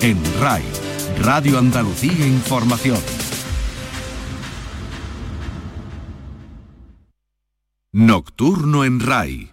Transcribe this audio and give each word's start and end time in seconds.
en 0.00 0.22
RAI, 0.40 0.62
Radio 1.22 1.58
Andalucía 1.58 2.24
Información. 2.24 3.00
Nocturno 7.90 8.84
en 8.84 9.00
RAI. 9.00 9.50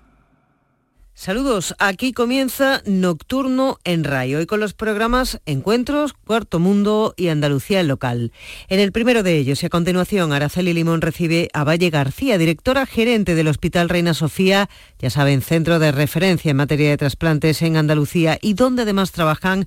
Saludos, 1.15 1.73
aquí 1.79 2.11
comienza 2.11 2.83
Nocturno 2.85 3.79
en 3.85 4.03
RAI, 4.03 4.35
hoy 4.35 4.45
con 4.45 4.59
los 4.59 4.73
programas 4.73 5.41
Encuentros, 5.45 6.13
Cuarto 6.13 6.59
Mundo 6.59 7.15
y 7.17 7.29
Andalucía 7.29 7.79
en 7.79 7.87
Local. 7.87 8.31
En 8.67 8.79
el 8.79 8.91
primero 8.91 9.23
de 9.23 9.37
ellos 9.37 9.63
y 9.63 9.65
a 9.65 9.69
continuación 9.69 10.33
Araceli 10.33 10.73
Limón 10.73 11.01
recibe 11.01 11.49
a 11.53 11.63
Valle 11.63 11.89
García, 11.89 12.37
directora 12.37 12.85
gerente 12.85 13.33
del 13.33 13.47
Hospital 13.47 13.89
Reina 13.89 14.13
Sofía, 14.13 14.69
ya 14.99 15.09
saben, 15.09 15.41
centro 15.41 15.79
de 15.79 15.91
referencia 15.91 16.51
en 16.51 16.57
materia 16.57 16.89
de 16.89 16.97
trasplantes 16.97 17.61
en 17.63 17.77
Andalucía 17.77 18.37
y 18.41 18.53
donde 18.53 18.83
además 18.83 19.11
trabajan 19.11 19.65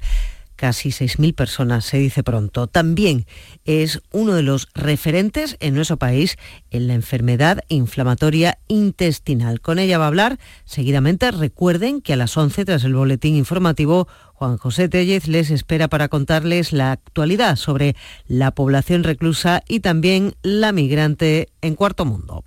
casi 0.58 0.90
6.000 0.90 1.34
personas, 1.34 1.84
se 1.84 1.98
dice 1.98 2.24
pronto. 2.24 2.66
También 2.66 3.26
es 3.64 4.02
uno 4.10 4.34
de 4.34 4.42
los 4.42 4.68
referentes 4.74 5.56
en 5.60 5.74
nuestro 5.74 5.96
país 5.96 6.36
en 6.70 6.88
la 6.88 6.94
enfermedad 6.94 7.60
inflamatoria 7.68 8.58
intestinal. 8.66 9.60
Con 9.60 9.78
ella 9.78 9.98
va 9.98 10.04
a 10.04 10.08
hablar 10.08 10.38
seguidamente. 10.64 11.30
Recuerden 11.30 12.02
que 12.02 12.12
a 12.12 12.16
las 12.16 12.36
11, 12.36 12.64
tras 12.64 12.82
el 12.82 12.94
boletín 12.94 13.36
informativo, 13.36 14.08
Juan 14.34 14.58
José 14.58 14.88
Tellez 14.88 15.28
les 15.28 15.50
espera 15.50 15.86
para 15.86 16.08
contarles 16.08 16.72
la 16.72 16.90
actualidad 16.90 17.54
sobre 17.54 17.94
la 18.26 18.50
población 18.50 19.04
reclusa 19.04 19.62
y 19.68 19.80
también 19.80 20.34
la 20.42 20.72
migrante 20.72 21.48
en 21.62 21.76
Cuarto 21.76 22.04
Mundo. 22.04 22.44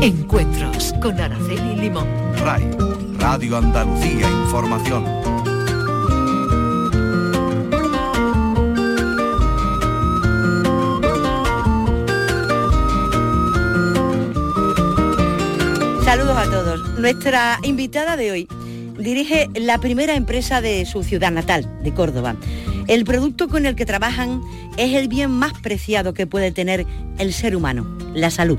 Encuentros 0.00 0.94
con 1.02 1.20
Araceli 1.20 1.76
Limón. 1.76 2.08
RAI, 2.38 2.70
Radio 3.18 3.58
Andalucía 3.58 4.30
Información. 4.30 5.53
Saludos 16.04 16.36
a 16.36 16.44
todos. 16.44 16.98
Nuestra 16.98 17.58
invitada 17.62 18.16
de 18.18 18.30
hoy 18.30 18.48
dirige 18.98 19.48
la 19.54 19.78
primera 19.78 20.14
empresa 20.14 20.60
de 20.60 20.84
su 20.84 21.02
ciudad 21.02 21.32
natal, 21.32 21.66
de 21.82 21.94
Córdoba. 21.94 22.36
El 22.88 23.04
producto 23.06 23.48
con 23.48 23.64
el 23.64 23.74
que 23.74 23.86
trabajan 23.86 24.42
es 24.76 24.94
el 24.94 25.08
bien 25.08 25.30
más 25.30 25.52
preciado 25.54 26.14
que 26.14 26.26
puede 26.26 26.52
tener 26.52 26.86
el 27.18 27.32
ser 27.32 27.56
humano, 27.56 27.86
la 28.14 28.30
salud. 28.30 28.58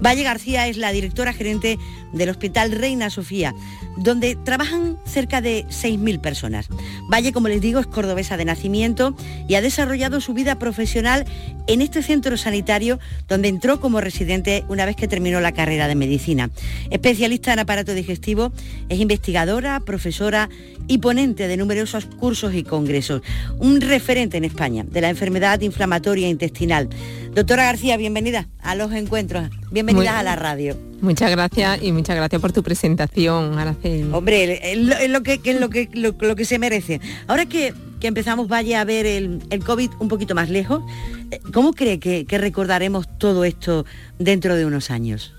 Valle 0.00 0.22
García 0.22 0.68
es 0.68 0.76
la 0.76 0.92
directora 0.92 1.32
gerente 1.32 1.78
del 2.12 2.28
Hospital 2.28 2.72
Reina 2.72 3.10
Sofía, 3.10 3.54
donde 3.96 4.36
trabajan 4.36 4.96
cerca 5.04 5.40
de 5.40 5.66
6.000 5.66 6.20
personas. 6.20 6.68
Valle, 7.10 7.32
como 7.32 7.48
les 7.48 7.60
digo, 7.60 7.80
es 7.80 7.86
cordobesa 7.86 8.36
de 8.36 8.44
nacimiento 8.44 9.16
y 9.48 9.56
ha 9.56 9.60
desarrollado 9.60 10.20
su 10.20 10.34
vida 10.34 10.58
profesional 10.58 11.24
en 11.66 11.82
este 11.82 12.02
centro 12.02 12.36
sanitario 12.36 13.00
donde 13.26 13.48
entró 13.48 13.80
como 13.80 14.00
residente 14.00 14.64
una 14.68 14.86
vez 14.86 14.94
que 14.94 15.08
terminó 15.08 15.40
la 15.40 15.52
carrera 15.52 15.88
de 15.88 15.96
medicina. 15.96 16.50
Especialista 16.90 17.52
en 17.52 17.58
aparato 17.58 17.92
digestivo, 17.92 18.52
es 18.88 19.00
investigadora, 19.00 19.80
profesora 19.80 20.48
y 20.86 20.98
ponente 20.98 21.48
de 21.48 21.56
numerosos 21.56 22.06
cursos 22.06 22.54
y 22.54 22.62
congresos. 22.62 23.22
Un 23.58 23.80
referente 23.80 24.36
en 24.36 24.44
España 24.44 24.84
de 24.88 25.00
la 25.00 25.10
enfermedad 25.10 25.47
inflamatoria 25.60 26.28
intestinal. 26.28 26.88
Doctora 27.34 27.64
García, 27.64 27.96
bienvenida 27.96 28.48
a 28.60 28.74
los 28.74 28.92
encuentros, 28.92 29.48
bienvenida 29.70 30.18
a 30.18 30.22
la 30.22 30.36
radio. 30.36 30.76
Muchas 31.00 31.30
gracias 31.30 31.82
y 31.82 31.92
muchas 31.92 32.16
gracias 32.16 32.40
por 32.40 32.52
tu 32.52 32.62
presentación, 32.62 33.58
Araceli. 33.58 34.08
Hombre, 34.12 34.72
es 34.72 35.10
lo, 35.10 35.22
que, 35.22 35.38
lo, 35.54 35.70
que, 35.70 35.88
lo, 35.92 36.36
que 36.36 36.44
se 36.44 36.58
merece. 36.58 37.00
Ahora 37.28 37.46
que, 37.46 37.72
empezamos, 38.02 38.48
vaya 38.48 38.80
a 38.80 38.84
ver 38.84 39.06
el, 39.06 39.64
COVID 39.64 39.90
un 40.00 40.08
poquito 40.08 40.34
más 40.34 40.50
lejos, 40.50 40.82
eh, 41.30 41.40
¿cómo 41.52 41.72
cree 41.72 42.00
que, 42.00 42.26
recordaremos 42.38 43.06
todo 43.18 43.44
esto 43.44 43.86
dentro 44.18 44.56
de 44.56 44.66
unos 44.66 44.90
años? 44.90 45.34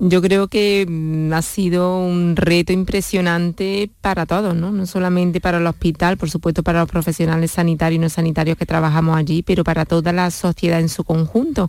Yo 0.00 0.22
creo 0.22 0.46
que 0.46 0.86
mm, 0.88 1.32
ha 1.32 1.42
sido 1.42 1.98
un 1.98 2.36
reto 2.36 2.72
impresionante 2.72 3.90
para 4.00 4.26
todos, 4.26 4.54
¿no? 4.54 4.70
No 4.70 4.86
solamente 4.86 5.40
para 5.40 5.58
el 5.58 5.66
hospital, 5.66 6.16
por 6.16 6.30
supuesto 6.30 6.62
para 6.62 6.80
los 6.80 6.88
profesionales 6.88 7.50
sanitarios 7.50 7.96
y 7.96 8.02
no 8.02 8.08
sanitarios 8.08 8.56
que 8.56 8.66
trabajamos 8.66 9.16
allí, 9.16 9.42
pero 9.42 9.64
para 9.64 9.84
toda 9.84 10.12
la 10.12 10.30
sociedad 10.30 10.78
en 10.78 10.88
su 10.88 11.02
conjunto. 11.02 11.68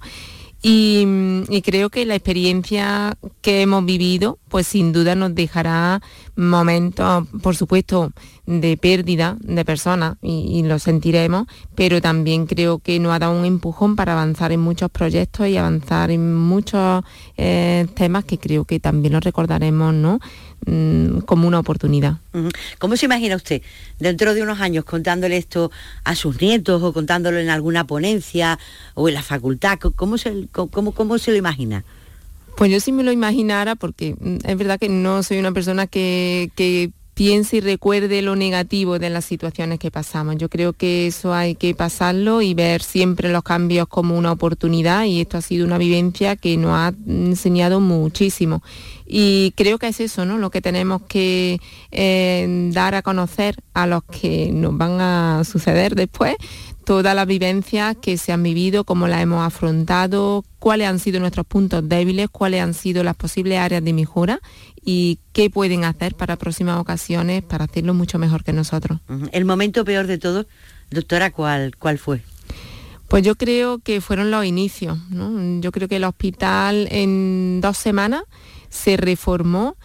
Y, 0.62 1.62
creo 1.64 1.90
que 1.90 2.06
la 2.06 2.16
experiencia 2.16 3.18
que 3.42 3.62
hemos 3.62 3.86
vivido, 3.86 4.40
pues 4.50 4.68
sin 4.68 4.92
duda 4.92 5.16
nos 5.16 5.34
dejará 5.34 6.02
momentos, 6.36 7.28
por 7.42 7.56
supuesto, 7.56 8.12
de 8.46 8.76
pérdida 8.76 9.38
de 9.40 9.64
personas 9.64 10.18
y, 10.22 10.62
lo 10.64 10.78
sentiremos, 10.80 11.48
pero 11.76 12.02
también 12.02 12.46
creo 12.46 12.80
que 12.80 13.00
nos 13.00 13.14
ha 13.14 13.20
dado 13.20 13.40
un 13.40 13.46
empujón 13.46 13.96
para 13.96 14.14
avanzar 14.14 14.52
en 14.52 14.60
muchos 14.60 14.90
proyectos 14.92 15.48
y 15.48 15.56
avanzar 15.56 16.12
en 16.12 16.36
muchos 16.36 17.04
eh, 17.38 17.88
temas 17.94 18.26
que 18.26 18.38
creo 18.38 18.66
que 18.66 18.82
también 18.82 19.14
los 19.14 19.24
recordaremos, 19.24 19.94
¿no? 19.94 20.20
Mm, 20.66 21.20
como 21.20 21.48
una 21.48 21.60
oportunidad. 21.60 22.18
¿Cómo 22.80 22.98
se 22.98 23.06
imagina 23.06 23.36
usted 23.36 23.62
dentro 23.98 24.34
de 24.34 24.42
unos 24.42 24.60
años 24.60 24.84
contándole 24.84 25.38
esto 25.38 25.72
a 26.04 26.16
sus 26.16 26.42
nietos 26.42 26.84
o 26.84 26.92
contándolo 26.92 27.40
en 27.40 27.50
alguna 27.50 27.88
ponencia 27.88 28.60
o 28.94 29.08
en 29.08 29.14
la 29.16 29.24
facultad? 29.24 29.80
¿Cómo 29.80 30.18
se, 30.18 30.48
cómo, 30.52 30.92
cómo 30.92 31.18
se 31.18 31.32
lo 31.32 31.38
imagina? 31.38 31.86
Pues 32.58 32.72
yo 32.72 32.80
sí 32.82 32.92
me 32.92 33.04
lo 33.04 33.14
imaginara 33.14 33.76
porque 33.76 34.16
mm, 34.20 34.38
es 34.44 34.58
verdad 34.58 34.80
que 34.80 34.90
no 34.90 35.24
soy 35.24 35.40
una 35.40 35.54
persona 35.54 35.88
que, 35.88 36.52
que 36.56 36.92
piense 37.20 37.58
y 37.58 37.60
recuerde 37.60 38.22
lo 38.22 38.38
negativo 38.38 38.98
de 38.98 39.10
las 39.10 39.26
situaciones 39.26 39.78
que 39.78 39.92
pasamos. 39.92 40.38
Yo 40.38 40.48
creo 40.48 40.72
que 40.72 41.06
eso 41.06 41.34
hay 41.34 41.54
que 41.54 41.76
pasarlo 41.76 42.42
y 42.42 42.54
ver 42.54 42.82
siempre 42.82 43.28
los 43.28 43.44
cambios 43.44 43.90
como 43.90 44.18
una 44.18 44.32
oportunidad 44.32 45.04
y 45.04 45.20
esto 45.20 45.38
ha 45.38 45.42
sido 45.42 45.66
una 45.66 45.78
vivencia 45.78 46.38
que 46.38 46.56
nos 46.56 46.72
ha 46.72 46.94
enseñado 47.06 47.82
muchísimo. 47.82 48.64
Y 49.06 49.52
creo 49.58 49.80
que 49.80 49.90
es 49.90 50.00
eso, 50.00 50.24
¿no? 50.24 50.38
Lo 50.38 50.50
que 50.50 50.62
tenemos 50.62 51.02
que 51.10 51.60
eh, 51.92 52.70
dar 52.72 52.96
a 52.96 53.02
conocer 53.02 53.58
a 53.74 53.86
los 53.86 54.04
que 54.04 54.52
nos 54.54 54.78
van 54.78 55.02
a 55.02 55.44
suceder 55.44 55.96
después 55.96 56.36
todas 56.86 57.16
las 57.16 57.28
vivencias 57.28 57.96
que 58.02 58.18
se 58.18 58.32
han 58.32 58.44
vivido, 58.44 58.84
cómo 58.84 59.08
las 59.08 59.22
hemos 59.22 59.46
afrontado, 59.46 60.44
cuáles 60.60 60.88
han 60.88 61.00
sido 61.00 61.20
nuestros 61.20 61.46
puntos 61.46 61.88
débiles, 61.88 62.30
cuáles 62.30 62.62
han 62.62 62.74
sido 62.74 63.04
las 63.04 63.16
posibles 63.16 63.60
áreas 63.60 63.84
de 63.84 63.94
mejora 63.94 64.40
y 64.84 65.20
qué 65.34 65.50
pueden 65.50 65.84
hacer 65.84 66.16
para 66.16 66.36
próximas 66.36 66.80
ocasiones 66.80 67.44
para 67.44 67.66
hacerlo 67.66 67.94
mucho 67.94 68.18
mejor 68.18 68.44
que 68.44 68.54
nosotros. 68.54 69.00
El 69.32 69.46
momento 69.46 69.86
peor 69.86 70.08
de 70.08 70.18
todo, 70.18 70.46
doctora, 70.90 71.32
¿cuál, 71.32 71.76
cuál 71.78 72.00
fue? 72.00 72.22
Pues 73.08 73.24
yo 73.24 73.36
creo 73.36 73.80
que 73.80 74.02
fueron 74.02 74.30
los 74.30 74.46
inicios. 74.46 74.98
Yo 75.62 75.72
creo 75.72 75.88
que 75.88 75.96
el 75.96 76.04
hospital 76.04 76.88
en 76.92 77.60
dos 77.60 77.78
semanas 77.78 78.24
se 78.70 78.98
reformó 78.98 79.76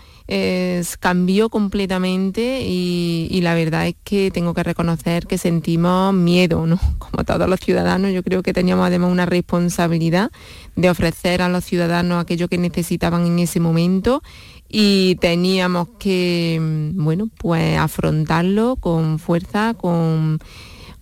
cambió 1.01 1.51
completamente 1.51 2.63
y, 2.67 3.41
la 3.43 3.55
verdad 3.55 3.89
es 3.89 3.97
que 4.05 4.31
tengo 4.31 4.55
que 4.55 4.63
reconocer 4.63 5.27
que 5.27 5.37
sentimos 5.37 6.15
miedo, 6.15 6.67
¿no? 6.67 6.79
Como 6.99 7.25
todos 7.25 7.49
los 7.49 7.61
ciudadanos, 7.61 8.13
yo 8.13 8.23
creo 8.23 8.43
que 8.43 8.53
teníamos 8.53 8.87
además 8.87 9.13
una 9.13 9.27
responsabilidad 9.27 10.31
de 10.77 10.91
ofrecer 10.91 11.43
a 11.43 11.49
los 11.49 11.65
ciudadanos 11.65 12.23
aquello 12.23 12.49
que 12.49 12.59
necesitaban 12.59 13.27
en 13.27 13.39
ese 13.39 13.61
momento 13.61 14.23
y 14.69 15.17
teníamos 15.17 15.89
que, 15.99 16.59
mm, 16.61 17.05
bueno, 17.05 17.29
pues 17.39 17.79
afrontarlo 17.79 18.77
con 18.77 19.19
fuerza, 19.19 19.75
con, 19.75 20.39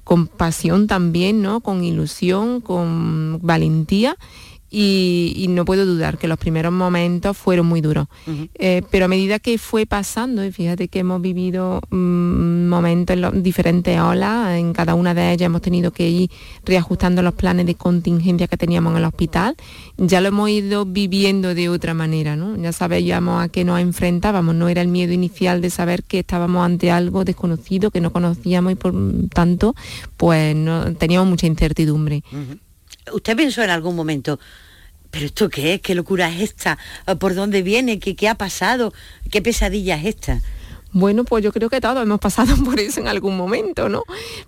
con 0.03 0.27
pasión 0.27 0.89
también, 0.89 1.43
¿no? 1.43 1.61
Con 1.61 1.85
ilusión, 1.85 2.61
con 2.61 3.39
valentía 3.41 4.17
y, 4.75 5.47
no 5.51 5.67
puedo 5.67 5.85
dudar 5.85 6.17
que 6.17 6.29
los 6.29 6.39
primeros 6.39 6.73
momentos 6.73 7.37
fueron 7.37 7.67
muy 7.67 7.83
duros. 7.83 8.07
Eh, 8.55 8.83
pero 8.91 9.05
a 9.05 9.09
medida 9.09 9.39
que 9.39 9.59
fue 9.59 9.85
pasando, 9.85 10.43
y 10.45 10.51
fíjate 10.51 10.89
que 10.89 11.01
hemos 11.01 11.21
vivido 11.21 11.83
mm, 11.91 12.69
momentos 12.69 13.17
en 13.17 13.43
diferentes 13.43 14.01
olas, 14.01 14.57
en 14.57 14.73
cada 14.73 14.95
una 14.95 15.13
de 15.13 15.33
ellas 15.33 15.47
hemos 15.47 15.61
tenido 15.61 15.91
que 15.91 16.09
ir 16.09 16.31
reajustando 16.65 17.21
los 17.21 17.35
planes 17.35 17.67
de 17.67 17.75
contingencia 17.75 18.47
que 18.47 18.57
teníamos 18.57 18.93
en 18.93 18.99
el 18.99 19.05
hospital, 19.05 19.57
ya 19.99 20.23
lo 20.23 20.29
hemos 20.29 20.49
ido 20.49 20.87
viviendo 20.87 21.55
de 21.55 21.69
otra 21.69 21.93
manera, 21.93 22.35
¿no? 22.35 22.57
Ya 22.57 22.73
sabíamos 22.73 23.43
a 23.43 23.49
qué 23.51 23.65
nos 23.65 23.79
enfrentábamos, 23.79 24.55
no 24.55 24.71
era 24.71 24.81
el 24.81 24.89
miedo 24.89 25.13
inicial 25.13 25.61
de 25.61 25.69
saber 25.69 26.03
que 26.03 26.21
estábamos 26.21 26.65
ante 26.65 26.91
algo 26.91 27.25
desconocido, 27.25 27.91
que 27.91 28.01
no 28.01 28.11
conocíamos 28.11 28.73
y 28.73 28.77
por 28.77 28.95
tanto, 29.35 29.75
pues 30.17 30.57
no, 30.57 30.95
teníamos 30.95 31.29
mucha 31.29 31.47
incertidumbre. 31.47 32.23
¿Usted 33.11 33.37
pensó 33.37 33.63
en 33.63 33.71
algún 33.71 33.97
momento, 33.97 34.39
pero 35.11 35.27
esto 35.27 35.49
qué 35.49 35.75
es? 35.75 35.81
¿Qué 35.81 35.95
locura 35.95 36.29
es 36.31 36.41
esta? 36.41 36.79
¿Por 37.19 37.35
dónde 37.35 37.63
viene? 37.63 37.99
¿Qué, 37.99 38.15
qué 38.15 38.29
ha 38.29 38.37
pasado? 38.37 38.93
¿Qué 39.31 39.43
pesadilla 39.43 39.97
es 39.97 40.07
esta? 40.07 40.41
Bueno, 40.93 41.25
pues 41.25 41.43
yo 41.43 41.53
creo 41.53 41.71
que 41.71 41.81
todos 41.81 42.03
hemos 42.03 42.21
pasado 42.21 42.55
por 42.65 42.79
eso 42.79 43.01
en 43.01 43.09
algún 43.09 43.37
momento, 43.37 43.89
¿no? 43.89 44.05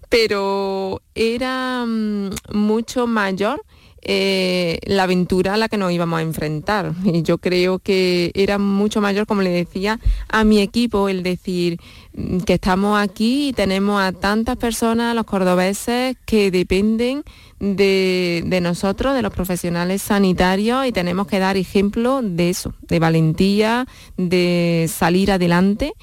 Pero 0.08 1.02
era 1.14 1.84
mm, 1.86 2.30
mucho 2.52 3.06
mayor 3.06 3.64
eh, 4.04 4.78
la 4.84 5.04
aventura 5.04 5.54
a 5.54 5.56
la 5.56 5.68
que 5.68 5.76
nos 5.76 5.92
íbamos 5.92 6.18
a 6.18 6.22
enfrentar. 6.22 6.92
Y 7.04 7.22
yo 7.22 7.38
creo 7.38 7.78
que 7.78 8.32
era 8.34 8.58
mucho 8.58 9.00
mayor, 9.00 9.26
como 9.26 9.42
le 9.42 9.50
decía 9.50 10.00
a 10.28 10.44
mi 10.44 10.60
equipo, 10.60 11.08
el 11.08 11.22
decir 11.22 11.78
mm, 12.14 12.38
que 12.40 12.54
estamos 12.54 12.98
aquí 12.98 13.48
y 13.48 13.52
tenemos 13.52 14.02
a 14.02 14.12
tantas 14.12 14.56
personas, 14.56 15.14
los 15.14 15.24
cordobeses, 15.24 16.16
que 16.26 16.50
dependen 16.50 17.24
de, 17.60 18.58
nosotros, 18.62 19.14
de 19.14 19.22
los 19.22 19.32
profesionales 19.32 20.02
sanitarios, 20.02 20.86
y 20.86 20.92
tenemos 20.92 21.26
que 21.26 21.38
dar 21.38 21.56
ejemplo 21.56 22.20
de 22.22 22.50
eso, 22.50 22.74
de 22.82 22.98
valentía, 22.98 23.86
de 24.16 24.90
salir 24.92 25.32
adelante. 25.32 25.94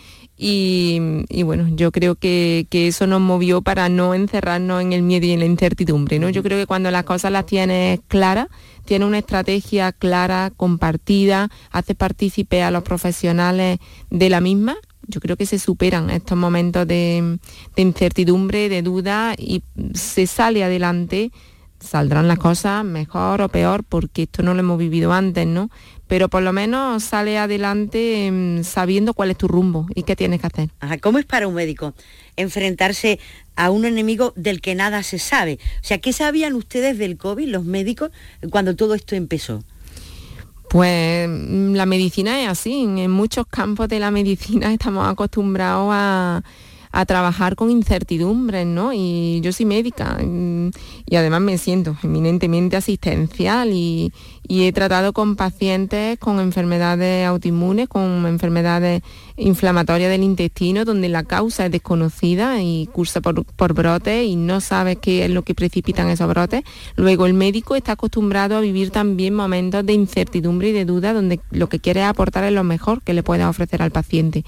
Y, 0.44 1.44
bueno, 1.44 1.68
yo 1.76 1.92
creo 1.92 2.16
que, 2.16 2.66
eso 2.72 3.06
nos 3.06 3.22
movió 3.22 3.62
para 3.62 3.90
no 3.90 4.16
encerrarnos 4.16 4.82
en 4.82 4.92
el 4.92 5.04
miedo 5.04 5.28
y 5.28 5.34
en 5.34 5.40
la 5.40 5.46
incertidumbre. 5.46 6.18
¿no? 6.18 6.30
Yo 6.30 6.42
creo 6.42 6.58
que 6.58 6.66
cuando 6.66 6.90
las 6.90 7.04
cosas 7.04 7.32
las 7.32 7.46
tienes 7.46 8.00
claras, 8.08 8.48
tienes 8.86 9.08
una 9.08 9.20
estrategia 9.20 9.92
clara, 9.92 10.52
compartida, 10.58 11.52
hace 11.70 11.94
partícipe 11.94 12.64
a 12.64 12.72
los 12.72 12.82
profesionales 12.82 13.78
de 14.10 14.30
la 14.32 14.42
misma, 14.42 14.78
yo 15.06 15.20
creo 15.20 15.38
que 15.38 15.46
se 15.46 15.60
superan 15.60 16.10
estos 16.10 16.40
momentos 16.40 16.88
de 16.88 17.38
incertidumbre, 17.76 18.68
de 18.68 18.82
duda 18.82 19.36
y 19.38 19.62
se 19.94 20.26
sale 20.26 20.64
adelante 20.64 21.32
saldrán 21.82 22.28
las 22.28 22.40
cosas 22.40 22.86
mejor 22.86 23.42
o 23.42 23.50
peor 23.50 23.84
porque 23.84 24.24
esto 24.24 24.44
no 24.44 24.54
lo 24.54 24.60
hemos 24.60 24.78
vivido 24.78 25.12
antes, 25.14 25.48
¿no? 25.48 25.70
Pero 26.08 26.30
por 26.30 26.44
lo 26.44 26.54
menos 26.54 27.04
sale 27.04 27.38
adelante 27.38 28.28
em, 28.28 28.64
sabiendo 28.64 29.14
cuál 29.14 29.32
es 29.32 29.38
tu 29.38 29.48
rumbo 29.48 29.88
y 29.96 30.04
qué 30.04 30.16
tienes 30.16 30.42
que 30.42 30.48
hacer. 30.48 30.70
¿Cómo 31.02 31.20
es 31.20 31.26
para 31.26 31.48
un 31.48 31.54
médico 31.54 31.94
enfrentarse 32.36 33.20
a 33.56 33.70
un 33.70 33.86
enemigo 33.86 34.34
del 34.36 34.62
que 34.62 34.76
nada 34.76 35.04
se 35.04 35.20
sabe? 35.20 35.60
O 35.82 35.84
sea, 35.84 36.00
¿qué 36.00 36.14
sabían 36.14 36.54
ustedes 36.54 36.98
del 36.98 37.18
COVID, 37.18 37.48
los 37.48 37.64
médicos, 37.64 38.12
cuando 38.50 38.76
todo 38.76 38.94
esto 38.94 39.16
empezó? 39.16 39.64
Pues 40.70 41.28
mm, 41.30 41.74
la 41.74 41.86
medicina 41.86 42.42
es 42.42 42.50
así, 42.50 42.84
en 42.84 43.12
muchos 43.12 43.46
campos 43.48 43.90
de 43.90 44.00
la 44.00 44.12
medicina 44.12 44.72
estamos 44.74 45.08
acostumbrados 45.08 45.90
a 45.92 46.44
a 46.92 47.06
trabajar 47.06 47.56
con 47.56 47.72
incertidumbres, 47.72 48.66
¿no? 48.66 48.92
Y 48.94 49.40
yo 49.42 49.54
soy 49.54 49.66
médica 49.66 50.18
mm, 50.22 50.70
y 51.10 51.16
además 51.16 51.42
me 51.42 51.58
siento 51.58 51.96
eminentemente 52.04 52.78
asistencial 52.78 53.70
y, 53.72 54.12
he 54.54 54.74
tratado 54.74 55.14
con 55.14 55.38
pacientes 55.38 56.20
con 56.20 56.42
enfermedades 56.42 57.26
autoinmunes, 57.26 57.88
con 57.88 58.26
enfermedades 58.26 59.02
inflamatorias 59.38 60.12
del 60.12 60.24
intestino, 60.24 60.84
donde 60.84 61.08
la 61.08 61.24
causa 61.24 61.66
es 61.66 61.72
desconocida 61.72 62.62
y 62.62 62.90
cursa 62.92 63.22
por, 63.22 63.46
por 63.46 63.74
brotes 63.74 64.28
y 64.28 64.36
no 64.36 64.60
sabes 64.60 64.98
qué 65.02 65.24
es 65.24 65.32
lo 65.32 65.44
que 65.44 65.56
precipitan 65.56 66.10
esos 66.10 66.28
brotes. 66.28 66.64
Luego 66.98 67.28
el 67.28 67.34
médico 67.34 67.78
está 67.78 67.94
acostumbrado 67.94 68.58
a 68.58 68.60
vivir 68.60 68.92
también 68.92 69.34
momentos 69.34 69.86
de 69.86 69.94
incertidumbre 69.94 70.70
y 70.70 70.74
de 70.74 70.84
duda 70.84 71.14
donde 71.14 71.40
lo 71.52 71.70
que 71.70 71.80
quiere 71.80 72.04
aportar 72.04 72.44
es 72.44 72.52
lo 72.52 72.66
mejor 72.66 73.02
que 73.04 73.14
le 73.14 73.24
pueda 73.24 73.50
ofrecer 73.50 73.82
al 73.82 73.92
paciente. 73.92 74.44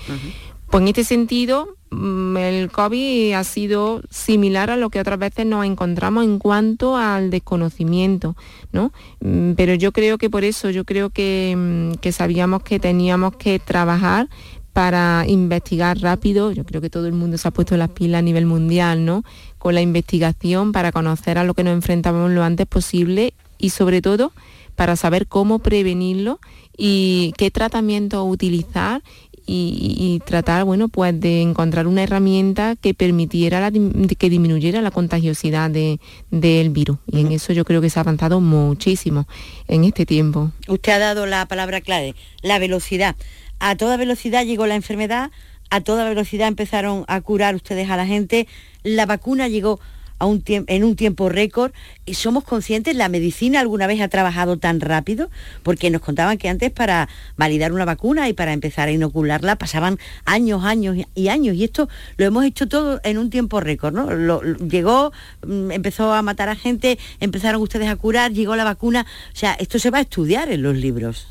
Pues 0.73 0.81
en 0.81 0.87
este 0.87 1.03
sentido, 1.03 1.77
mm, 1.91 2.35
el 2.35 2.71
COVID 2.71 3.33
ha 3.33 3.43
sido 3.43 4.01
similar 4.09 4.71
a 4.71 4.75
lo 4.75 4.89
que 4.89 4.99
otras 4.99 5.19
veces 5.19 5.45
nos 5.45 5.67
encontramos 5.67 6.23
en 6.23 6.39
cuanto 6.39 6.97
al 6.97 7.29
desconocimiento, 7.29 8.35
¿no? 8.71 8.91
Mm, 9.19 9.51
pero 9.51 9.75
yo 9.75 9.91
creo 9.91 10.17
que 10.17 10.31
por 10.31 10.43
eso, 10.43 10.71
yo 10.71 10.83
creo 10.83 11.11
que, 11.11 11.53
mm, 11.55 11.99
que 11.99 12.11
sabíamos 12.11 12.63
que 12.63 12.79
teníamos 12.79 13.35
que 13.35 13.59
trabajar 13.59 14.29
para 14.73 15.25
investigar 15.27 15.99
rápido, 15.99 16.51
yo 16.51 16.63
creo 16.63 16.81
que 16.81 16.89
todo 16.89 17.05
el 17.05 17.13
mundo 17.13 17.37
se 17.37 17.47
ha 17.47 17.51
puesto 17.51 17.77
las 17.77 17.89
pilas 17.89 18.17
a 18.17 18.23
nivel 18.23 18.47
mundial, 18.47 19.05
¿no? 19.05 19.23
Con 19.59 19.75
la 19.75 19.81
investigación 19.81 20.71
para 20.71 20.91
conocer 20.91 21.37
a 21.37 21.43
lo 21.43 21.53
que 21.53 21.63
nos 21.63 21.75
enfrentamos 21.75 22.31
lo 22.31 22.43
antes 22.43 22.65
posible 22.65 23.35
y 23.59 23.69
sobre 23.69 24.01
todo 24.01 24.31
para 24.75 24.95
saber 24.95 25.27
cómo 25.27 25.59
prevenirlo 25.59 26.39
y 26.75 27.33
qué 27.37 27.51
tratamiento 27.51 28.23
utilizar 28.25 29.03
y, 29.45 30.21
tratar 30.25 30.63
bueno 30.63 30.87
pues 30.87 31.19
de 31.19 31.41
encontrar 31.41 31.87
una 31.87 32.03
herramienta 32.03 32.75
que 32.75 32.93
permitiera 32.93 33.71
que 33.71 34.29
disminuyera 34.29 34.81
la 34.81 34.91
contagiosidad 34.91 35.69
del 35.69 36.69
virus 36.69 36.97
y 37.07 37.21
en 37.21 37.31
eso 37.31 37.53
yo 37.53 37.65
creo 37.65 37.81
que 37.81 37.89
se 37.89 37.99
ha 37.99 38.01
avanzado 38.01 38.39
muchísimo 38.39 39.27
en 39.67 39.83
este 39.83 40.05
tiempo. 40.05 40.51
Usted 40.67 40.93
ha 40.93 40.99
dado 40.99 41.25
la 41.25 41.45
palabra 41.45 41.81
clave, 41.81 42.15
la 42.41 42.59
velocidad. 42.59 43.15
A 43.59 43.75
toda 43.75 43.97
velocidad 43.97 44.45
llegó 44.45 44.67
la 44.67 44.75
enfermedad, 44.75 45.31
a 45.69 45.81
toda 45.81 46.07
velocidad 46.07 46.47
empezaron 46.47 47.05
a 47.07 47.21
curar 47.21 47.55
ustedes 47.55 47.89
a 47.89 47.97
la 47.97 48.05
gente, 48.05 48.47
la 48.83 49.05
vacuna 49.05 49.47
llegó 49.47 49.79
en 50.19 50.83
un 50.83 50.95
tiempo 50.95 51.29
récord. 51.29 51.71
Y 52.05 52.15
somos 52.15 52.43
conscientes, 52.43 52.95
la 52.95 53.09
medicina 53.09 53.59
alguna 53.59 53.87
vez 53.87 54.01
ha 54.01 54.07
trabajado 54.07 54.57
tan 54.57 54.79
rápido, 54.81 55.29
porque 55.63 55.89
nos 55.89 56.01
contaban 56.01 56.37
que 56.37 56.49
antes 56.49 56.71
para 56.71 57.09
validar 57.37 57.71
una 57.71 57.85
vacuna 57.85 58.27
y 58.29 58.33
para 58.33 58.53
empezar 58.53 58.87
a 58.87 58.91
inocularla 58.91 59.57
pasaban 59.57 59.99
años, 60.25 60.63
años 60.63 60.97
y 61.15 61.27
años. 61.27 61.55
Y 61.55 61.63
esto 61.63 61.89
lo 62.17 62.25
hemos 62.25 62.45
hecho 62.45 62.67
todo 62.67 62.99
en 63.03 63.17
un 63.17 63.29
tiempo 63.29 63.59
récord, 63.59 63.93
¿no? 63.93 64.41
llegó, 64.41 65.11
mm, 65.45 65.71
empezó 65.71 66.13
a 66.13 66.21
matar 66.21 66.49
a 66.49 66.55
gente, 66.55 66.97
empezaron 67.19 67.61
ustedes 67.61 67.89
a 67.89 67.95
curar, 67.95 68.31
llegó 68.31 68.55
la 68.55 68.63
vacuna. 68.63 69.05
O 69.33 69.35
sea, 69.35 69.53
esto 69.53 69.79
se 69.79 69.89
va 69.89 69.99
a 69.99 70.01
estudiar 70.01 70.51
en 70.51 70.61
los 70.61 70.75
libros. 70.75 71.27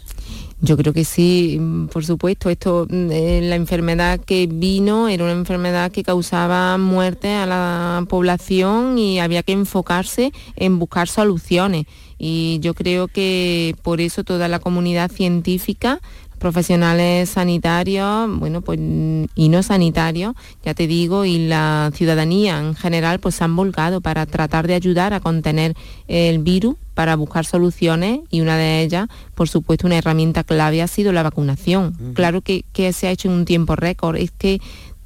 Yo 0.65 0.77
creo 0.77 0.93
que 0.93 1.05
sí, 1.05 1.59
mm, 1.61 1.87
por 1.89 2.05
supuesto. 2.05 2.49
Esto, 2.49 2.87
mm, 2.89 3.11
eh, 3.11 3.41
la 3.43 3.57
enfermedad 3.57 4.21
que 4.21 4.47
vino 4.47 5.09
era 5.09 5.25
una 5.25 5.33
enfermedad 5.33 5.91
que 5.91 6.05
causaba 6.05 6.79
muerte 6.79 7.35
a 7.35 7.47
la 7.47 8.07
población 8.09 8.97
y 8.97 9.19
había 9.19 9.43
que 9.43 9.53
enfocarse 9.53 10.33
en 10.55 10.79
buscar 10.79 11.09
soluciones. 11.09 11.87
Y 12.17 12.61
yo 12.61 12.75
creo 12.75 13.09
que 13.09 13.75
por 13.83 14.01
eso 14.01 14.23
toda 14.23 14.47
la 14.47 14.61
comunidad 14.61 15.11
científica 15.11 16.01
profesionales 16.43 17.31
sanitarios, 17.31 18.29
bueno, 18.39 18.63
pues 18.63 18.77
y 18.81 19.49
no 19.49 19.63
sanitarios, 19.63 20.35
ya 20.65 20.75
te 20.75 20.89
digo, 20.89 21.25
y 21.25 21.47
la 21.47 21.93
ciudadanía 21.95 22.59
en 22.59 22.75
general, 22.75 23.21
pues 23.21 23.37
se 23.37 23.45
han 23.45 23.55
volcado 23.55 24.01
para 24.01 24.27
tratar 24.27 24.67
de 24.67 24.75
ayudar 24.75 25.15
a 25.15 25.21
contener 25.21 25.77
el 26.09 26.41
virus, 26.41 26.75
para 26.95 27.15
buscar 27.15 27.47
soluciones 27.47 28.21
y 28.29 28.41
una 28.41 28.57
de 28.57 28.83
ellas, 28.83 29.07
por 29.37 29.49
supuesto, 29.49 29.87
una 29.87 29.97
herramienta 29.99 30.43
clave 30.43 30.83
ha 30.83 30.89
sido 30.89 31.13
la 31.13 31.23
vacunación. 31.23 32.13
Claro 32.15 32.41
que, 32.43 32.65
que 32.73 32.93
se 32.93 33.07
ha 33.07 33.13
hecho 33.13 33.29
en 33.29 33.35
un 33.35 33.45
tiempo 33.45 33.77
récord, 33.77 34.17
es 34.17 34.33
que 34.33 34.61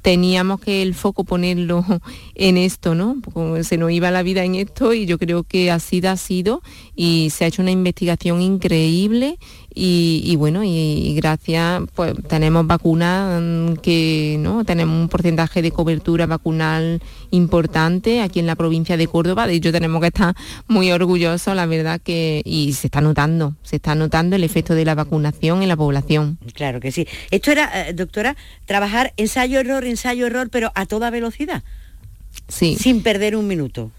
teníamos 0.07 0.61
que 0.61 0.81
el 0.83 0.93
foco 0.93 1.25
ponerlo 1.25 1.83
en 2.35 2.55
esto, 2.55 2.95
¿no? 2.95 3.17
se 3.63 3.77
nos 3.77 3.91
iba 3.91 4.09
la 4.09 4.23
vida 4.23 4.45
en 4.45 4.55
esto 4.55 4.93
y 4.93 5.05
yo 5.05 5.17
creo 5.17 5.43
que 5.43 5.69
así 5.69 6.01
ha 6.07 6.15
sido 6.15 6.61
y 6.95 7.29
se 7.31 7.43
ha 7.43 7.47
hecho 7.47 7.61
una 7.61 7.71
investigación 7.71 8.41
increíble 8.41 9.37
y, 9.79 10.35
bueno, 10.37 10.63
y, 10.63 11.13
gracias, 11.15 11.83
pues 11.93 12.13
tenemos 12.27 12.65
vacunas 12.65 13.41
mm, 13.41 13.73
que 13.75 14.37
no 14.39 14.65
tenemos 14.65 14.99
un 14.99 15.09
porcentaje 15.09 15.61
de 15.61 15.71
cobertura 15.71 16.25
vacunal 16.25 17.01
importante 17.31 18.21
aquí 18.21 18.39
en 18.39 18.47
la 18.47 18.55
provincia 18.55 18.97
de 18.97 19.07
Córdoba. 19.07 19.45
De 19.47 19.53
hecho, 19.53 19.71
tenemos 19.71 20.01
que 20.01 20.07
estar 20.07 20.35
muy 20.67 20.91
orgullosos, 20.91 21.55
la 21.55 21.65
verdad 21.65 22.01
que, 22.03 22.41
y 22.43 22.73
se 22.73 22.87
está 22.87 23.01
notando, 23.01 23.55
se 23.63 23.75
está 23.75 23.93
notando 23.93 24.35
el 24.35 24.43
efecto 24.43 24.73
de 24.73 24.85
la 24.85 24.95
vacunación 24.95 25.61
en 25.61 25.67
la 25.67 25.77
población. 25.77 26.39
Claro 26.53 26.79
que 26.79 26.91
sí. 26.91 27.07
Esto 27.29 27.51
era, 27.51 27.89
eh, 27.89 27.93
doctora, 27.93 28.35
trabajar 28.65 29.13
ensayo-error, 29.17 29.85
ensayo-error, 29.85 30.49
pero 30.49 30.71
a 30.75 30.85
toda 30.85 31.09
velocidad. 31.09 31.63
Sí. 32.47 32.77
Sin 32.79 33.03
perder 33.03 33.35
un 33.35 33.47
minuto. 33.47 33.91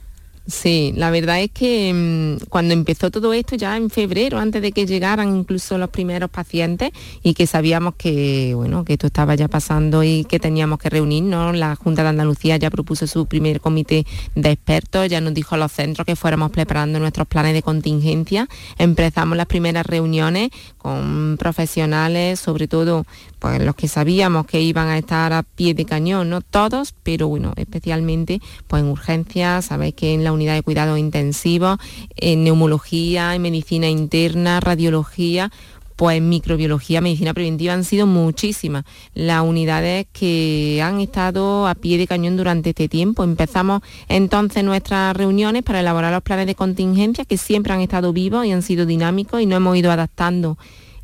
Sí, 0.49 0.95
la 0.97 1.11
verdad 1.11 1.43
es 1.43 1.51
que 1.51 1.93
mm, 1.93 2.47
cuando 2.49 2.73
empezó 2.73 3.11
todo 3.11 3.35
esto 3.35 3.55
ya 3.55 3.77
en 3.77 3.91
febrero, 3.91 4.39
antes 4.39 4.63
de 4.63 4.73
que 4.73 4.87
llegaran 4.87 5.37
incluso 5.37 5.77
los 5.77 5.91
primeros 5.91 6.31
pacientes 6.31 6.91
y 7.23 7.35
que 7.35 7.47
sabíamos 7.47 7.97
que 7.97 8.55
bueno 8.55 8.83
que 8.83 8.95
esto 8.95 9.09
estaba 9.09 9.35
ya 9.35 9.49
pasando 9.49 10.03
y 10.03 10.25
que 10.25 10.41
teníamos 10.41 10.79
que 10.79 10.89
reunirnos, 10.89 11.55
la 11.55 11.77
Junta 11.77 12.03
de 12.03 12.09
Andalucía 12.09 12.57
ya 12.57 12.71
propuso 12.71 13.07
su 13.07 13.27
primer 13.27 13.61
comité 13.61 14.07
de 14.35 14.51
expertos, 14.51 15.11
ya 15.11 15.21
nos 15.21 15.35
dijo 15.35 15.55
a 15.55 15.59
los 15.59 15.71
centros 15.71 16.07
que 16.07 16.17
fuéramos 16.17 16.51
preparando 16.51 16.99
nuestros 16.99 17.29
planes 17.29 17.53
de 17.53 17.61
contingencia. 17.61 18.49
Empezamos 18.79 19.37
las 19.37 19.49
primeras 19.49 19.85
reuniones 19.85 20.49
con 20.89 21.37
profesionales, 21.39 22.41
sobre 22.41 22.67
todo 22.67 23.05
pues 23.39 23.63
los 23.63 23.75
que 23.75 23.89
sabíamos 23.89 24.47
que 24.47 24.63
iban 24.63 24.89
a 24.89 24.97
estar 24.97 25.35
a 25.35 25.43
pie 25.43 25.75
de 25.75 25.85
cañón, 25.85 26.31
no 26.31 26.41
todos, 26.41 26.95
pero 27.03 27.29
bueno, 27.29 27.53
especialmente 27.57 28.41
pues 28.67 28.83
en 28.83 28.89
urgencias, 28.89 29.67
sabéis 29.67 29.95
que 29.95 30.15
en 30.15 30.25
la 30.25 30.33
unidad 30.33 30.55
de 30.55 30.63
cuidados 30.63 30.99
intensivos, 30.99 31.79
en 32.17 32.43
neumología, 32.43 33.35
en 33.35 33.43
medicina 33.43 33.91
interna, 33.91 34.61
radiología, 34.61 35.53
pues 35.99 36.23
microbiología, 36.23 37.01
medicina 37.01 37.35
preventiva 37.35 37.73
han 37.73 37.83
sido 37.83 38.07
muchísimas 38.07 38.85
las 39.15 39.43
unidades 39.43 40.07
que 40.13 40.81
han 40.81 41.01
estado 41.01 41.67
a 41.67 41.75
pie 41.75 41.99
de 41.99 42.07
cañón 42.07 42.37
durante 42.37 42.71
este 42.71 42.89
tiempo. 42.89 43.25
Empezamos 43.25 43.83
entonces 44.09 44.63
nuestras 44.63 45.17
reuniones 45.17 45.65
para 45.65 45.81
elaborar 45.81 46.13
los 46.13 46.23
planes 46.23 46.47
de 46.47 46.55
contingencia 46.55 47.25
que 47.25 47.37
siempre 47.37 47.73
han 47.73 47.81
estado 47.81 48.13
vivos 48.13 48.47
y 48.47 48.53
han 48.53 48.63
sido 48.63 48.87
dinámicos 48.87 49.43
y 49.43 49.47
nos 49.47 49.57
hemos 49.57 49.77
ido 49.77 49.91
adaptando 49.91 50.57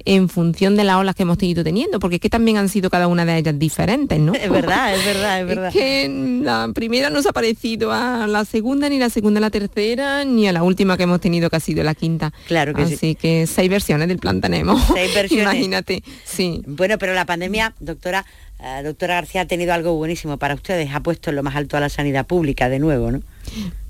en 0.07 0.29
función 0.29 0.77
de 0.77 0.85
las 0.85 0.97
olas 0.97 1.15
que 1.15 1.23
hemos 1.23 1.43
ido 1.43 1.65
teniendo, 1.65 1.99
porque 1.99 2.17
es 2.17 2.21
que 2.21 2.29
también 2.29 2.59
han 2.59 2.69
sido 2.69 2.91
cada 2.91 3.09
una 3.09 3.25
de 3.25 3.39
ellas 3.39 3.59
diferentes, 3.59 4.19
¿no? 4.21 4.35
Es 4.35 4.51
verdad, 4.51 4.95
es 4.95 5.05
verdad, 5.05 5.41
es 5.41 5.47
verdad. 5.49 5.69
Es 5.69 5.75
que 5.75 6.41
la 6.43 6.71
primera 6.75 7.09
no 7.11 7.23
se 7.23 7.31
ha 7.31 7.33
parecido 7.33 7.93
a 7.93 8.27
la 8.27 8.45
segunda, 8.45 8.89
ni 8.89 8.99
la 8.99 9.09
segunda 9.11 9.39
a 9.39 9.41
la 9.41 9.51
tercera, 9.51 10.25
ni 10.25 10.47
a 10.47 10.53
la 10.53 10.63
última 10.63 10.97
que 10.97 11.05
hemos 11.05 11.21
tenido 11.21 11.49
que 11.49 11.57
ha 11.57 11.61
sido 11.61 11.83
la 11.85 11.95
quinta. 11.95 12.33
Claro 12.47 12.75
que 12.75 12.83
Así 12.83 12.97
sí. 12.97 13.15
que 13.15 13.47
seis 13.47 13.71
versiones 13.71 14.09
del 14.09 14.19
plan 14.19 14.41
tenemos. 14.41 14.83
Seis 14.93 15.15
versiones. 15.15 15.47
Imagínate, 15.55 16.03
sí. 16.25 16.63
Bueno, 16.67 16.99
pero 16.99 17.15
la 17.15 17.25
pandemia, 17.25 17.75
doctora, 17.81 18.27
eh, 18.61 18.83
doctora 18.85 19.15
García, 19.15 19.43
ha 19.43 19.47
tenido 19.47 19.73
algo 19.73 19.95
buenísimo 19.97 20.37
para 20.37 20.55
ustedes, 20.55 20.91
ha 20.93 21.01
puesto 21.01 21.31
en 21.31 21.37
lo 21.37 21.43
más 21.43 21.57
alto 21.57 21.77
a 21.77 21.81
la 21.81 21.89
sanidad 21.89 22.27
pública 22.27 22.69
de 22.69 22.79
nuevo, 22.79 23.11
¿no? 23.11 23.23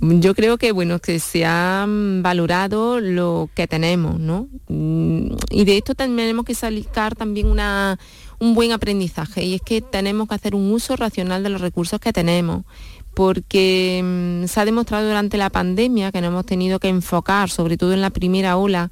Yo 0.00 0.34
creo 0.34 0.58
que 0.58 0.72
bueno 0.72 0.98
que 0.98 1.18
se 1.18 1.44
ha 1.44 1.86
mm, 1.88 2.22
valorado 2.22 3.00
lo 3.00 3.48
que 3.54 3.66
tenemos, 3.66 4.18
¿no? 4.18 4.48
Mm, 4.68 5.36
Y 5.50 5.64
de 5.64 5.76
esto 5.78 5.94
tenemos 5.94 6.44
que 6.44 6.54
sacar 6.54 7.14
también 7.14 7.48
una, 7.48 7.98
un 8.38 8.54
buen 8.54 8.72
aprendizaje 8.72 9.44
y 9.44 9.54
es 9.54 9.62
que 9.62 9.80
tenemos 9.80 10.28
que 10.28 10.34
hacer 10.34 10.54
un 10.54 10.72
uso 10.72 10.96
racional 10.96 11.42
de 11.42 11.50
los 11.50 11.60
recursos 11.60 12.00
que 12.00 12.12
tenemos 12.12 12.64
porque 13.14 14.02
mm, 14.02 14.46
se 14.46 14.60
ha 14.60 14.64
demostrado 14.64 15.06
durante 15.06 15.38
la 15.38 15.50
pandemia 15.50 16.12
que 16.12 16.20
nos 16.20 16.28
hemos 16.28 16.46
tenido 16.46 16.80
que 16.80 16.88
enfocar, 16.88 17.48
sobre 17.48 17.76
todo 17.76 17.92
en 17.94 18.00
la 18.00 18.10
primera 18.10 18.56
ola, 18.56 18.90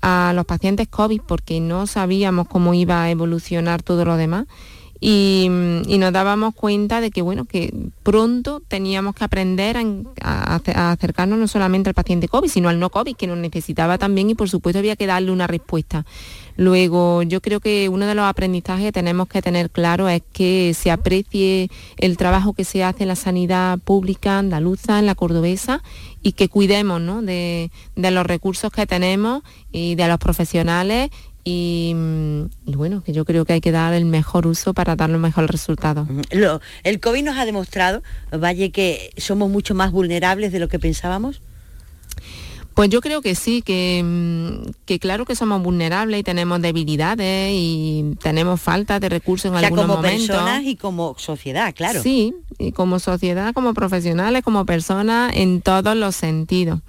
a 0.00 0.32
los 0.34 0.44
pacientes 0.44 0.88
COVID 0.88 1.22
porque 1.26 1.60
no 1.60 1.86
sabíamos 1.86 2.48
cómo 2.48 2.74
iba 2.74 3.02
a 3.02 3.10
evolucionar 3.10 3.82
todo 3.82 4.04
lo 4.04 4.16
demás 4.16 4.46
y, 5.06 5.50
y 5.86 5.98
nos 5.98 6.14
dábamos 6.14 6.54
cuenta 6.54 7.02
de 7.02 7.10
que 7.10 7.20
bueno 7.20 7.44
que 7.44 7.74
pronto 8.02 8.62
teníamos 8.66 9.14
que 9.14 9.22
aprender 9.22 9.76
a 10.22 10.92
acercarnos 10.92 11.38
no 11.38 11.46
solamente 11.46 11.90
al 11.90 11.94
paciente 11.94 12.26
COVID, 12.26 12.48
sino 12.48 12.70
al 12.70 12.80
no 12.80 12.88
COVID, 12.88 13.14
que 13.14 13.26
nos 13.26 13.36
necesitaba 13.36 13.98
también 13.98 14.30
y 14.30 14.34
por 14.34 14.48
supuesto 14.48 14.78
había 14.78 14.96
que 14.96 15.06
darle 15.06 15.30
una 15.30 15.46
respuesta. 15.46 16.06
Luego, 16.56 17.22
yo 17.22 17.42
creo 17.42 17.60
que 17.60 17.90
uno 17.90 18.06
de 18.06 18.14
los 18.14 18.24
aprendizajes 18.24 18.86
que 18.86 18.92
tenemos 18.92 19.28
que 19.28 19.42
tener 19.42 19.68
claro 19.68 20.08
es 20.08 20.22
que 20.32 20.72
se 20.72 20.90
aprecie 20.90 21.68
el 21.98 22.16
trabajo 22.16 22.54
que 22.54 22.64
se 22.64 22.82
hace 22.82 23.02
en 23.02 23.08
la 23.08 23.16
sanidad 23.16 23.78
pública 23.80 24.38
andaluza, 24.38 24.98
en 24.98 25.04
la 25.04 25.14
cordobesa, 25.16 25.82
y 26.22 26.32
que 26.32 26.48
cuidemos 26.48 27.02
¿no? 27.02 27.20
de, 27.20 27.70
de 27.96 28.10
los 28.10 28.24
recursos 28.24 28.72
que 28.72 28.86
tenemos 28.86 29.42
y 29.70 29.96
de 29.96 30.08
los 30.08 30.18
profesionales 30.18 31.10
y, 31.44 31.92
mm, 31.94 32.42
y 32.66 32.74
bueno, 32.74 33.02
que 33.04 33.12
yo 33.12 33.24
creo 33.24 33.44
que 33.44 33.52
hay 33.52 33.60
que 33.60 33.70
dar 33.72 33.92
el 33.94 34.04
mejor 34.06 34.46
uso 34.46 34.72
para 34.74 34.96
dar 34.96 35.10
los 35.10 35.20
mejores 35.20 35.50
resultados. 35.50 36.08
Lo- 36.30 36.60
el 36.82 37.00
COVID 37.00 37.22
nos 37.24 37.36
ha 37.36 37.44
demostrado, 37.44 38.02
Valle, 38.32 38.70
que 38.70 39.12
somos 39.18 39.50
mucho 39.50 39.74
más 39.74 39.92
vulnerables 39.92 40.52
de 40.52 40.58
lo 40.58 40.68
que 40.68 40.78
pensábamos. 40.78 41.40
Pues 42.74 42.90
yo 42.90 43.00
creo 43.00 43.22
que 43.22 43.36
sí, 43.36 43.62
que, 43.62 44.02
mm, 44.04 44.70
que 44.84 44.98
claro 44.98 45.24
que 45.26 45.36
somos 45.36 45.62
vulnerables 45.62 46.18
y 46.18 46.22
tenemos 46.24 46.60
debilidades 46.60 47.52
y 47.54 48.16
tenemos 48.20 48.60
falta 48.60 48.98
de 48.98 49.08
recursos 49.08 49.44
en 49.50 49.54
o 49.54 49.58
sea, 49.60 49.68
algunos 49.68 49.84
como 49.86 49.96
momentos. 50.02 50.26
personas 50.26 50.64
y 50.64 50.74
como 50.74 51.14
sociedad, 51.16 51.72
claro. 51.72 52.02
Sí, 52.02 52.34
y 52.58 52.72
como 52.72 52.98
sociedad, 52.98 53.54
como 53.54 53.74
profesionales, 53.74 54.42
como 54.42 54.66
personas, 54.66 55.32
en 55.36 55.60
todos 55.60 55.94
los 55.96 56.16
sentidos. 56.16 56.80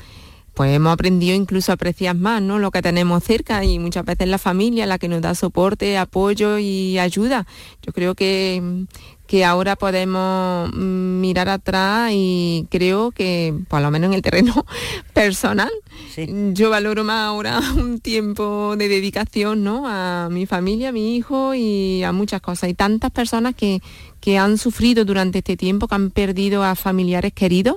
Pues 0.55 0.73
hemos 0.73 0.93
aprendido 0.93 1.35
incluso 1.35 1.71
a 1.71 1.75
apreciar 1.75 2.15
más 2.15 2.41
¿no? 2.41 2.59
lo 2.59 2.71
que 2.71 2.81
tenemos 2.81 3.23
cerca 3.25 3.63
y 3.65 3.77
muchas 3.77 4.05
veces 4.05 4.27
la 4.29 4.37
familia 4.37 4.85
la 4.85 4.97
que 4.97 5.09
nos 5.09 5.21
da 5.21 5.35
soporte, 5.35 5.97
apoyo 5.97 6.57
y 6.57 6.97
ayuda. 6.97 7.45
Yo 7.81 7.91
creo 7.91 8.15
que, 8.15 8.85
que 9.27 9.43
ahora 9.43 9.75
podemos 9.75 10.71
mm, 10.73 11.19
mirar 11.19 11.49
atrás 11.49 12.11
y 12.13 12.67
creo 12.71 13.11
que, 13.11 13.53
por 13.67 13.81
lo 13.81 13.91
menos 13.91 14.07
en 14.07 14.13
el 14.13 14.21
terreno 14.21 14.65
personal, 15.13 15.71
Sí. 16.13 16.25
yo 16.53 16.69
valoro 16.69 17.03
más 17.03 17.27
ahora 17.27 17.59
un 17.75 17.99
tiempo 17.99 18.75
de 18.77 18.87
dedicación 18.87 19.63
¿no? 19.65 19.83
a 19.85 20.29
mi 20.31 20.45
familia, 20.45 20.89
a 20.89 20.91
mi 20.93 21.17
hijo 21.17 21.53
y 21.53 22.01
a 22.03 22.13
muchas 22.13 22.39
cosas. 22.39 22.63
Hay 22.63 22.75
tantas 22.75 23.11
personas 23.11 23.55
que, 23.55 23.81
que 24.21 24.37
han 24.37 24.57
sufrido 24.57 25.03
durante 25.03 25.39
este 25.39 25.57
tiempo, 25.57 25.89
que 25.89 25.95
han 25.95 26.11
perdido 26.11 26.63
a 26.63 26.75
familiares 26.75 27.33
queridos. 27.33 27.75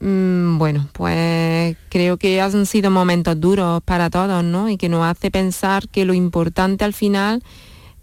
Mm, 0.00 0.58
Bueno, 0.58 0.88
pues 0.92 1.76
creo 1.88 2.16
que 2.18 2.40
han 2.40 2.66
sido 2.66 2.90
momentos 2.90 3.40
duros 3.40 3.82
para 3.84 4.10
todos, 4.10 4.44
¿no? 4.44 4.68
Y 4.68 4.76
que 4.76 4.88
nos 4.88 5.04
hace 5.06 5.30
pensar 5.30 5.88
que 5.88 6.04
lo 6.04 6.14
importante 6.14 6.84
al 6.84 6.92
final 6.92 7.42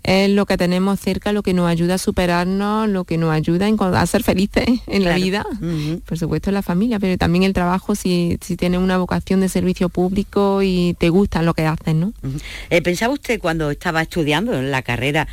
es 0.04 0.30
lo 0.30 0.46
que 0.46 0.58
tenemos 0.58 1.00
cerca, 1.00 1.32
lo 1.32 1.44
que 1.44 1.54
nos 1.54 1.68
ayuda 1.70 1.96
a 1.96 1.98
superarnos, 1.98 2.90
lo 2.90 3.06
que 3.06 3.18
nos 3.18 3.32
ayuda 3.32 3.68
a 3.68 4.06
ser 4.06 4.24
felices 4.24 4.66
en 4.88 5.04
la 5.06 5.16
vida. 5.16 5.46
Por 6.06 6.18
supuesto 6.18 6.52
la 6.52 6.62
familia, 6.62 7.00
pero 7.00 7.18
también 7.18 7.44
el 7.44 7.54
trabajo 7.54 7.96
si, 7.96 8.38
si 8.42 8.58
tienes 8.58 8.80
una 8.82 8.98
vocación 8.98 9.40
de 9.40 9.48
servicio 9.50 9.90
público 9.90 10.62
y 10.62 10.96
te 11.00 11.10
gusta 11.10 11.42
lo 11.42 11.54
que 11.54 11.66
haces, 11.66 11.96
¿no? 11.96 12.14
Eh, 12.70 12.82
¿Pensaba 12.82 13.14
usted 13.14 13.40
cuando 13.40 13.72
estaba 13.72 14.02
estudiando 14.02 14.54
en 14.54 14.72
la 14.72 14.82
carrera 14.82 15.28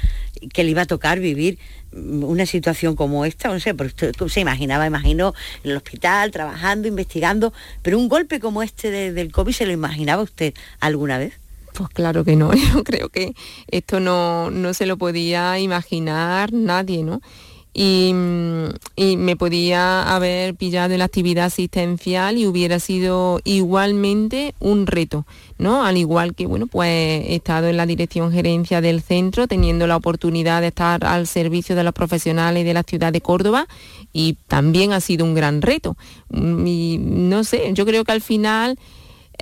que 0.53 0.63
le 0.65 0.71
iba 0.71 0.83
a 0.83 0.87
tocar 0.87 1.19
vivir 1.19 1.59
mm, 1.93 2.23
una 2.23 2.47
situación 2.47 2.95
como 2.95 3.25
esta? 3.25 3.49
No 3.49 3.59
sé, 3.59 3.75
porque 3.75 4.07
usted 4.11 4.27
se 4.29 4.41
imaginaba, 4.41 4.87
imaginó 4.87 5.35
en 5.65 5.73
el 5.73 5.77
hospital, 5.79 6.31
trabajando, 6.31 6.87
investigando, 6.87 7.53
pero 7.83 7.99
un 7.99 8.09
golpe 8.09 8.39
como 8.39 8.63
este 8.63 8.91
de- 8.93 9.13
del 9.13 9.33
COVID, 9.33 9.53
¿se 9.53 9.67
lo 9.67 9.73
imaginaba 9.73 10.23
usted 10.23 10.55
alguna 10.79 11.19
vez? 11.19 11.40
Pues 11.75 11.89
claro 11.91 12.25
que 12.25 12.37
no, 12.37 12.53
yo 12.75 12.85
creo 12.85 13.09
que 13.09 13.35
esto 13.69 14.01
no, 14.01 14.51
no 14.51 14.75
se 14.75 14.87
lo 14.87 14.97
podía 14.97 15.59
imaginar 15.59 16.53
nadie, 16.53 17.03
¿no? 17.03 17.21
Y, 17.73 18.11
mm, 18.13 18.65
y 18.97 19.17
me 19.17 19.37
podía 19.37 20.03
haber 20.15 20.57
pillado 20.57 20.93
en 20.93 20.99
la 20.99 21.05
actividad 21.05 21.45
asistencial 21.47 22.37
y 22.37 22.47
hubiera 22.49 22.81
sido 22.81 23.41
igualmente 23.45 24.57
un 24.59 24.89
reto, 24.89 25.25
¿no? 25.57 25.85
Al 25.85 25.97
igual 25.97 26.35
que, 26.35 26.47
bueno, 26.47 26.67
pues 26.67 26.89
he 26.89 27.37
estado 27.37 27.69
en 27.69 27.77
la 27.77 27.87
dirección 27.87 28.33
gerencia 28.33 28.81
del 28.81 29.03
centro, 29.03 29.47
teniendo 29.47 29.87
la 29.87 29.97
oportunidad 29.97 30.63
de 30.63 30.69
estar 30.69 31.05
al 31.05 31.29
servicio 31.29 31.77
de 31.77 31.85
los 31.85 31.93
profesionales 31.93 32.65
de 32.65 32.75
la 32.75 32.83
ciudad 32.83 33.13
de 33.13 33.21
Córdoba 33.21 33.69
y 34.13 34.37
también 34.49 34.93
ha 34.93 35.01
sido 35.01 35.25
un 35.25 35.35
gran 35.35 35.63
reto. 35.63 35.97
Mm, 36.31 36.67
Y 36.67 36.99
no 36.99 37.45
sé, 37.45 37.71
yo 37.73 37.87
creo 37.87 38.03
que 38.05 38.13
al 38.13 38.21
final 38.21 38.81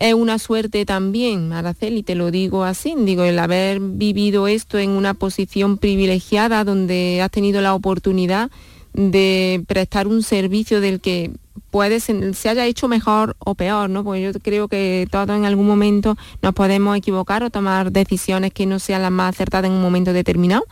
es 0.01 0.15
una 0.15 0.39
suerte 0.39 0.85
también, 0.85 1.53
Araceli, 1.53 2.03
te 2.03 2.15
lo 2.15 2.31
digo 2.31 2.65
así, 2.65 2.95
digo, 2.99 3.25
el 3.25 3.39
haber 3.39 3.81
vivido 3.81 4.49
esto 4.49 4.79
en 4.79 4.91
una 4.91 5.15
posición 5.15 5.79
privilegiada 5.79 6.65
donde 6.65 7.21
has 7.23 7.31
tenido 7.31 7.61
la 7.61 7.75
oportunidad 7.75 8.51
de 8.93 9.63
prestar 9.67 10.07
un 10.07 10.23
servicio 10.23 10.81
del 10.81 11.01
que 11.01 11.33
puede 11.71 12.01
se 12.01 12.49
haya 12.49 12.67
hecho 12.67 12.89
mejor 12.89 13.37
o 13.39 13.55
peor, 13.55 13.91
¿no? 13.91 14.05
Porque 14.05 14.23
yo 14.23 14.33
creo 14.33 14.69
que 14.69 15.07
todos 15.11 15.31
en 15.31 15.45
algún 15.45 15.67
momento 15.67 16.17
nos 16.43 16.55
podemos 16.55 16.97
equivocar 16.97 17.43
o 17.43 17.51
tomar 17.51 17.93
decisiones 17.93 18.53
que 18.53 18.67
no 18.67 18.79
sean 18.79 19.03
las 19.03 19.11
más 19.11 19.35
acertadas 19.35 19.71
en 19.71 19.77
un 19.77 19.83
momento 19.83 20.13
determinado, 20.13 20.65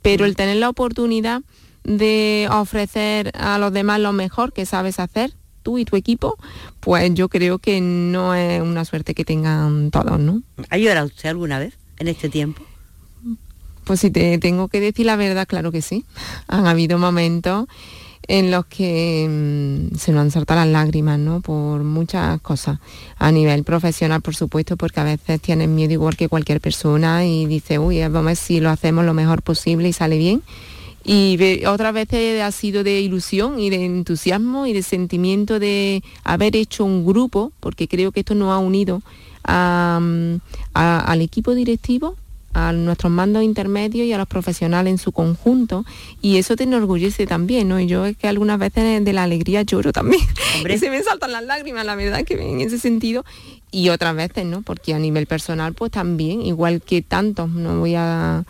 pero 0.00 0.24
el 0.24 0.36
tener 0.36 0.56
la 0.56 0.68
oportunidad 0.68 1.42
de 1.84 2.48
ofrecer 2.50 3.32
a 3.34 3.58
los 3.58 3.72
demás 3.72 4.00
lo 4.00 4.12
mejor 4.12 4.52
que 4.52 4.66
sabes 4.66 4.98
hacer, 4.98 5.32
tú 5.62 5.78
y 5.78 5.84
tu 5.84 5.96
equipo, 5.96 6.36
pues 6.80 7.12
yo 7.14 7.28
creo 7.28 7.58
que 7.58 7.80
no 7.80 8.34
es 8.34 8.60
una 8.60 8.84
suerte 8.84 9.14
que 9.14 9.24
tengan 9.24 9.90
todos, 9.90 10.18
¿no? 10.18 10.42
¿Ha 10.70 10.78
llorado 10.78 11.06
usted 11.06 11.28
alguna 11.28 11.58
vez 11.58 11.74
en 11.98 12.08
este 12.08 12.28
tiempo? 12.28 12.62
Pues 13.84 14.00
si 14.00 14.10
te 14.10 14.38
tengo 14.38 14.68
que 14.68 14.80
decir 14.80 15.06
la 15.06 15.16
verdad, 15.16 15.46
claro 15.46 15.72
que 15.72 15.82
sí. 15.82 16.04
Han 16.46 16.66
habido 16.66 16.98
momentos 16.98 17.66
en 18.28 18.50
los 18.50 18.66
que 18.66 19.26
mm, 19.28 19.96
se 19.96 20.12
nos 20.12 20.22
han 20.22 20.30
saltado 20.30 20.60
las 20.60 20.68
lágrimas, 20.68 21.18
¿no? 21.18 21.40
Por 21.40 21.82
muchas 21.82 22.40
cosas. 22.40 22.78
A 23.18 23.32
nivel 23.32 23.64
profesional, 23.64 24.20
por 24.20 24.36
supuesto, 24.36 24.76
porque 24.76 25.00
a 25.00 25.04
veces 25.04 25.40
tienes 25.40 25.68
miedo 25.68 25.92
igual 25.92 26.16
que 26.16 26.28
cualquier 26.28 26.60
persona 26.60 27.24
y 27.24 27.46
dices, 27.46 27.78
uy, 27.78 28.00
vamos 28.00 28.16
a 28.16 28.22
ver 28.22 28.36
si 28.36 28.60
lo 28.60 28.70
hacemos 28.70 29.04
lo 29.04 29.14
mejor 29.14 29.42
posible 29.42 29.88
y 29.88 29.92
sale 29.92 30.18
bien. 30.18 30.42
Y 31.04 31.64
otras 31.66 31.92
veces 31.94 32.42
ha 32.42 32.50
sido 32.52 32.84
de 32.84 33.00
ilusión 33.00 33.58
y 33.58 33.70
de 33.70 33.84
entusiasmo 33.84 34.66
y 34.66 34.72
de 34.72 34.82
sentimiento 34.82 35.58
de 35.58 36.02
haber 36.24 36.54
hecho 36.56 36.84
un 36.84 37.04
grupo, 37.04 37.52
porque 37.60 37.88
creo 37.88 38.12
que 38.12 38.20
esto 38.20 38.34
nos 38.34 38.50
ha 38.52 38.58
unido 38.58 39.02
a, 39.44 40.00
a- 40.74 41.00
al 41.00 41.20
equipo 41.20 41.54
directivo, 41.54 42.16
a 42.54 42.72
nuestros 42.74 43.10
mandos 43.10 43.42
intermedios 43.42 44.06
y 44.06 44.12
a 44.12 44.18
los 44.18 44.28
profesionales 44.28 44.90
en 44.90 44.98
su 44.98 45.10
conjunto. 45.10 45.84
Y 46.20 46.36
eso 46.36 46.54
te 46.54 46.64
enorgullece 46.64 47.26
también, 47.26 47.68
¿no? 47.68 47.80
Y 47.80 47.86
yo 47.86 48.04
es 48.04 48.16
que 48.16 48.28
algunas 48.28 48.58
veces 48.58 49.02
de 49.04 49.12
la 49.14 49.22
alegría 49.24 49.62
lloro 49.62 49.92
también. 49.92 50.22
Y 50.68 50.78
se 50.78 50.90
me 50.90 51.02
saltan 51.02 51.32
las 51.32 51.44
lágrimas, 51.44 51.84
la 51.86 51.94
verdad 51.96 52.24
que 52.24 52.34
en 52.34 52.60
ese 52.60 52.78
sentido. 52.78 53.24
Y 53.70 53.88
otras 53.88 54.14
veces, 54.14 54.44
¿no? 54.44 54.60
Porque 54.60 54.92
a 54.92 54.98
nivel 54.98 55.26
personal, 55.26 55.72
pues 55.72 55.90
también, 55.92 56.42
igual 56.42 56.82
que 56.82 57.00
tantos, 57.00 57.48
no 57.48 57.80
voy 57.80 57.94
a 57.96 58.44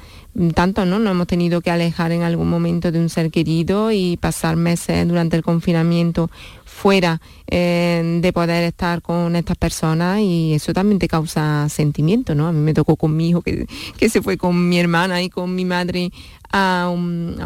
tantos, 0.54 0.86
¿no? 0.86 0.98
Nos 0.98 1.12
hemos 1.12 1.26
tenido 1.26 1.60
que 1.60 1.70
alejar 1.70 2.12
en 2.12 2.22
algún 2.22 2.48
momento 2.48 2.90
de 2.90 2.98
un 2.98 3.08
ser 3.08 3.30
querido 3.30 3.92
y 3.92 4.16
pasar 4.16 4.56
meses 4.56 5.06
durante 5.06 5.36
el 5.36 5.42
confinamiento 5.42 6.30
fuera 6.64 7.20
eh, 7.48 8.20
de 8.22 8.32
poder 8.32 8.64
estar 8.64 9.02
con 9.02 9.36
estas 9.36 9.58
personas 9.58 10.20
y 10.20 10.54
eso 10.54 10.72
también 10.72 10.98
te 10.98 11.06
causa 11.06 11.68
sentimiento, 11.68 12.34
¿no? 12.34 12.48
A 12.48 12.52
mí 12.52 12.60
me 12.60 12.72
tocó 12.72 12.96
con 12.96 13.14
mi 13.14 13.28
hijo 13.28 13.42
que, 13.42 13.66
que 13.98 14.08
se 14.08 14.22
fue 14.22 14.38
con 14.38 14.68
mi 14.68 14.78
hermana 14.78 15.22
y 15.22 15.28
con 15.28 15.54
mi 15.54 15.64
madre 15.64 16.10
a, 16.50 16.84
a 16.84 16.88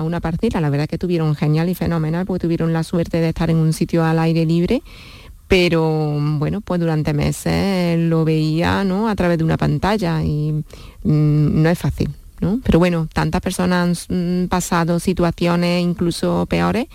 una 0.03 0.21
parcela. 0.21 0.61
La 0.61 0.71
verdad 0.71 0.89
que 0.89 0.99
tuvieron 0.99 1.35
genial 1.35 1.69
y 1.69 1.75
fenomenal 1.75 2.25
porque 2.25 2.47
tuvieron 2.47 2.73
la 2.73 2.85
suerte 2.85 3.21
de 3.21 3.31
estar 3.31 3.51
en 3.51 3.57
un 3.57 3.73
sitio 3.73 4.05
al 4.05 4.19
aire 4.19 4.47
libre 4.47 4.83
pero 5.49 6.19
bueno, 6.21 6.61
pues 6.61 6.81
durante 6.81 7.15
meses 7.15 7.99
lo 8.01 8.25
veía 8.25 8.83
¿no? 8.83 9.09
a 9.09 9.15
través 9.15 9.39
de 9.39 9.45
una 9.45 9.57
pantalla 9.57 10.23
y 10.25 10.53
mm, 11.05 11.63
no 11.63 11.69
es 11.69 11.79
fácil. 11.79 12.11
¿No? 12.41 12.61
Pero 12.65 12.79
bueno, 12.79 13.09
tantas 13.13 13.41
personas 13.41 14.07
han 14.11 14.45
mm, 14.45 14.49
pasado 14.49 15.01
situaciones 15.01 15.83
incluso 15.83 16.47
peores 16.47 16.87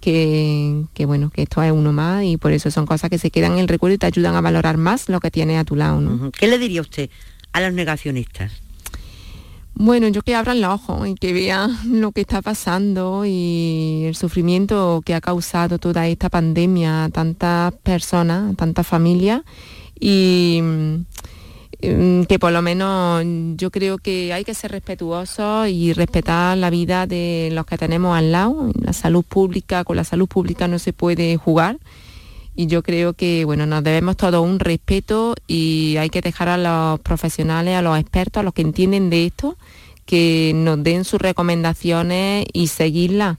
que, 0.00 0.84
que, 0.94 1.06
bueno, 1.06 1.30
que 1.30 1.42
esto 1.42 1.62
es 1.62 1.72
uno 1.72 1.92
más 1.92 2.24
y 2.24 2.36
por 2.36 2.52
eso 2.52 2.70
son 2.70 2.86
cosas 2.86 3.10
que 3.10 3.18
se 3.18 3.30
quedan 3.30 3.54
en 3.54 3.58
el 3.60 3.68
recuerdo 3.68 3.94
y 3.94 3.98
te 3.98 4.06
ayudan 4.06 4.34
a 4.34 4.40
valorar 4.40 4.76
más 4.76 5.08
lo 5.08 5.20
que 5.20 5.30
tienes 5.30 5.58
a 5.58 5.64
tu 5.64 5.76
lado. 5.76 6.00
¿no? 6.00 6.30
¿Qué 6.30 6.46
le 6.46 6.58
diría 6.58 6.80
usted 6.80 7.10
a 7.52 7.60
los 7.60 7.72
negacionistas? 7.72 8.52
Bueno, 9.78 10.08
yo 10.08 10.22
que 10.22 10.34
abran 10.34 10.62
los 10.62 10.72
ojos 10.72 11.06
y 11.06 11.14
que 11.16 11.34
vean 11.34 11.76
lo 12.00 12.12
que 12.12 12.22
está 12.22 12.40
pasando 12.40 13.24
y 13.26 14.04
el 14.06 14.16
sufrimiento 14.16 15.02
que 15.04 15.14
ha 15.14 15.20
causado 15.20 15.78
toda 15.78 16.06
esta 16.08 16.30
pandemia 16.30 17.04
a 17.04 17.08
tantas 17.10 17.74
personas, 17.74 18.52
a 18.52 18.56
tantas 18.56 18.86
familias 18.86 19.42
y 20.00 20.60
mm, 20.62 21.04
que 21.80 22.38
por 22.38 22.52
lo 22.52 22.62
menos 22.62 23.24
yo 23.56 23.70
creo 23.70 23.98
que 23.98 24.32
hay 24.32 24.44
que 24.44 24.54
ser 24.54 24.70
respetuosos 24.70 25.68
y 25.68 25.92
respetar 25.92 26.56
la 26.56 26.70
vida 26.70 27.06
de 27.06 27.50
los 27.52 27.66
que 27.66 27.78
tenemos 27.78 28.16
al 28.16 28.32
lado. 28.32 28.70
La 28.80 28.92
salud 28.92 29.24
pública, 29.24 29.84
con 29.84 29.96
la 29.96 30.04
salud 30.04 30.26
pública 30.26 30.68
no 30.68 30.78
se 30.78 30.92
puede 30.92 31.36
jugar 31.36 31.78
y 32.56 32.66
yo 32.66 32.82
creo 32.82 33.12
que 33.12 33.44
bueno, 33.44 33.66
nos 33.66 33.84
debemos 33.84 34.16
todo 34.16 34.40
un 34.42 34.58
respeto 34.58 35.34
y 35.46 35.96
hay 35.98 36.08
que 36.08 36.22
dejar 36.22 36.48
a 36.48 36.56
los 36.56 36.98
profesionales, 37.00 37.76
a 37.76 37.82
los 37.82 37.98
expertos, 37.98 38.40
a 38.40 38.44
los 38.44 38.54
que 38.54 38.62
entienden 38.62 39.10
de 39.10 39.26
esto, 39.26 39.56
que 40.06 40.52
nos 40.54 40.82
den 40.82 41.04
sus 41.04 41.20
recomendaciones 41.20 42.46
y 42.52 42.68
seguirlas 42.68 43.36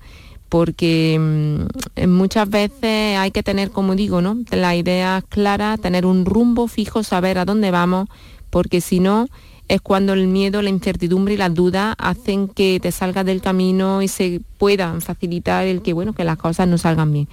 porque 0.50 1.18
mm, 1.20 2.08
muchas 2.08 2.50
veces 2.50 3.18
hay 3.18 3.32
que 3.32 3.44
tener, 3.44 3.72
como 3.72 3.96
digo, 3.96 4.22
¿no? 4.22 4.38
la 4.52 4.76
idea 4.76 5.24
clara, 5.28 5.78
tener 5.78 6.06
un 6.06 6.26
rumbo 6.26 6.68
fijo, 6.68 7.04
saber 7.04 7.38
a 7.38 7.46
dónde 7.46 7.72
vamos, 7.72 8.08
porque 8.50 8.82
si 8.82 9.00
no 9.00 9.28
es 9.68 9.82
cuando 9.82 10.14
el 10.14 10.28
miedo, 10.28 10.62
la 10.62 10.70
incertidumbre 10.70 11.34
y 11.34 11.38
las 11.38 11.54
dudas 11.54 11.96
hacen 11.98 12.48
que 12.48 12.80
te 12.82 12.92
salgas 12.92 13.26
del 13.26 13.42
camino 13.42 14.02
y 14.02 14.08
se 14.08 14.42
puedan 14.58 15.02
facilitar 15.02 15.66
el 15.66 15.82
que 15.82 15.94
bueno, 15.94 16.14
que 16.14 16.24
las 16.24 16.38
cosas 16.38 16.68
no 16.68 16.78
salgan 16.78 17.12
bien. 17.12 17.28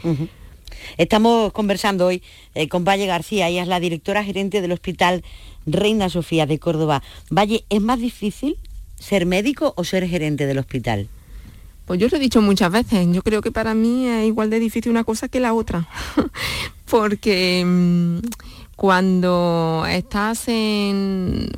Estamos 0.98 1.52
conversando 1.52 2.06
hoy 2.06 2.22
eh, 2.54 2.68
con 2.68 2.84
Valle 2.84 3.06
García, 3.06 3.48
ella 3.48 3.62
es 3.62 3.68
la 3.68 3.80
directora 3.80 4.24
gerente 4.24 4.60
del 4.60 4.72
Hospital 4.72 5.22
Reina 5.66 6.08
Sofía 6.08 6.46
de 6.46 6.58
Córdoba. 6.58 7.02
Valle, 7.30 7.64
¿es 7.68 7.80
más 7.80 8.00
difícil 8.00 8.58
ser 8.98 9.26
médico 9.26 9.72
o 9.76 9.84
ser 9.84 10.06
gerente 10.08 10.46
del 10.46 10.58
hospital? 10.58 11.08
Pues 11.86 12.00
yo 12.00 12.08
lo 12.08 12.16
he 12.16 12.20
dicho 12.20 12.40
muchas 12.40 12.72
veces, 12.72 13.06
yo 13.12 13.22
creo 13.22 13.42
que 13.42 13.52
para 13.52 13.74
mí 13.74 14.06
es 14.06 14.26
igual 14.26 14.50
de 14.50 14.58
difícil 14.58 14.90
una 14.90 15.04
cosa 15.04 15.28
que 15.28 15.40
la 15.40 15.52
otra, 15.52 15.86
porque 16.90 17.62
mm, 17.64 18.18
cuando 18.76 19.84
estás 19.88 20.48
en, 20.48 21.48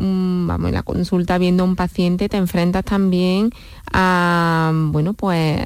vamos, 0.47 0.69
en 0.69 0.75
la 0.75 0.83
consulta 0.83 1.39
viendo 1.39 1.63
a 1.63 1.67
un 1.67 1.77
paciente 1.77 2.29
te 2.29 2.37
enfrentas 2.37 2.85
también 2.85 3.51
a, 3.93 4.73
bueno, 4.75 5.15
pues 5.15 5.59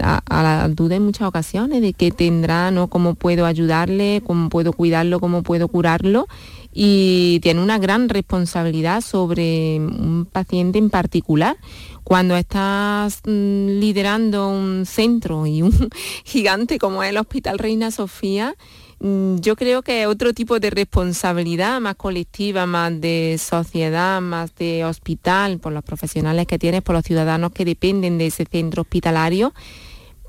a, 0.00 0.22
la 0.30 0.68
duda 0.68 0.96
en 0.96 1.04
muchas 1.04 1.28
ocasiones 1.28 1.82
de 1.82 1.92
qué 1.92 2.10
tendrá, 2.10 2.70
¿no? 2.70 2.88
Cómo 2.88 3.14
puedo 3.14 3.46
ayudarle, 3.46 4.22
cómo 4.24 4.48
puedo 4.48 4.72
cuidarlo, 4.72 5.20
cómo 5.20 5.42
puedo 5.42 5.68
curarlo 5.68 6.26
y 6.72 7.38
tiene 7.40 7.62
una 7.62 7.78
gran 7.78 8.08
responsabilidad 8.08 9.00
sobre 9.00 9.78
un 9.78 10.26
paciente 10.30 10.78
en 10.78 10.90
particular. 10.90 11.56
Cuando 12.04 12.36
estás 12.36 13.20
mm, 13.26 13.80
liderando 13.80 14.48
un 14.48 14.86
centro 14.86 15.46
y 15.46 15.62
un 15.62 15.72
gigante 16.24 16.78
como 16.78 17.02
es 17.02 17.10
el 17.10 17.18
Hospital 17.18 17.58
Reina 17.58 17.90
Sofía, 17.90 18.54
Mm, 19.00 19.40
yo 19.40 19.54
creo 19.54 19.82
que 19.82 20.06
otro 20.06 20.32
tipo 20.32 20.60
de 20.60 20.70
responsabilidad 20.70 21.78
más 21.78 21.94
colectiva, 21.96 22.64
más 22.64 23.00
de 23.02 23.36
sociedad, 23.38 24.22
más 24.22 24.54
de 24.54 24.84
hospital, 24.86 25.58
por 25.58 25.74
los 25.74 25.84
profesionales 25.84 26.46
que 26.46 26.58
tienes, 26.58 26.80
por 26.80 26.94
los 26.94 27.04
ciudadanos 27.04 27.52
que 27.52 27.66
dependen 27.66 28.16
de 28.16 28.28
ese 28.28 28.46
centro 28.46 28.80
hospitalario, 28.80 29.52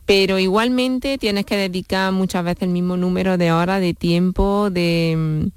pero 0.06 0.40
igualmente 0.40 1.18
tienes 1.18 1.46
que 1.46 1.56
dedicar 1.56 2.12
muchas 2.12 2.44
veces 2.44 2.64
el 2.64 2.70
mismo 2.70 2.98
número 2.98 3.38
de 3.38 3.54
horas, 3.54 3.80
de 3.80 3.94
tiempo, 3.94 4.70
de 4.70 5.16
mm, 5.18 5.48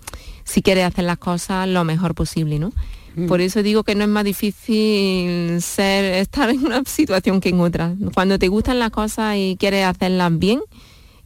si 0.44 0.62
quieres 0.62 0.84
hacer 0.84 1.04
las 1.04 1.18
cosas 1.18 1.66
lo 1.66 1.82
mejor 1.82 2.14
posible, 2.14 2.60
¿no? 2.60 2.72
Mm. 3.18 3.26
Por 3.26 3.40
eso 3.40 3.62
digo 3.64 3.82
que 3.82 3.96
no 3.96 4.04
es 4.04 4.10
más 4.10 4.24
difícil 4.24 5.60
ser, 5.60 6.04
estar 6.14 6.50
en 6.50 6.64
una 6.64 6.84
situación 6.86 7.40
que 7.40 7.48
en 7.48 7.60
otra. 7.60 7.94
Cuando 8.14 8.38
te 8.38 8.48
gustan 8.48 8.78
las 8.78 8.90
cosas 8.90 9.36
y 9.36 9.56
quieres 9.58 9.84
hacerlas 9.84 10.38
bien, 10.38 10.60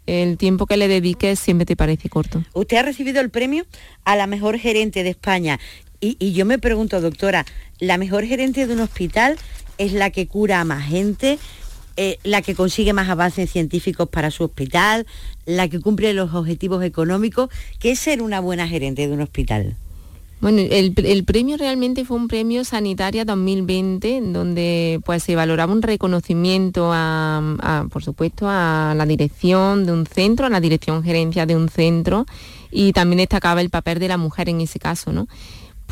el 0.07 0.39
tiempo 0.39 0.67
que 0.67 0.79
le 0.79 0.89
dediques 0.89 1.39
siempre 1.39 1.67
te 1.67 1.77
parece 1.77 2.09
corto. 2.09 2.43
Usted 2.55 2.79
ha 2.79 2.83
recibido 2.83 3.21
el 3.21 3.31
premio 3.31 3.67
a 4.05 4.17
la 4.17 4.27
mejor 4.27 4.59
gerente 4.59 5.03
de 5.03 5.11
España. 5.11 5.61
Y, 6.01 6.33
yo 6.33 6.45
me 6.45 6.59
pregunto, 6.59 7.01
doctora, 7.01 7.47
¿la 7.79 7.97
mejor 7.97 8.25
gerente 8.25 8.67
de 8.67 8.75
un 8.75 8.81
hospital 8.81 9.39
es 9.79 9.93
la 9.93 10.11
que 10.11 10.27
cura 10.27 10.61
a 10.61 10.65
más 10.65 10.89
gente? 10.89 11.39
Eh, 11.97 12.19
la 12.25 12.43
que 12.43 12.55
consigue 12.55 12.93
más 12.95 13.09
avances 13.11 13.53
científicos 13.53 14.09
para 14.09 14.31
su 14.31 14.45
hospital, 14.45 15.07
la 15.45 15.69
que 15.69 15.79
cumple 15.79 16.15
los 16.15 16.35
objetivos 16.35 16.83
económicos. 16.83 17.51
¿Qué 17.79 17.93
es 17.93 18.01
ser 18.01 18.23
una 18.23 18.41
buena 18.41 18.67
gerente 18.67 19.07
de 19.07 19.13
un 19.13 19.21
hospital? 19.21 19.77
Bueno, 20.43 20.59
el, 20.59 21.25
premio 21.25 21.57
realmente 21.57 22.05
fue 22.05 22.17
un 22.17 22.27
premio 22.27 22.65
Sanitaria 22.65 23.25
2020, 23.25 24.23
donde 24.33 25.01
pues 25.05 25.23
se 25.23 25.37
valoraba 25.37 25.73
un 25.73 25.83
reconocimiento 25.83 26.91
a, 26.93 27.87
por 27.93 28.03
supuesto, 28.03 28.49
a 28.49 28.93
la 28.97 29.07
dirección 29.07 29.87
de 29.87 29.93
un 29.93 30.05
centro, 30.05 30.47
a 30.47 30.51
la 30.51 30.59
dirección 30.59 31.05
gerencia 31.05 31.47
de 31.47 31.55
un 31.55 31.69
centro, 31.69 32.27
y 32.73 32.93
también 32.93 33.19
destacaba 33.19 33.61
el 33.61 33.71
papel 33.71 34.01
de 34.01 34.09
la 34.09 34.17
mujer 34.17 34.49
en 34.49 34.61
ese 34.61 34.81
caso, 34.81 35.13
¿no? 35.13 35.29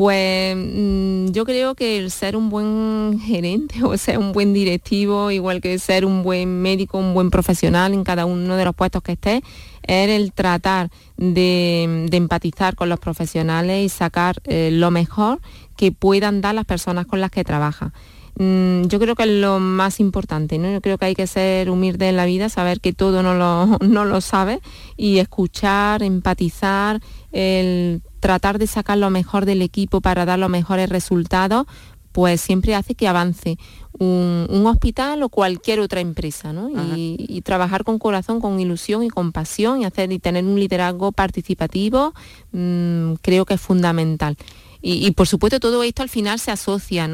Pues 0.00 0.56
mm, 0.56 1.26
yo 1.32 1.44
creo 1.44 1.74
que 1.74 1.98
el 1.98 2.10
ser 2.10 2.34
un 2.34 2.48
buen 2.48 3.20
gerente 3.22 3.82
o 3.84 3.94
ser 3.98 4.16
un 4.16 4.32
buen 4.32 4.54
directivo, 4.54 5.30
igual 5.30 5.60
que 5.60 5.78
ser 5.78 6.06
un 6.06 6.22
buen 6.22 6.62
médico, 6.62 6.96
un 6.96 7.12
buen 7.12 7.28
profesional 7.28 7.92
en 7.92 8.02
cada 8.02 8.24
uno 8.24 8.56
de 8.56 8.64
los 8.64 8.74
puestos 8.74 9.02
que 9.02 9.12
esté, 9.12 9.42
es 9.82 10.08
el 10.08 10.32
tratar 10.32 10.88
de, 11.18 12.08
empatizar 12.12 12.76
con 12.76 12.88
los 12.88 12.98
profesionales 12.98 13.84
y 13.84 13.90
sacar 13.90 14.40
eh, 14.44 14.70
lo 14.72 14.90
mejor 14.90 15.38
que 15.76 15.92
puedan 15.92 16.40
dar 16.40 16.54
las 16.54 16.64
personas 16.64 17.04
con 17.04 17.20
las 17.20 17.30
que 17.30 17.44
trabaja. 17.44 17.92
Mm, 18.38 18.84
yo 18.84 18.98
creo 19.00 19.14
que 19.14 19.24
es 19.24 19.28
lo 19.28 19.60
más 19.60 20.00
importante, 20.00 20.56
¿no? 20.56 20.72
Yo 20.72 20.80
creo 20.80 20.96
que 20.96 21.04
hay 21.04 21.14
que 21.14 21.26
ser 21.26 21.68
humilde 21.68 22.08
en 22.08 22.16
la 22.16 22.24
vida, 22.24 22.48
saber 22.48 22.80
que 22.80 22.94
todo 22.94 23.22
no 23.22 23.34
lo, 23.34 23.76
no 23.86 24.06
lo 24.06 24.22
sabe 24.22 24.60
y 24.96 25.18
escuchar, 25.18 26.02
empatizar, 26.02 27.02
el 27.32 28.00
tratar 28.20 28.58
de 28.58 28.66
sacar 28.66 28.98
lo 28.98 29.10
mejor 29.10 29.46
del 29.46 29.62
equipo 29.62 30.00
para 30.00 30.24
dar 30.24 30.38
los 30.38 30.50
mejores 30.50 30.88
resultados, 30.88 31.66
pues 32.12 32.40
siempre 32.40 32.74
hace 32.74 32.94
que 32.94 33.08
avance 33.08 33.58
un, 33.98 34.64
hospital 34.66 35.22
o 35.22 35.28
cualquier 35.28 35.80
otra 35.80 36.00
empresa, 36.00 36.52
¿no? 36.52 36.70
Y, 36.96 37.40
trabajar 37.42 37.84
con 37.84 37.98
corazón, 37.98 38.40
con 38.40 38.60
ilusión 38.60 39.02
y 39.02 39.08
con 39.08 39.32
pasión 39.32 39.82
y 39.82 39.84
hacer 39.84 40.12
y 40.12 40.18
tener 40.18 40.44
un 40.44 40.58
liderazgo 40.58 41.12
participativo, 41.12 42.14
mm, 42.52 43.14
creo 43.22 43.44
que 43.44 43.54
es 43.54 43.60
fundamental. 43.60 44.36
Y, 44.82 45.10
por 45.10 45.26
supuesto 45.26 45.60
todo 45.60 45.82
esto 45.82 46.02
al 46.02 46.08
final 46.08 46.38
se 46.38 46.50
asocia 46.50 47.06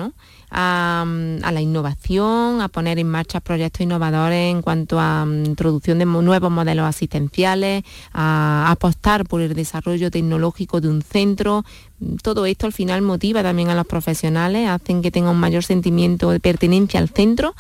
a, 0.51 1.05
la 1.53 1.61
innovación, 1.61 2.61
a 2.61 2.69
poner 2.69 2.99
en 2.99 3.09
marcha 3.09 3.41
proyectos 3.41 3.83
innovadores 3.83 4.53
en 4.53 4.63
cuanto 4.63 4.99
a 5.01 5.25
mm, 5.25 5.47
introducción 5.47 5.99
de 5.99 6.07
nuevos 6.07 6.51
modelos 6.51 6.87
asistenciales, 6.87 7.85
a 8.13 8.71
apostar 8.71 9.25
por 9.27 9.41
el 9.41 9.55
desarrollo 9.55 10.11
tecnológico 10.11 10.81
de 10.81 10.89
un 10.89 11.03
centro. 11.03 11.65
Todo 12.23 12.47
esto 12.47 12.67
al 12.67 12.73
final 12.73 13.03
motiva 13.03 13.43
también 13.43 13.71
a 13.71 13.75
los 13.75 13.87
profesionales, 13.87 14.69
hacen 14.69 15.03
que 15.03 15.11
tengan 15.11 15.33
un 15.33 15.41
mayor 15.41 15.65
sentimiento 15.65 16.31
de 16.31 16.41
pertenencia 16.41 17.01
al 17.01 17.09
centro 17.09 17.55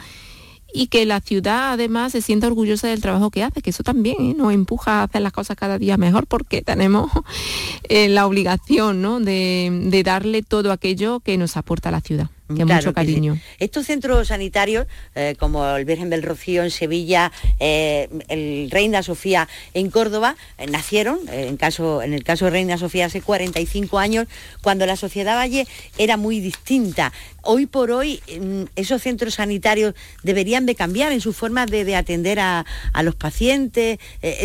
y 0.73 0.89
que 0.89 1.07
la 1.07 1.21
ciudad 1.21 1.73
además 1.73 2.13
se 2.13 2.21
sienta 2.21 2.49
orgullosa 2.49 2.89
del 2.89 3.01
trabajo 3.01 3.31
que 3.31 3.43
hace, 3.43 3.63
que 3.63 3.71
eso 3.71 3.83
también 3.83 4.17
¿eh? 4.19 4.35
nos 4.37 4.53
empuja 4.53 5.01
a 5.01 5.05
hacer 5.05 5.23
las 5.23 5.33
cosas 5.33 5.57
cada 5.57 5.79
día 5.79 5.97
mejor 5.97 6.27
porque 6.27 6.61
tenemos 6.61 7.11
eh, 7.89 8.09
la 8.09 8.27
obligación 8.27 9.25
de 9.25 10.03
darle 10.05 10.43
todo 10.43 10.73
aquello 10.73 11.21
que 11.21 11.39
nos 11.39 11.57
aporta 11.57 11.91
la 11.91 12.01
ciudad 12.03 12.29
que 12.55 12.65
mucho 12.65 12.93
cariño. 12.93 13.39
Estos 13.59 13.87
centros 13.87 14.29
sanitarios, 14.29 14.87
eh, 15.15 15.35
como 15.39 15.67
el 15.77 15.85
Virgen 15.85 16.11
del 16.11 16.23
Rocío 16.23 16.63
en 16.63 16.71
Sevilla, 16.71 17.33
eh, 17.59 18.09
el 18.29 18.71
Reina 18.71 19.03
Sofía 19.03 19.49
en 19.75 19.91
Córdoba, 19.91 20.37
eh, 20.59 20.67
nacieron, 20.67 21.19
en, 21.31 21.57
caso, 21.57 22.03
en 22.03 22.13
el 22.15 22.23
caso 22.23 22.45
de 22.45 22.53
Reina 22.53 22.79
Sofía 22.79 23.07
hace 23.07 23.21
45 23.21 23.99
años, 23.99 24.27
cuando 24.63 24.87
la 24.87 24.97
sociedad 24.97 25.37
Valle 25.37 25.67
era 25.99 26.17
muy 26.17 26.41
distinta. 26.41 27.13
Hoy 27.43 27.67
por 27.67 27.91
hoy 27.91 28.21
mm, 28.41 28.65
esos 28.77 29.03
centros 29.03 29.35
sanitarios 29.35 29.95
deberían 30.23 30.67
de 30.67 30.75
cambiar 30.75 31.13
en 31.13 31.21
su 31.21 31.33
forma 31.33 31.67
de, 31.67 31.97
atender 31.97 32.39
a, 32.41 32.65
los 33.03 33.15
pacientes. 33.15 33.99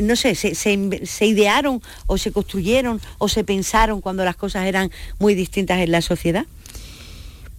no 0.03 0.15
sé, 0.15 0.35
se 0.35 1.25
idearon 1.25 1.81
o 2.05 2.17
se 2.17 2.31
construyeron 2.31 3.01
o 3.17 3.27
se 3.27 3.43
pensaron 3.43 4.01
cuando 4.01 4.23
las 4.23 4.35
cosas 4.35 4.65
eran 4.65 4.91
muy 5.19 5.33
distintas 5.33 5.79
en 5.79 5.91
la 5.91 6.01
sociedad. 6.01 6.45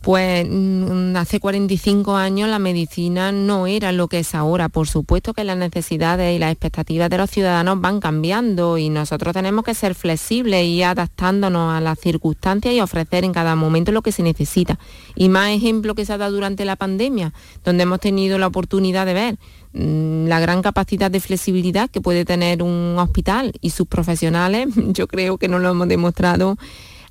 Pues 0.03 0.45
mm, 0.51 1.15
hace 1.15 1.38
45 1.38 2.17
años 2.17 2.49
la 2.49 2.59
medicina 2.59 3.31
no 3.31 3.69
era 3.69 3.93
lo 3.93 4.09
que 4.09 4.19
es 4.19 4.35
ahora. 4.35 4.69
Por 4.69 4.88
supuesto 4.88 5.33
que 5.33 5.45
las 5.45 5.57
necesidades 5.57 6.35
y 6.35 6.41
las 6.41 6.51
expectativas 6.51 7.09
de 7.09 7.19
los 7.19 7.31
ciudadanos 7.31 7.81
van 7.81 8.01
cambiando 8.01 8.79
y 8.79 8.88
nosotros 8.88 9.33
tenemos 9.33 9.65
que 9.65 9.75
ser 9.75 9.95
flexibles 9.95 10.67
y 10.67 10.83
adaptándonos 10.83 11.73
a 11.73 11.81
las 11.81 12.01
circunstancias 12.01 12.75
y 12.75 12.81
ofrecer 12.81 13.23
en 13.23 13.33
cada 13.33 13.55
momento 13.55 13.93
lo 13.93 14.03
que 14.03 14.11
se 14.11 14.25
necesita. 14.25 14.77
Y 15.15 15.29
más 15.29 15.51
ejemplo 15.51 15.95
que 15.95 16.05
se 16.05 16.12
ha 16.12 16.19
dado 16.19 16.33
durante 16.33 16.65
la 16.65 16.75
pandemia, 16.75 17.33
donde 17.65 17.85
hemos 17.85 18.01
tenido 18.01 18.38
la 18.38 18.49
oportunidad 18.49 19.07
de 19.07 19.15
ver 19.15 19.38
mm, 19.73 20.27
la 20.27 20.41
gran 20.41 20.62
capacidad 20.62 21.12
de 21.12 21.21
flexibilidad 21.21 21.88
que 21.88 22.01
puede 22.01 22.25
tener 22.25 22.65
un 22.65 22.97
hospital 22.99 23.53
y 23.61 23.71
sus 23.71 23.87
profesionales, 23.87 24.67
yo 24.88 25.07
creo 25.07 25.38
que 25.38 25.47
no 25.47 25.61
lo 25.61 25.71
hemos 25.71 25.87
demostrado 25.87 26.57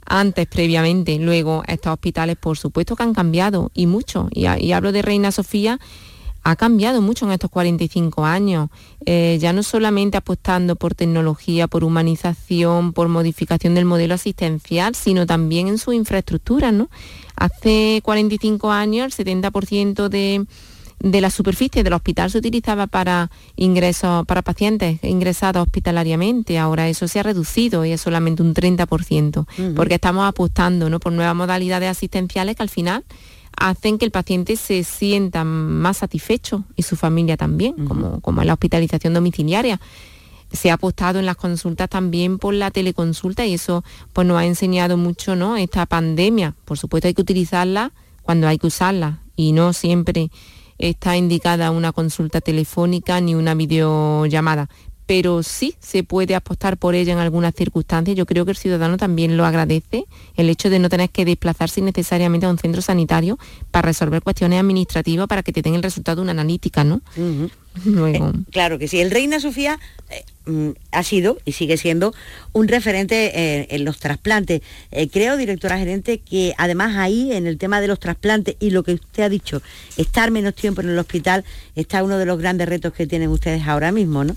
antes, 0.06 0.48
previamente. 0.48 1.18
Luego, 1.20 1.64
estos 1.68 1.94
hospitales, 1.94 2.38
por 2.38 2.58
supuesto 2.58 2.96
que 2.96 3.04
han 3.04 3.14
cambiado 3.14 3.72
y 3.74 3.88
mucho. 3.88 4.28
Y, 4.32 4.46
hablo 4.72 4.92
de 4.92 5.02
Reina 5.02 5.32
Sofía, 5.32 5.80
ha 6.44 6.56
cambiado 6.56 7.02
mucho 7.02 7.26
en 7.26 7.34
estos 7.34 7.52
45 7.52 8.26
años, 8.26 8.70
eh, 9.06 9.38
ya 9.40 9.54
no 9.54 9.62
solamente 9.62 10.18
apostando 10.18 10.76
por 10.76 10.96
tecnología, 10.96 11.68
por 11.68 11.84
humanización, 11.84 12.94
por 12.94 13.10
modificación 13.10 13.76
del 13.76 13.86
modelo 13.86 14.16
asistencial, 14.16 14.96
sino 14.96 15.28
también 15.28 15.68
en 15.68 15.78
su 15.78 15.94
infraestructura. 15.94 16.72
¿no? 16.72 16.90
Hace 17.36 18.02
45 18.04 18.72
años 18.72 19.20
el 19.20 19.26
70% 19.26 20.10
de, 20.10 20.46
de 21.04 21.22
la 21.22 21.30
superficie 21.30 21.84
del 21.84 21.94
hospital 21.94 22.32
se 22.32 22.38
utilizaba 22.38 22.88
para 22.88 23.32
ingresos 23.56 24.26
para 24.26 24.42
pacientes 24.42 25.00
ingresados 25.04 25.64
hospitalariamente. 25.64 26.58
Ahora 26.60 26.88
eso 26.88 27.08
se 27.08 27.20
ha 27.20 27.24
reducido 27.24 27.86
y 27.86 27.92
es 27.92 28.02
solamente 28.02 28.44
un 28.44 28.54
30%, 28.54 29.74
porque 29.76 29.96
estamos 29.96 30.28
apostando 30.28 30.90
¿no? 30.90 31.00
por 31.00 31.12
nuevas 31.12 31.36
modalidades 31.36 31.90
asistenciales 31.90 32.56
que 32.56 32.64
al 32.64 32.70
final 32.70 33.04
hacen 33.58 33.98
que 33.98 34.06
el 34.06 34.12
paciente 34.12 34.56
se 34.56 34.84
sienta 34.84 35.44
más 35.44 35.98
satisfecho 35.98 36.64
y 36.76 36.84
su 36.84 36.96
familia 36.96 37.38
también, 37.38 37.86
como, 37.86 38.22
como 38.22 38.42
en 38.42 38.48
la 38.48 38.54
hospitalización 38.54 39.14
domiciliaria 39.14 39.80
se 40.52 40.70
ha 40.70 40.74
apostado 40.74 41.20
en 41.20 41.26
las 41.26 41.38
consultas 41.38 41.90
también 41.90 42.38
por 42.38 42.54
la 42.54 42.72
teleconsulta 42.72 43.46
y 43.46 43.54
eso 43.54 43.84
pues 44.14 44.28
nos 44.28 44.38
ha 44.38 44.46
enseñado 44.46 44.98
mucho 44.98 45.36
¿no? 45.36 45.56
esta 45.56 45.86
pandemia. 45.86 46.56
Por 46.66 46.78
supuesto 46.78 47.08
hay 47.08 47.14
que 47.14 47.22
utilizarla 47.22 47.94
cuando 48.22 48.48
hay 48.48 48.58
que 48.58 48.68
usarla 48.68 49.20
y 49.36 49.54
no 49.54 49.74
siempre 49.74 50.30
está 50.82 51.16
indicada 51.16 51.72
una 51.72 51.92
consulta 51.92 52.42
telefónica 52.42 53.22
ni 53.22 53.36
una 53.36 53.54
videollamada, 53.56 54.70
pero 55.12 55.44
sí 55.44 55.76
se 55.82 56.06
puede 56.06 56.36
apostar 56.36 56.78
por 56.78 56.96
ella 56.96 57.12
en 57.12 57.20
algunas 57.20 57.54
circunstancias. 57.54 58.16
Yo 58.16 58.26
creo 58.26 58.46
que 58.46 58.52
el 58.52 58.58
ciudadano 58.58 58.96
también 58.96 59.36
lo 59.36 59.46
agradece, 59.46 60.06
el 60.38 60.50
hecho 60.50 60.70
de 60.70 60.80
no 60.80 60.88
tener 60.88 61.10
que 61.10 61.26
desplazarse 61.26 61.82
necesariamente 61.82 62.46
a 62.46 62.50
un 62.50 62.58
centro 62.58 62.82
sanitario 62.82 63.38
para 63.72 63.88
resolver 63.88 64.22
cuestiones 64.22 64.62
administrativas 64.62 65.28
para 65.28 65.44
que 65.44 65.52
te 65.52 65.62
den 65.62 65.76
el 65.76 65.84
resultado 65.84 66.16
de 66.16 66.22
una 66.22 66.32
analítica, 66.32 66.86
¿no? 66.86 67.02
Eh, 67.86 68.20
claro 68.52 68.78
que 68.80 68.90
sí. 68.90 69.00
El 69.00 69.12
Reina 69.12 69.40
Sofía 69.40 69.80
eh, 70.10 70.26
mm, 70.46 70.72
ha 70.92 71.04
sido 71.04 71.38
y 71.46 71.54
sigue 71.54 71.78
siendo 71.78 72.14
un 72.52 72.68
referente 72.68 73.32
eh, 73.34 73.68
en 73.70 73.86
los 73.86 73.98
trasplantes. 73.98 74.62
creo, 75.10 75.38
directora 75.38 75.78
gerente, 75.78 76.18
que 76.18 76.54
además 76.58 76.98
ahí 76.98 77.32
en 77.32 77.48
el 77.48 77.58
tema 77.58 77.80
de 77.80 77.88
los 77.88 77.98
trasplantes 77.98 78.58
y 78.60 78.72
lo 78.72 78.84
que 78.84 78.96
usted 78.96 79.24
ha 79.24 79.30
dicho, 79.30 79.62
estar 79.96 80.32
menos 80.32 80.54
tiempo 80.54 80.82
en 80.82 80.90
el 80.90 81.00
hospital, 81.00 81.46
está 81.78 82.04
uno 82.04 82.18
de 82.18 82.26
los 82.26 82.38
grandes 82.38 82.68
retos 82.68 82.92
que 82.92 83.08
tienen 83.08 83.30
ustedes 83.30 83.66
ahora 83.66 83.94
mismo, 83.94 84.26
¿no? 84.26 84.36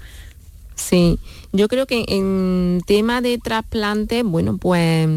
Sí, 0.75 1.19
yo 1.53 1.69
creo 1.69 1.87
que 1.87 2.05
en 2.09 2.83
tema 2.87 3.21
de 3.21 3.39
trasplantes, 3.39 4.25
bueno, 4.25 4.57
pues 4.59 5.09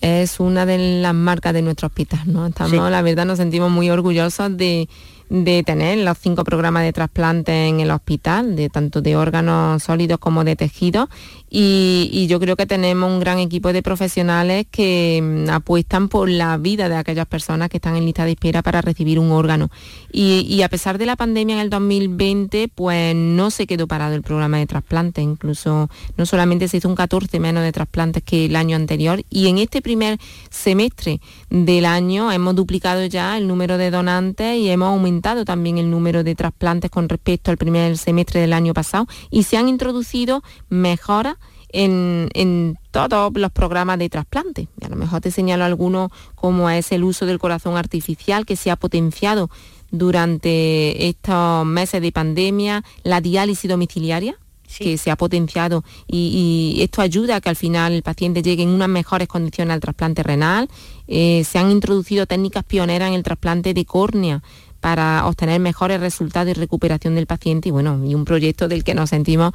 es 0.00 0.40
una 0.40 0.66
de 0.66 1.00
las 1.00 1.14
marcas 1.14 1.54
de 1.54 1.62
nuestro 1.62 1.86
hospital, 1.86 2.20
¿no? 2.26 2.46
Estamos, 2.46 2.90
la 2.90 3.02
verdad, 3.02 3.24
nos 3.24 3.38
sentimos 3.38 3.70
muy 3.70 3.88
orgullosos 3.90 4.56
de 4.56 4.88
de 5.32 5.62
tener 5.62 5.96
los 5.96 6.18
cinco 6.18 6.44
programas 6.44 6.82
de 6.82 6.92
trasplante 6.92 7.66
en 7.66 7.80
el 7.80 7.90
hospital, 7.90 8.54
de 8.54 8.68
tanto 8.68 9.00
de 9.00 9.16
órganos 9.16 9.82
sólidos 9.82 10.18
como 10.18 10.44
de 10.44 10.56
tejidos. 10.56 11.08
Y, 11.54 12.26
yo 12.28 12.40
creo 12.40 12.56
que 12.56 12.64
tenemos 12.64 13.12
un 13.12 13.20
gran 13.20 13.38
equipo 13.38 13.74
de 13.74 13.82
profesionales 13.82 14.64
que 14.70 15.20
mm, 15.22 15.50
apuestan 15.50 16.08
por 16.08 16.30
la 16.30 16.56
vida 16.56 16.88
de 16.88 16.96
aquellas 16.96 17.26
personas 17.26 17.68
que 17.68 17.76
están 17.76 17.94
en 17.94 18.06
lista 18.06 18.24
de 18.24 18.30
espera 18.30 18.62
para 18.62 18.80
recibir 18.80 19.18
un 19.18 19.30
órgano. 19.30 19.70
Y, 20.10 20.62
a 20.62 20.70
pesar 20.70 20.96
de 20.96 21.04
la 21.04 21.14
pandemia 21.14 21.56
en 21.56 21.60
el 21.60 21.68
2020, 21.68 22.68
pues 22.68 23.14
no 23.14 23.50
se 23.50 23.66
quedó 23.66 23.86
parado 23.86 24.14
el 24.14 24.22
programa 24.22 24.56
de 24.56 24.66
trasplante. 24.66 25.20
Incluso 25.20 25.90
no 26.16 26.24
solamente 26.24 26.68
se 26.68 26.78
hizo 26.78 26.88
un 26.88 26.94
14 26.94 27.38
menos 27.38 27.62
de 27.62 27.72
trasplantes 27.72 28.22
que 28.22 28.46
el 28.46 28.56
año 28.56 28.74
anterior. 28.74 29.22
Y 29.28 29.48
en 29.48 29.58
este 29.58 29.82
primer 29.82 30.18
semestre 30.48 31.20
del 31.50 31.84
año 31.84 32.32
hemos 32.32 32.54
duplicado 32.54 33.04
ya 33.04 33.36
el 33.36 33.46
número 33.46 33.76
de 33.76 33.90
donantes 33.90 34.56
y 34.56 34.70
hemos 34.70 34.88
aumentado 34.88 35.44
también 35.44 35.76
el 35.76 35.90
número 35.90 36.24
de 36.24 36.34
trasplantes 36.34 36.90
con 36.90 37.10
respecto 37.10 37.50
al 37.50 37.58
primer 37.58 37.98
semestre 37.98 38.40
del 38.40 38.54
año 38.54 38.72
pasado 38.72 39.06
y 39.30 39.42
se 39.42 39.58
han 39.58 39.68
introducido 39.68 40.42
mejoras 40.70 41.36
en, 41.72 42.78
todos 42.90 43.32
los 43.34 43.50
programas 43.50 43.98
de 43.98 44.08
trasplante. 44.08 44.68
Y 44.80 44.84
a 44.84 44.88
lo 44.88 44.96
mejor 44.96 45.20
te 45.20 45.30
señalo 45.30 45.64
algunos 45.64 46.10
como 46.34 46.68
es 46.70 46.92
el 46.92 47.04
uso 47.04 47.26
del 47.26 47.38
corazón 47.38 47.76
artificial 47.76 48.44
que 48.44 48.56
se 48.56 48.70
ha 48.70 48.76
potenciado 48.76 49.50
durante 49.90 51.08
estos 51.08 51.66
meses 51.66 52.00
de 52.02 52.12
pandemia, 52.12 52.84
la 53.02 53.20
diálisis 53.20 53.68
domiciliaria, 53.68 54.36
que 54.78 54.96
se 54.96 55.10
ha 55.10 55.16
potenciado 55.16 55.84
y, 56.06 56.78
esto 56.80 57.02
ayuda 57.02 57.36
a 57.36 57.40
que 57.40 57.50
al 57.50 57.56
final 57.56 57.92
el 57.92 58.02
paciente 58.02 58.42
llegue 58.42 58.62
en 58.62 58.70
unas 58.70 58.88
mejores 58.88 59.28
condiciones 59.28 59.74
al 59.74 59.80
trasplante 59.80 60.22
renal. 60.22 60.68
Eh, 61.08 61.44
se 61.44 61.58
han 61.58 61.70
introducido 61.70 62.26
técnicas 62.26 62.64
pioneras 62.64 63.08
en 63.08 63.14
el 63.14 63.22
trasplante 63.22 63.74
de 63.74 63.84
córnea 63.84 64.42
para 64.80 65.26
obtener 65.26 65.60
mejores 65.60 66.00
resultados 66.00 66.50
y 66.50 66.54
recuperación 66.54 67.14
del 67.14 67.26
paciente 67.26 67.68
y 67.68 67.72
bueno, 67.72 68.04
y 68.04 68.14
un 68.14 68.24
proyecto 68.24 68.66
del 68.66 68.82
que 68.82 68.94
nos 68.94 69.10
sentimos 69.10 69.52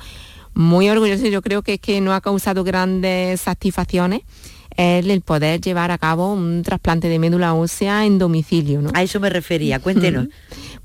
muy 0.57 0.89
orgullosos. 0.89 1.29
Yo 1.29 1.41
creo 1.41 1.61
que 1.61 1.75
es 1.75 1.79
que 1.79 2.01
no 2.01 2.13
ha 2.13 2.21
causado 2.21 2.63
grandes 2.63 3.41
satisfacciones 3.41 4.21
el 4.77 5.21
poder 5.21 5.59
llevar 5.59 5.89
a 5.89 5.97
cabo 5.97 6.33
un 6.33 6.61
trasplante 6.61 7.09
de 7.09 7.17
médula 7.17 7.55
ósea 7.55 8.05
en 8.05 8.19
domicilio. 8.19 8.81
A 8.93 9.01
eso 9.01 9.19
me 9.19 9.29
refería, 9.29 9.79
cuéntenos. 9.79 10.27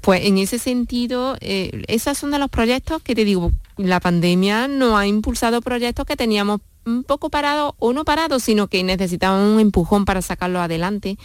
Pues 0.01 0.25
en 0.25 0.39
ese 0.39 0.59
sentido, 0.59 1.37
eh, 1.41 1.83
esos 1.89 2.17
son 2.17 2.31
de 2.31 2.39
los 2.39 2.49
proyectos 2.49 3.03
que 3.03 3.15
te 3.15 3.25
digo, 3.25 3.53
la 3.77 4.01
pandemia 4.01 4.67
no 4.67 4.97
ha 4.97 5.07
impulsado 5.07 5.61
proyectos 5.61 6.07
que 6.07 6.17
teníamos 6.17 6.61
un 6.87 7.05
poco 7.05 7.31
parados 7.31 7.75
o 7.79 7.93
no 7.93 8.05
parados, 8.05 8.43
sino 8.43 8.67
que 8.67 8.83
necesitaban 8.83 9.43
un 9.43 9.61
empujón 9.61 10.05
para 10.05 10.23
sacarlo 10.23 10.61
adelante. 10.61 11.19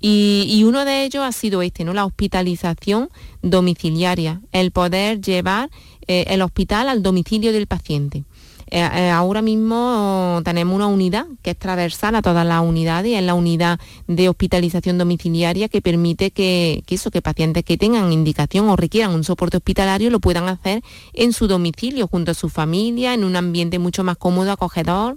Y, 0.00 0.62
uno 0.66 0.84
de 0.84 1.04
ellos 1.04 1.24
ha 1.24 1.32
sido 1.32 1.62
este, 1.62 1.84
¿no? 1.84 1.94
La 1.94 2.04
hospitalización 2.04 3.08
domiciliaria, 3.42 4.42
el 4.52 4.70
poder 4.70 5.20
llevar 5.20 5.70
eh, 6.08 6.24
el 6.28 6.42
hospital 6.42 6.88
al 6.88 7.02
domicilio 7.02 7.52
del 7.52 7.66
paciente. 7.66 8.24
Eh, 8.68 8.80
eh, 8.80 9.10
ahora 9.10 9.42
mismo 9.42 10.40
tenemos 10.44 10.74
una 10.74 10.88
unidad 10.88 11.26
que 11.42 11.50
es 11.50 11.56
transversal 11.56 12.16
a 12.16 12.22
todas 12.22 12.44
las 12.44 12.62
unidades 12.62 13.16
es 13.16 13.22
la 13.22 13.34
unidad 13.34 13.78
de 14.08 14.28
hospitalización 14.28 14.98
domiciliaria 14.98 15.68
que 15.68 15.80
permite 15.80 16.32
que, 16.32 16.82
que, 16.84 16.98
que 16.98 17.22
pacientes 17.22 17.62
que 17.62 17.78
tengan 17.78 18.12
indicación 18.12 18.68
o 18.68 18.74
requieran 18.74 19.14
un 19.14 19.22
soporte 19.22 19.58
hospitalario 19.58 20.10
lo 20.10 20.18
puedan 20.18 20.48
hacer 20.48 20.82
en 21.12 21.32
su 21.32 21.46
domicilio 21.46 22.08
junto 22.08 22.32
a 22.32 22.34
su 22.34 22.48
familia, 22.48 23.14
en 23.14 23.22
un 23.22 23.36
ambiente 23.36 23.78
mucho 23.78 24.02
más 24.02 24.16
cómodo, 24.16 24.50
acogedor 24.50 25.16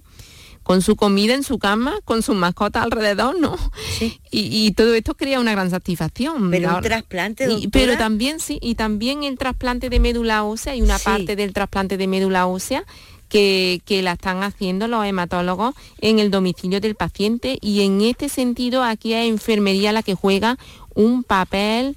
con 0.69 0.84
su 0.84 0.95
comida 0.95 1.34
en 1.34 1.41
su 1.41 1.58
cama, 1.58 1.97
con 2.05 2.21
sus 2.21 2.36
mascotas 2.36 2.84
alrededor, 2.84 3.39
¿no? 3.39 3.58
Sí. 3.97 4.21
Y, 4.29 4.71
todo 4.73 4.93
esto 4.93 5.15
crea 5.15 5.39
una 5.39 5.53
gran 5.53 5.71
satisfacción. 5.71 6.51
Pero 6.51 6.75
un 6.75 6.84
trasplante, 6.84 7.47
Pero 7.71 7.97
también, 7.97 8.39
sí, 8.39 8.60
y 8.62 8.75
también 8.75 9.23
el 9.23 9.39
trasplante 9.39 9.89
de 9.89 9.99
médula 9.99 10.43
ósea, 10.43 10.73
hay 10.73 10.84
una 10.84 10.99
parte 10.99 11.36
del 11.36 11.53
trasplante 11.53 11.97
de 11.97 12.05
médula 12.05 12.45
ósea 12.45 12.84
que, 13.29 13.82
que, 13.84 14.03
la 14.03 14.12
están 14.12 14.43
haciendo 14.43 14.88
los 14.88 15.03
hematólogos 15.03 15.73
en 16.01 16.19
el 16.19 16.29
domicilio 16.29 16.79
del 16.79 16.93
paciente 16.93 17.58
y 17.62 17.82
en 17.82 18.01
este 18.01 18.29
sentido 18.29 18.84
aquí 18.84 19.15
es 19.15 19.27
enfermería 19.27 19.91
la 19.91 20.03
que 20.03 20.13
juega 20.13 20.60
un 20.93 21.23
papel 21.23 21.95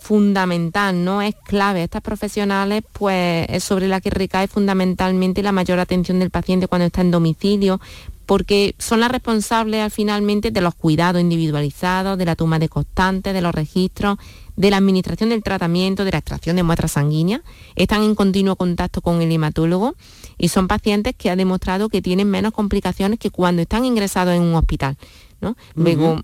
fundamental, 0.00 1.04
¿no? 1.04 1.22
Es 1.22 1.34
clave. 1.44 1.82
Estas 1.82 2.02
profesionales, 2.02 2.82
pues, 2.92 3.46
es 3.48 3.64
sobre 3.64 3.88
la 3.88 4.00
que 4.00 4.10
recae 4.10 4.48
fundamentalmente 4.48 5.42
la 5.42 5.52
mayor 5.52 5.78
atención 5.78 6.18
del 6.18 6.30
paciente 6.30 6.68
cuando 6.68 6.86
está 6.86 7.00
en 7.00 7.10
domicilio, 7.10 7.80
porque 8.26 8.76
son 8.78 9.00
las 9.00 9.10
responsables 9.10 9.92
finalmente 9.92 10.50
de 10.52 10.60
los 10.60 10.74
cuidados 10.74 11.20
individualizados, 11.20 12.16
de 12.16 12.24
la 12.24 12.36
toma 12.36 12.58
de 12.58 12.68
constantes, 12.68 13.34
de 13.34 13.40
los 13.40 13.52
registros, 13.52 14.18
de 14.56 14.70
la 14.70 14.76
administración 14.76 15.30
del 15.30 15.42
tratamiento, 15.42 16.04
de 16.04 16.12
la 16.12 16.18
extracción 16.18 16.54
de 16.54 16.62
muestras 16.62 16.92
sanguíneas. 16.92 17.40
Están 17.74 18.02
en 18.02 18.14
continuo 18.14 18.56
contacto 18.56 19.00
con 19.00 19.20
el 19.22 19.32
hematólogo 19.32 19.96
y 20.38 20.48
son 20.48 20.68
pacientes 20.68 21.14
que 21.16 21.30
han 21.30 21.38
demostrado 21.38 21.88
que 21.88 22.02
tienen 22.02 22.30
menos 22.30 22.52
complicaciones 22.52 23.18
que 23.18 23.30
cuando 23.30 23.62
están 23.62 23.84
ingresados 23.84 24.34
en 24.34 24.42
un 24.42 24.54
hospital. 24.54 24.96
¿no? 25.40 25.56
Luego, 25.74 26.20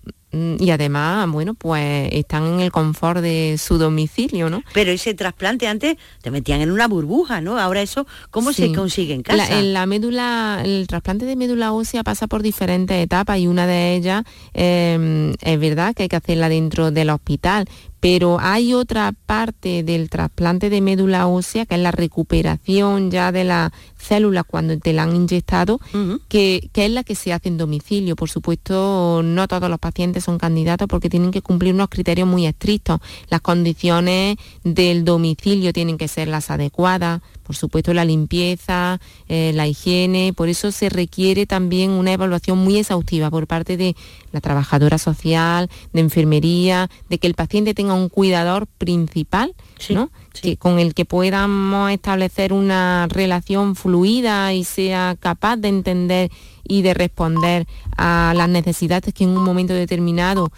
y 0.59 0.71
además, 0.71 1.29
bueno, 1.31 1.55
pues 1.55 2.09
están 2.13 2.45
en 2.47 2.61
el 2.61 2.73
confort 2.73 3.21
de 3.21 3.57
su 3.59 3.79
domicilio, 3.79 4.51
¿no? 4.51 4.63
Pero 4.73 4.91
ese 4.91 5.15
trasplante 5.15 5.67
antes 5.69 5.97
te 6.23 6.31
metían 6.31 6.61
en 6.61 6.71
una 6.71 6.89
burbuja, 6.89 7.41
¿no? 7.41 7.59
Ahora 7.59 7.83
eso, 7.83 8.07
¿cómo 8.31 8.53
se 8.53 8.73
consigue 8.73 9.15
en 9.15 9.23
casa? 9.23 9.59
en 9.59 9.73
la 9.73 9.87
médula, 9.87 10.63
el 10.65 10.87
trasplante 10.87 11.25
de 11.25 11.37
médula 11.37 11.73
ósea 11.73 12.03
pasa 12.03 12.27
por 12.27 12.43
diferentes 12.43 12.97
etapas 12.97 13.39
y 13.39 13.47
una 13.47 13.67
de 13.67 13.95
ellas 13.95 14.25
em, 14.55 15.33
es 15.41 15.61
verdad 15.61 15.95
que 15.95 16.05
hay 16.05 16.09
que 16.09 16.17
hacerla 16.17 16.49
dentro 16.49 16.91
del 16.91 17.11
hospital, 17.11 17.69
pero 18.09 18.39
hay 18.39 18.73
otra 18.73 19.13
parte 19.27 19.83
del 19.83 20.09
trasplante 20.11 20.71
de 20.71 20.81
médula 20.81 21.27
ósea, 21.27 21.67
que 21.67 21.75
es 21.75 21.81
la 21.81 21.91
recuperación 21.91 23.11
ya 23.11 23.33
de 23.33 23.43
la 23.43 23.73
célula 23.99 24.45
cuando 24.45 24.79
te 24.79 24.93
la 24.93 25.03
han 25.03 25.17
inyectado, 25.17 25.81
que, 26.29 26.71
es 26.73 26.91
la 26.93 27.03
que 27.03 27.17
se 27.17 27.33
hace 27.33 27.49
en 27.49 27.59
domicilio. 27.59 28.15
Por 28.15 28.31
supuesto, 28.31 29.23
no 29.25 29.49
todos 29.49 29.69
los 29.69 29.81
pacientes 29.81 30.23
son 30.23 30.39
candidatos 30.39 30.87
porque 30.87 31.11
tienen 31.11 31.33
que 31.33 31.43
cumplir 31.43 31.75
unos 31.75 31.89
criterios 31.89 32.29
muy 32.29 32.47
estrictos. 32.47 33.01
Las 33.29 33.41
condiciones 33.41 34.37
del 34.63 35.05
domicilio 35.05 35.73
tienen 35.73 35.99
que 35.99 36.07
ser 36.07 36.29
las 36.29 36.49
adecuadas, 36.53 37.23
por 37.47 37.55
supuesto 37.55 37.95
la 37.95 38.05
limpieza, 38.05 39.01
eh, 39.29 39.53
la 39.55 39.69
higiene, 39.69 40.33
por 40.35 40.49
eso 40.49 40.73
se 40.73 40.89
requiere 40.89 41.47
también 41.47 41.91
una 41.93 42.13
evaluación 42.13 42.59
muy 42.59 42.79
exhaustiva 42.79 43.31
por 43.31 43.47
parte 43.47 43.77
de 43.77 43.95
la 44.33 44.41
trabajadora 44.41 44.99
social, 44.99 45.71
de 45.93 46.01
enfermería, 46.01 46.91
de 47.09 47.19
que 47.19 47.29
el 47.29 47.35
paciente 47.35 47.73
tenga 47.73 47.95
un 47.95 48.09
cuidador 48.09 48.67
principal, 48.67 49.55
¿no? 49.91 50.11
Que, 50.43 50.57
con 50.57 50.81
el 50.81 50.93
que 50.93 51.05
podamos 51.05 51.93
establecer 51.93 52.53
una 52.53 53.07
relación 53.09 53.77
fluida 53.77 54.53
y 54.53 54.65
sea 54.65 55.17
capaz 55.19 55.57
de 55.57 55.69
entender 55.69 56.31
y 56.65 56.83
de 56.83 56.95
responder 56.95 57.67
a 57.97 58.35
las 58.37 58.49
necesidades 58.49 59.15
que 59.15 59.25
en 59.25 59.31
un 59.31 59.45
momento 59.45 59.73
determinado 59.73 60.51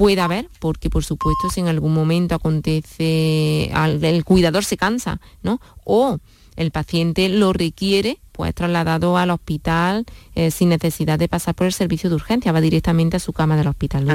pueda 0.00 0.24
haber, 0.24 0.48
porque 0.60 0.88
por 0.88 1.04
supuesto 1.04 1.50
si 1.50 1.60
en 1.60 1.68
algún 1.68 1.92
momento 1.92 2.34
acontece, 2.34 3.70
el 3.70 4.24
cuidador 4.24 4.64
se 4.64 4.78
cansa, 4.78 5.20
¿no? 5.42 5.60
O 5.84 6.16
el 6.56 6.70
paciente 6.70 7.28
lo 7.28 7.52
requiere, 7.52 8.18
pues 8.32 8.54
trasladado 8.54 9.18
al 9.18 9.28
hospital 9.28 10.06
eh, 10.34 10.50
sin 10.50 10.70
necesidad 10.70 11.18
de 11.18 11.28
pasar 11.28 11.54
por 11.54 11.66
el 11.66 11.74
servicio 11.74 12.08
de 12.08 12.16
urgencia, 12.16 12.50
va 12.50 12.62
directamente 12.62 13.18
a 13.18 13.20
su 13.20 13.34
cama 13.34 13.58
del 13.58 13.66
hospital. 13.66 14.06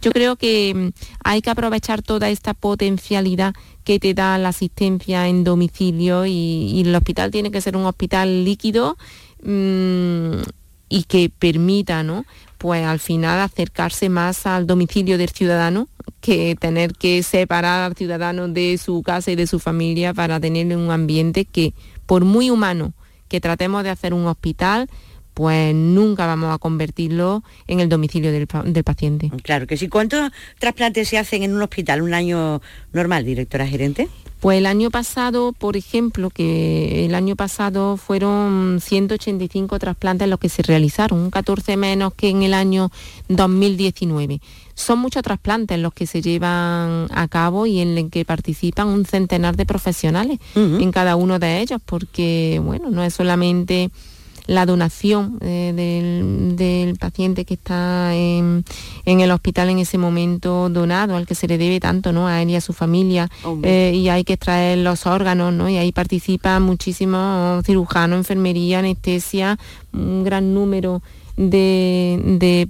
yo 0.00 0.12
creo 0.12 0.36
que 0.36 0.74
mm, 0.76 0.88
hay 1.24 1.42
que 1.42 1.50
aprovechar 1.50 2.02
toda 2.02 2.28
esta 2.28 2.54
potencialidad 2.54 3.52
que 3.82 3.98
te 3.98 4.14
da 4.14 4.38
la 4.38 4.50
asistencia 4.50 5.26
en 5.26 5.42
domicilio 5.42 6.24
y, 6.24 6.82
el 6.86 6.94
hospital 6.94 7.32
tiene 7.32 7.50
que 7.50 7.60
ser 7.60 7.76
un 7.76 7.84
hospital 7.84 8.44
líquido 8.44 8.96
mm, 9.42 10.38
y 10.88 11.02
que 11.08 11.32
permita 11.36 12.04
¿no? 12.04 12.24
Pues 12.60 12.84
al 12.84 13.00
final 13.00 13.40
acercarse 13.40 14.10
más 14.10 14.44
al 14.44 14.66
domicilio 14.66 15.16
del 15.16 15.30
ciudadano 15.30 15.88
que 16.20 16.54
tener 16.60 16.92
que 16.92 17.22
separar 17.22 17.84
al 17.84 17.96
ciudadano 17.96 18.48
de 18.48 18.76
su 18.76 19.02
casa 19.02 19.30
y 19.30 19.34
de 19.34 19.46
su 19.46 19.58
familia 19.58 20.12
para 20.12 20.38
tener 20.38 20.66
un 20.76 20.90
ambiente 20.90 21.46
que, 21.46 21.72
por 22.04 22.26
muy 22.26 22.50
humano 22.50 22.92
que 23.28 23.40
tratemos 23.40 23.82
de 23.82 23.88
hacer 23.88 24.12
un 24.12 24.26
hospital, 24.26 24.90
pues 25.32 25.74
nunca 25.74 26.26
vamos 26.26 26.54
a 26.54 26.58
convertirlo 26.58 27.42
en 27.66 27.80
el 27.80 27.88
domicilio 27.88 28.30
del, 28.30 28.46
paciente. 28.46 29.30
Claro 29.42 29.66
que 29.66 29.78
sí. 29.78 29.88
¿Cuántos 29.88 30.30
trasplantes 30.58 31.08
se 31.08 31.16
hacen 31.16 31.42
en 31.42 31.54
un 31.54 31.62
hospital 31.62 32.02
un 32.02 32.12
año 32.12 32.60
normal, 32.92 33.24
directora 33.24 33.66
gerente? 33.66 34.10
Pues 34.40 34.56
el 34.56 34.64
año 34.64 34.90
pasado, 34.90 35.52
por 35.52 35.76
ejemplo, 35.76 36.30
que 36.30 37.04
el 37.04 37.14
año 37.14 37.36
pasado 37.36 37.98
fueron 37.98 38.78
185 38.80 39.78
trasplantes 39.78 40.28
los 40.28 40.38
que 40.38 40.48
se 40.48 40.62
realizaron, 40.62 41.18
un 41.18 41.30
14 41.30 41.76
menos 41.76 42.14
que 42.14 42.30
en 42.30 42.42
el 42.42 42.54
año 42.54 42.90
2019. 43.28 44.40
Son 44.74 44.98
muchos 44.98 45.22
trasplantes 45.22 45.78
los 45.78 45.92
que 45.92 46.06
se 46.06 46.22
llevan 46.22 47.08
a 47.10 47.28
cabo 47.28 47.66
y 47.66 47.80
en 47.80 47.98
el 47.98 48.08
que 48.08 48.24
participan 48.24 48.88
un 48.88 49.04
centenar 49.04 49.56
de 49.56 49.66
profesionales 49.66 50.38
en 50.54 50.90
cada 50.90 51.16
uno 51.16 51.38
de 51.38 51.60
ellos, 51.60 51.82
porque 51.84 52.62
bueno, 52.64 52.88
no 52.88 53.04
es 53.04 53.12
solamente 53.12 53.90
la 54.50 54.66
donación 54.66 55.38
eh, 55.42 55.72
del, 55.76 56.96
paciente 56.98 57.44
que 57.44 57.54
está 57.54 58.16
en, 58.16 58.64
el 59.04 59.30
hospital 59.30 59.70
en 59.70 59.78
ese 59.78 59.96
momento 59.96 60.68
donado, 60.68 61.14
al 61.14 61.24
que 61.24 61.36
se 61.36 61.46
le 61.46 61.56
debe 61.56 61.78
tanto 61.78 62.12
¿no? 62.12 62.26
a 62.26 62.42
él 62.42 62.50
y 62.50 62.56
a 62.56 62.60
su 62.60 62.72
familia, 62.72 63.30
eh, 63.62 63.92
y 63.94 64.08
hay 64.08 64.24
que 64.24 64.32
extraer 64.32 64.78
los 64.78 65.06
órganos, 65.06 65.52
¿no? 65.52 65.68
y 65.68 65.76
ahí 65.76 65.92
participan 65.92 66.64
muchísimos 66.64 67.64
cirujanos, 67.64 68.18
enfermería, 68.18 68.80
anestesia, 68.80 69.56
un 69.92 70.24
gran 70.24 70.52
número 70.52 71.00
de 71.36 72.68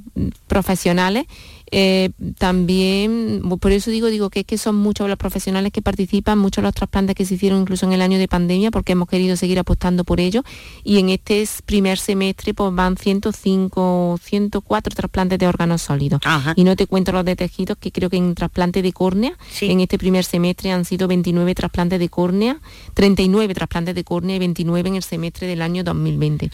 profesionales 0.48 1.24
eh, 1.72 2.10
también, 2.38 3.42
por 3.60 3.70
eso 3.70 3.90
digo, 3.90 4.08
digo 4.08 4.28
que, 4.30 4.40
es 4.40 4.46
que 4.46 4.58
son 4.58 4.76
muchos 4.76 5.08
los 5.08 5.18
profesionales 5.18 5.72
que 5.72 5.82
participan, 5.82 6.38
muchos 6.38 6.64
los 6.64 6.74
trasplantes 6.74 7.14
que 7.14 7.24
se 7.24 7.34
hicieron 7.34 7.60
incluso 7.60 7.86
en 7.86 7.92
el 7.92 8.02
año 8.02 8.18
de 8.18 8.26
pandemia, 8.26 8.70
porque 8.70 8.92
hemos 8.92 9.08
querido 9.08 9.36
seguir 9.36 9.58
apostando 9.58 10.04
por 10.04 10.20
ello. 10.20 10.42
Y 10.82 10.98
en 10.98 11.10
este 11.10 11.46
primer 11.64 11.98
semestre 11.98 12.54
pues 12.54 12.74
van 12.74 12.96
105, 12.96 14.18
104 14.20 14.94
trasplantes 14.94 15.38
de 15.38 15.46
órganos 15.46 15.82
sólidos. 15.82 16.20
Y 16.56 16.64
no 16.64 16.74
te 16.74 16.86
cuento 16.86 17.12
los 17.12 17.24
de 17.24 17.36
tejidos, 17.36 17.78
que 17.78 17.92
creo 17.92 18.10
que 18.10 18.16
en 18.16 18.34
trasplante 18.34 18.82
de 18.82 18.92
córnea, 18.92 19.36
en 19.60 19.80
este 19.80 19.98
primer 19.98 20.24
semestre 20.24 20.72
han 20.72 20.84
sido 20.84 21.06
29 21.06 21.54
trasplantes 21.54 21.98
de 22.00 22.08
córnea, 22.08 22.58
39 22.94 23.54
trasplantes 23.54 23.94
de 23.94 24.04
córnea 24.04 24.36
y 24.36 24.38
29 24.40 24.88
en 24.88 24.94
el 24.96 25.02
semestre 25.02 25.46
del 25.46 25.62
año 25.62 25.84
2020. 25.84 26.50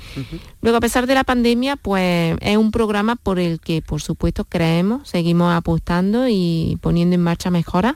Luego, 0.60 0.78
a 0.78 0.80
pesar 0.80 1.06
de 1.06 1.14
la 1.14 1.24
pandemia, 1.24 1.76
pues 1.76 2.36
es 2.40 2.56
un 2.56 2.70
programa 2.70 3.16
por 3.16 3.38
el 3.38 3.60
que, 3.60 3.80
por 3.80 4.02
supuesto, 4.02 4.44
creemos 4.44 5.05
seguimos 5.06 5.54
apostando 5.54 6.28
y 6.28 6.78
poniendo 6.80 7.14
en 7.14 7.22
marcha 7.22 7.50
mejoras, 7.50 7.94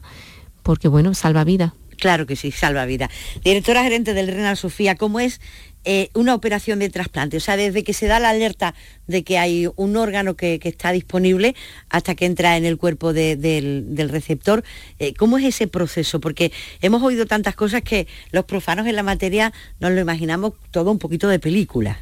porque 0.62 0.88
bueno, 0.88 1.12
salva 1.14 1.44
vida. 1.44 1.74
Claro 1.98 2.26
que 2.26 2.34
sí, 2.34 2.50
salva 2.50 2.86
vida. 2.86 3.10
Directora 3.44 3.82
gerente 3.82 4.14
del 4.14 4.28
Renal 4.28 4.56
Sofía, 4.56 4.94
¿cómo 4.94 5.20
es 5.20 5.40
eh, 5.84 6.08
una 6.14 6.34
operación 6.34 6.78
de 6.78 6.88
trasplante? 6.88 7.36
O 7.36 7.40
sea, 7.40 7.58
desde 7.58 7.84
que 7.84 7.92
se 7.92 8.06
da 8.06 8.18
la 8.18 8.30
alerta 8.30 8.74
de 9.06 9.22
que 9.22 9.36
hay 9.36 9.68
un 9.76 9.96
órgano 9.98 10.34
que, 10.34 10.58
está 10.62 10.92
disponible 10.92 11.54
hasta 11.90 12.14
que 12.14 12.24
entra 12.24 12.56
en 12.56 12.64
el 12.64 12.78
cuerpo 12.78 13.12
del, 13.12 14.08
receptor, 14.10 14.64
eh, 14.98 15.12
¿cómo 15.12 15.36
es 15.36 15.44
ese 15.44 15.66
proceso? 15.66 16.20
Porque 16.20 16.52
hemos 16.80 17.02
oído 17.02 17.26
tantas 17.26 17.54
cosas 17.54 17.82
que 17.82 18.06
los 18.30 18.46
profanos 18.46 18.86
en 18.86 18.96
la 18.96 19.02
materia 19.02 19.52
nos 19.78 19.92
lo 19.92 20.00
imaginamos 20.00 20.54
todo 20.70 20.90
un 20.90 20.98
poquito 20.98 21.28
de 21.28 21.38
película. 21.38 21.98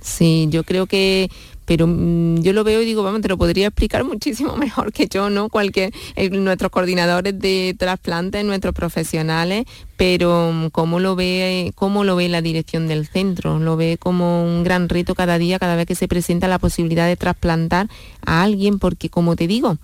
Sí, 0.00 0.46
yo 0.50 0.64
creo 0.64 0.86
que 0.86 1.30
pero 1.66 1.86
mm, 1.86 2.40
yo 2.42 2.52
lo 2.52 2.64
veo 2.64 2.80
y 2.80 2.86
digo, 2.86 3.02
vamos, 3.02 3.20
te 3.20 3.28
lo 3.28 3.36
podría 3.36 3.66
explicar 3.66 4.04
muchísimo 4.04 4.56
mejor 4.56 4.92
que 4.92 5.08
yo, 5.08 5.28
¿no? 5.28 5.50
Cualquier, 5.50 5.92
nuestros 6.30 6.70
coordinadores 6.70 7.38
de 7.38 7.76
trasplantes, 7.78 8.44
nuestros 8.44 8.74
profesionales, 8.74 9.66
pero 9.96 10.52
mm, 10.52 10.68
cómo 10.68 11.00
lo 11.00 11.16
ve, 11.16 11.72
cómo 11.74 12.04
lo 12.04 12.16
ve 12.16 12.28
la 12.28 12.40
dirección 12.40 12.88
del 12.88 13.06
centro, 13.06 13.58
lo 13.58 13.76
ve 13.76 13.98
como 13.98 14.44
un 14.44 14.64
gran 14.64 14.88
reto 14.88 15.14
cada 15.14 15.38
día, 15.38 15.58
cada 15.58 15.76
vez 15.76 15.86
que 15.86 15.94
se 15.94 16.08
presenta 16.08 16.48
la 16.48 16.58
posibilidad 16.58 17.06
de 17.06 17.16
trasplantar 17.16 17.88
a 18.24 18.42
alguien, 18.42 18.78
porque 18.78 19.10
como 19.10 19.36
te 19.36 19.46
digo, 19.46 19.76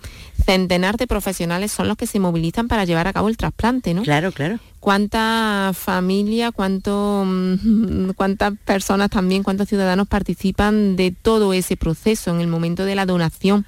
centenar 0.45 0.97
de 0.97 1.07
profesionales 1.07 1.71
son 1.71 1.87
los 1.87 1.97
que 1.97 2.07
se 2.07 2.19
movilizan 2.19 2.67
para 2.67 2.85
llevar 2.85 3.07
a 3.07 3.13
cabo 3.13 3.29
el 3.29 3.37
trasplante, 3.37 3.93
¿no? 3.93 4.03
Claro, 4.03 4.31
claro 4.31 4.59
cuántas 4.83 5.77
familias, 5.77 6.51
cuánto, 6.53 7.23
mm, 7.25 8.09
cuántas 8.17 8.53
personas 8.65 9.09
también, 9.09 9.41
cuántos 9.41 9.69
ciudadanos 9.69 10.09
participan 10.09 10.97
de 10.97 11.11
todo 11.11 11.53
ese 11.53 11.72
proceso 11.77 12.31
en 12.31 12.41
el 12.41 12.47
momento 12.47 12.85
de 12.85 12.95
la 12.95 13.05
donación. 13.05 13.65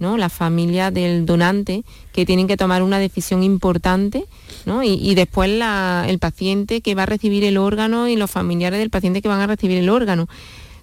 ¿no? 0.00 0.16
la 0.16 0.30
familia 0.30 0.90
del 0.90 1.26
donante 1.26 1.84
que 2.12 2.24
tienen 2.24 2.48
que 2.48 2.56
tomar 2.56 2.82
una 2.82 2.98
decisión 2.98 3.42
importante 3.42 4.24
¿no? 4.64 4.82
y, 4.82 5.14
después 5.14 5.50
el 5.50 6.18
paciente 6.18 6.80
que 6.80 6.94
va 6.94 7.02
a 7.04 7.06
recibir 7.06 7.44
el 7.44 7.58
órgano 7.58 8.08
y 8.08 8.16
los 8.16 8.30
familiares 8.30 8.78
del 8.78 8.90
paciente 8.90 9.20
que 9.20 9.28
van 9.28 9.40
a 9.40 9.46
recibir 9.46 9.76
el 9.76 9.90
órgano. 9.90 10.26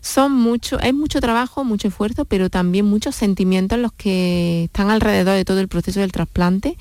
Son 0.01 0.31
mucho, 0.31 0.79
es 0.79 0.93
mucho 0.93 1.19
trabajo, 1.19 1.63
mucho 1.63 1.87
esfuerzo, 1.87 2.25
pero 2.25 2.49
también 2.49 2.85
muchos 2.85 3.15
sentimientos 3.15 3.79
los 3.79 3.91
que 3.91 4.65
están 4.65 4.91
alrededor 4.91 5.35
de 5.35 5.43
todo 5.43 5.59
el 5.59 5.67
proceso 5.67 5.99
del 5.99 6.11
trasplante 6.11 6.77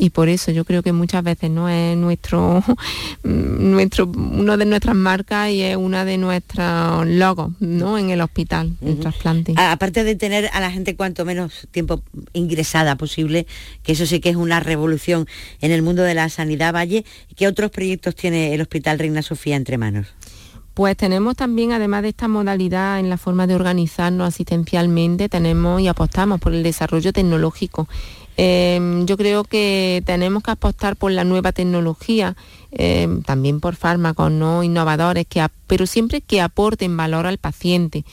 y 0.00 0.10
por 0.10 0.28
eso 0.28 0.52
yo 0.52 0.64
creo 0.64 0.82
que 0.82 0.92
muchas 0.92 1.24
veces 1.24 1.50
no 1.50 1.68
es 1.68 1.96
nuestro, 1.96 2.62
nuestro 3.24 4.06
uno 4.06 4.56
de 4.56 4.64
nuestras 4.64 4.94
marcas 4.94 5.50
y 5.50 5.62
es 5.62 5.76
una 5.76 6.04
de 6.04 6.16
nuestros 6.16 7.06
logos 7.06 7.50
¿no? 7.58 7.98
en 7.98 8.10
el 8.10 8.20
hospital, 8.20 8.76
el 8.80 9.00
trasplante. 9.00 9.54
Aparte 9.56 10.04
de 10.04 10.14
tener 10.14 10.48
a 10.52 10.60
la 10.60 10.70
gente 10.70 10.94
cuanto 10.94 11.24
menos 11.24 11.66
tiempo 11.72 12.00
ingresada 12.32 12.96
posible, 12.96 13.46
que 13.82 13.92
eso 13.92 14.06
sí 14.06 14.20
que 14.20 14.30
es 14.30 14.36
una 14.36 14.60
revolución 14.60 15.26
en 15.60 15.72
el 15.72 15.82
mundo 15.82 16.02
de 16.02 16.14
la 16.14 16.28
sanidad 16.28 16.72
Valle, 16.72 17.04
¿qué 17.36 17.48
otros 17.48 17.72
proyectos 17.72 18.14
tiene 18.14 18.54
el 18.54 18.60
Hospital 18.60 19.00
Reina 19.00 19.22
Sofía 19.22 19.56
entre 19.56 19.78
manos? 19.78 20.06
Pues 20.78 20.96
tenemos 20.96 21.34
también, 21.34 21.72
además 21.72 22.02
de 22.02 22.10
esta 22.10 22.28
modalidad 22.28 23.00
en 23.00 23.10
la 23.10 23.16
forma 23.18 23.48
de 23.48 23.56
organizarnos 23.56 24.28
asistencialmente, 24.28 25.28
tenemos 25.28 25.80
y 25.80 25.88
apostamos 25.88 26.38
por 26.38 26.54
el 26.54 26.62
desarrollo 26.62 27.12
tecnológico. 27.12 27.88
Em, 28.40 29.04
yo 29.04 29.16
creo 29.16 29.42
que 29.42 30.00
tenemos 30.06 30.44
que 30.44 30.52
apostar 30.52 30.94
por 30.94 31.10
la 31.10 31.24
nueva 31.24 31.50
tecnología, 31.50 32.36
em, 32.70 33.22
también 33.22 33.58
por 33.58 33.74
fármacos 33.74 34.30
no 34.30 34.62
innovadores, 34.62 35.26
que, 35.26 35.44
pero 35.66 35.86
siempre 35.86 36.20
que 36.20 36.40
aporten 36.40 36.96
valor 36.96 37.26
al 37.26 37.38
paciente. 37.38 38.04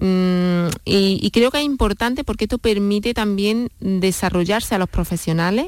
Mm, 0.00 0.66
y, 0.84 1.30
creo 1.30 1.52
que 1.52 1.58
es 1.58 1.64
importante 1.64 2.24
porque 2.24 2.46
esto 2.46 2.58
permite 2.58 3.14
también 3.14 3.70
desarrollarse 3.78 4.74
a 4.74 4.78
los 4.78 4.88
profesionales. 4.88 5.66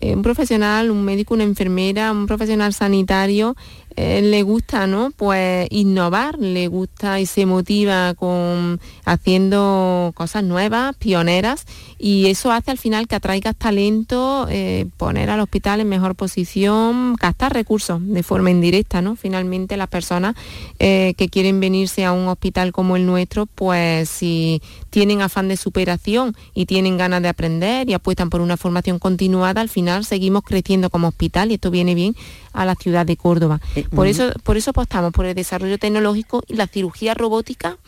Eh, 0.00 0.14
un 0.14 0.22
profesional, 0.22 0.90
un 0.90 1.04
médico, 1.04 1.34
una 1.34 1.44
enfermera, 1.44 2.10
un 2.10 2.26
profesional 2.26 2.72
sanitario 2.72 3.54
eh, 3.96 4.22
le 4.22 4.42
gusta, 4.42 4.86
¿no? 4.86 5.10
Pues 5.10 5.66
innovar, 5.70 6.38
le 6.38 6.68
gusta 6.68 7.20
y 7.20 7.26
se 7.26 7.46
motiva 7.46 8.14
con 8.14 8.80
haciendo 9.04 10.12
cosas 10.14 10.44
nuevas, 10.44 10.96
pioneras, 10.96 11.66
y 11.98 12.26
eso 12.26 12.50
hace 12.50 12.70
al 12.70 12.78
final 12.78 13.06
que 13.06 13.16
atraigas 13.16 13.56
talento, 13.56 14.46
eh, 14.50 14.86
poner 14.96 15.30
al 15.30 15.40
hospital 15.40 15.80
en 15.80 15.88
mejor 15.88 16.14
posición, 16.14 17.14
gastar 17.14 17.52
recursos 17.52 18.00
de 18.04 18.22
forma 18.22 18.50
indirecta, 18.50 19.02
¿no? 19.02 19.16
Finalmente 19.16 19.76
las 19.76 19.88
personas 19.88 20.34
eh, 20.78 21.14
que 21.16 21.28
quieren 21.28 21.60
venirse 21.60 22.04
a 22.04 22.12
un 22.12 22.28
hospital 22.28 22.72
como 22.72 22.96
el 22.96 23.06
nuestro, 23.06 23.46
pues 23.46 24.08
si 24.08 24.62
tienen 24.90 25.22
afán 25.22 25.48
de 25.48 25.56
superación 25.56 26.34
y 26.54 26.66
tienen 26.66 26.98
ganas 26.98 27.22
de 27.22 27.28
aprender 27.28 27.88
y 27.88 27.94
apuestan 27.94 28.30
por 28.30 28.40
una 28.40 28.56
formación 28.56 28.98
continuada, 28.98 29.60
al 29.60 29.68
final 29.68 30.04
seguimos 30.04 30.42
creciendo 30.42 30.90
como 30.90 31.08
hospital 31.08 31.50
y 31.50 31.54
esto 31.54 31.70
viene 31.70 31.94
bien 31.94 32.14
a 32.52 32.64
la 32.64 32.74
ciudad 32.74 33.06
de 33.06 33.16
Córdoba. 33.16 33.60
Por, 33.94 34.06
eso, 34.06 34.30
por 34.42 34.56
eso 34.56 34.70
apostamos 34.70 35.12
por 35.12 35.26
el 35.26 35.34
desarrollo 35.34 35.78
tecnológico 35.78 36.42
y 36.46 36.54
la 36.54 36.66
cirugía 36.66 37.14
robótica 37.14 37.78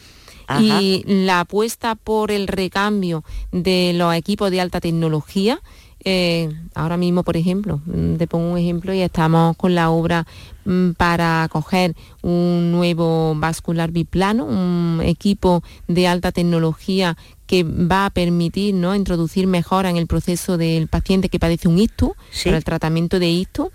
y 0.61 1.03
la 1.07 1.41
apuesta 1.41 1.95
por 1.95 2.31
el 2.31 2.47
recambio 2.47 3.25
de 3.53 3.93
los 3.95 4.15
equipos 4.15 4.51
de 4.51 4.61
alta 4.61 4.81
tecnología. 4.81 5.61
Eh, 6.07 6.51
ahora 6.75 6.99
mismo, 6.99 7.23
por 7.23 7.39
ejemplo, 7.39 7.81
mm, 7.87 8.17
te 8.17 8.27
pongo 8.27 8.53
un 8.53 8.59
ejemplo 8.59 8.93
y 8.93 9.01
estamos 9.01 9.57
con 9.57 9.75
la 9.75 9.89
obra 9.89 10.27
mm, 10.67 10.91
para 10.93 11.49
coger 11.51 11.97
un 12.21 12.73
nuevo 12.73 13.35
vascular 13.35 13.91
biplano, 13.91 14.45
un 14.45 15.01
equipo 15.03 15.63
de 15.89 16.07
alta 16.07 16.31
tecnología 16.31 17.17
que 17.47 17.63
va 17.65 18.07
a 18.07 18.11
permitir 18.11 18.75
¿no? 18.75 18.95
introducir 18.95 19.47
mejora 19.47 19.89
en 19.89 19.97
el 19.97 20.07
proceso 20.07 20.59
del 20.59 20.89
paciente 20.89 21.31
que 21.31 21.39
padece 21.39 21.69
un 21.69 21.79
ictus, 21.79 22.11
para 22.45 22.59
el 22.59 22.65
tratamiento 22.65 23.19
de 23.19 23.31
ictus. 23.31 23.69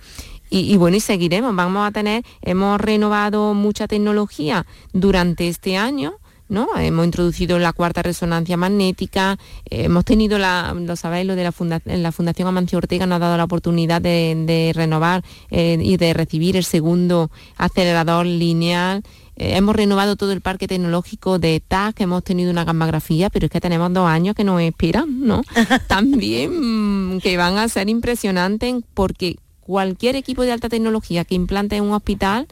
Y, 0.50 0.76
bueno, 0.78 0.98
y 0.98 1.00
seguiremos, 1.00 1.56
vamos 1.56 1.88
a 1.88 1.92
tener, 1.92 2.24
hemos 2.42 2.82
renovado 2.82 3.54
mucha 3.54 3.88
tecnología 3.88 4.66
durante 4.94 5.48
este 5.48 5.78
año, 5.78 6.16
¿no? 6.48 6.68
Hemos 6.76 7.06
introducido 7.06 7.60
la 7.60 7.72
cuarta 7.72 8.02
resonancia 8.02 8.58
magnética, 8.58 9.38
hemos 9.70 10.04
tenido, 10.04 10.40
la, 10.40 10.74
lo 10.74 10.96
sabéis, 10.96 11.28
lo 11.28 11.36
de 11.36 11.44
la, 11.44 11.52
fundación, 11.52 12.02
la 12.02 12.12
Fundación 12.12 12.48
Amancio 12.48 12.80
Ortega 12.80 13.06
nos 13.06 13.18
ha 13.18 13.20
dado 13.20 13.38
la 13.38 13.44
oportunidad 13.44 14.02
de, 14.02 14.72
renovar 14.76 15.24
eh, 15.52 15.78
y 15.80 15.98
de 15.98 16.14
recibir 16.14 16.58
el 16.58 16.64
segundo 16.64 17.30
acelerador 17.58 18.26
lineal. 18.26 19.04
Eh, 19.36 19.56
hemos 19.56 19.76
renovado 19.76 20.16
todo 20.16 20.32
el 20.32 20.42
parque 20.42 20.68
tecnológico 20.68 21.38
de 21.38 21.62
TAC, 21.66 22.02
hemos 22.02 22.24
tenido 22.24 22.50
una 22.50 22.66
gammagrafía, 22.66 23.30
pero 23.30 23.46
es 23.46 23.52
que 23.52 23.62
tenemos 23.62 23.94
dos 23.94 24.08
años 24.08 24.36
que 24.36 24.44
nos 24.44 24.60
esperan, 24.62 25.22
¿no? 25.22 25.44
También 25.88 27.16
mm, 27.16 27.20
que 27.22 27.38
van 27.38 27.60
a 27.60 27.70
ser 27.70 27.88
impresionantes 27.88 28.76
porque 28.96 29.38
cualquier 29.70 30.16
equipo 30.16 30.42
de 30.42 30.52
alta 30.52 30.68
tecnología 30.68 31.26
que 31.26 31.36
implante 31.36 31.76
en 31.76 31.84
un 31.84 31.94
hospital 31.94 32.48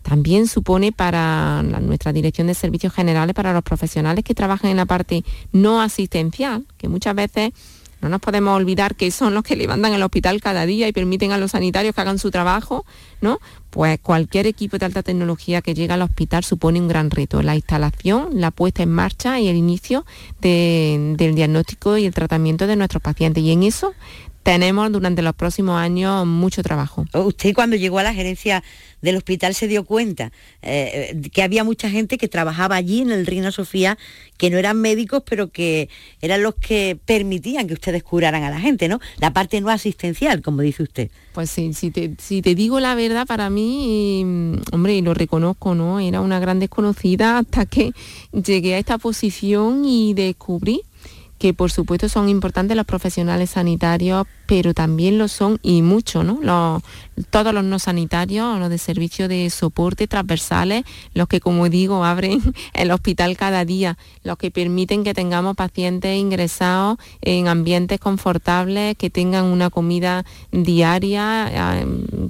también 0.00 0.48
supone 0.48 0.90
para 0.90 1.62
nuestra 1.62 2.14
dirección 2.14 2.46
de 2.46 2.54
servicios 2.54 2.94
generales, 2.94 3.34
para 3.34 3.52
los 3.52 3.62
profesionales 3.62 4.24
que 4.24 4.34
trabajan 4.34 4.70
en 4.70 4.78
la 4.78 4.86
parte 4.86 5.22
no 5.52 5.82
asistencial, 5.82 6.64
que 6.78 6.88
muchas 6.88 7.14
veces 7.14 7.52
no 8.00 8.08
nos 8.08 8.22
podemos 8.22 8.56
olvidar 8.56 8.94
que 8.94 9.10
son 9.10 9.34
los 9.34 9.42
que 9.42 9.54
levantan 9.54 9.92
el 9.92 10.02
hospital 10.02 10.40
cada 10.40 10.64
día 10.64 10.88
y 10.88 10.92
permiten 10.92 11.32
a 11.32 11.38
los 11.38 11.50
sanitarios 11.50 11.94
que 11.94 12.00
hagan 12.00 12.18
su 12.18 12.30
trabajo, 12.30 12.86
¿no? 13.20 13.38
Pues 13.70 13.98
cualquier 14.00 14.46
equipo 14.46 14.78
de 14.78 14.86
alta 14.86 15.02
tecnología 15.02 15.62
que 15.62 15.74
llega 15.74 15.94
al 15.94 16.02
hospital 16.02 16.44
supone 16.44 16.80
un 16.80 16.88
gran 16.88 17.10
reto. 17.10 17.42
La 17.42 17.54
instalación, 17.54 18.40
la 18.40 18.50
puesta 18.50 18.82
en 18.82 18.90
marcha 18.90 19.38
y 19.40 19.48
el 19.48 19.56
inicio 19.56 20.04
del 20.40 21.34
diagnóstico 21.34 21.98
y 21.98 22.06
el 22.06 22.14
tratamiento 22.14 22.66
de 22.66 22.76
nuestros 22.76 23.02
pacientes. 23.02 23.42
Y 23.42 23.52
en 23.52 23.62
eso 23.62 23.94
tenemos 24.46 24.92
durante 24.92 25.22
los 25.22 25.34
próximos 25.34 25.76
años 25.76 26.24
mucho 26.24 26.62
trabajo. 26.62 27.04
Usted 27.12 27.52
cuando 27.52 27.74
llegó 27.74 27.98
a 27.98 28.04
la 28.04 28.14
gerencia 28.14 28.62
del 29.02 29.16
hospital 29.16 29.54
se 29.54 29.66
dio 29.66 29.84
cuenta 29.84 30.30
eh, 30.62 31.20
que 31.32 31.42
había 31.42 31.64
mucha 31.64 31.90
gente 31.90 32.16
que 32.16 32.28
trabajaba 32.28 32.76
allí 32.76 33.00
en 33.00 33.10
el 33.10 33.26
Reina 33.26 33.50
Sofía, 33.50 33.98
que 34.36 34.48
no 34.50 34.56
eran 34.56 34.80
médicos, 34.80 35.24
pero 35.28 35.50
que 35.50 35.88
eran 36.20 36.44
los 36.44 36.54
que 36.54 36.96
permitían 37.04 37.66
que 37.66 37.74
ustedes 37.74 38.04
curaran 38.04 38.44
a 38.44 38.50
la 38.50 38.60
gente, 38.60 38.88
¿no? 38.88 39.00
La 39.18 39.32
parte 39.32 39.60
no 39.60 39.68
asistencial, 39.68 40.42
como 40.42 40.62
dice 40.62 40.84
usted. 40.84 41.10
Pues 41.32 41.50
sí, 41.50 41.74
si 41.74 41.90
te, 41.90 42.12
si 42.18 42.40
te 42.40 42.54
digo 42.54 42.78
la 42.78 42.94
verdad, 42.94 43.05
para 43.26 43.50
mí, 43.50 44.22
hombre, 44.72 44.94
y 44.96 45.02
lo 45.02 45.14
reconozco, 45.14 45.74
¿no? 45.74 46.00
Era 46.00 46.20
una 46.20 46.38
gran 46.40 46.58
desconocida 46.58 47.38
hasta 47.38 47.66
que 47.66 47.92
llegué 48.32 48.74
a 48.74 48.78
esta 48.78 48.98
posición 48.98 49.84
y 49.84 50.14
descubrí 50.14 50.82
que 51.38 51.52
por 51.52 51.70
supuesto 51.70 52.08
son 52.08 52.28
importantes 52.28 52.76
los 52.76 52.86
profesionales 52.86 53.50
sanitarios, 53.50 54.26
pero 54.46 54.74
también 54.74 55.18
lo 55.18 55.28
son 55.28 55.58
y 55.62 55.82
mucho, 55.82 56.22
¿no? 56.22 56.80
todos 57.30 57.52
los 57.52 57.64
no 57.64 57.78
sanitarios, 57.78 58.58
los 58.58 58.70
de 58.70 58.78
servicio 58.78 59.28
de 59.28 59.50
soporte 59.50 60.06
transversales, 60.06 60.84
los 61.14 61.28
que 61.28 61.40
como 61.40 61.68
digo 61.68 62.04
abren 62.04 62.40
el 62.74 62.90
hospital 62.90 63.36
cada 63.36 63.64
día, 63.64 63.98
los 64.22 64.36
que 64.38 64.50
permiten 64.50 65.04
que 65.04 65.14
tengamos 65.14 65.56
pacientes 65.56 66.16
ingresados 66.16 66.98
en 67.22 67.48
ambientes 67.48 68.00
confortables, 68.00 68.96
que 68.96 69.10
tengan 69.10 69.46
una 69.46 69.70
comida 69.70 70.24
diaria, 70.52 71.80
eh, 71.80 71.86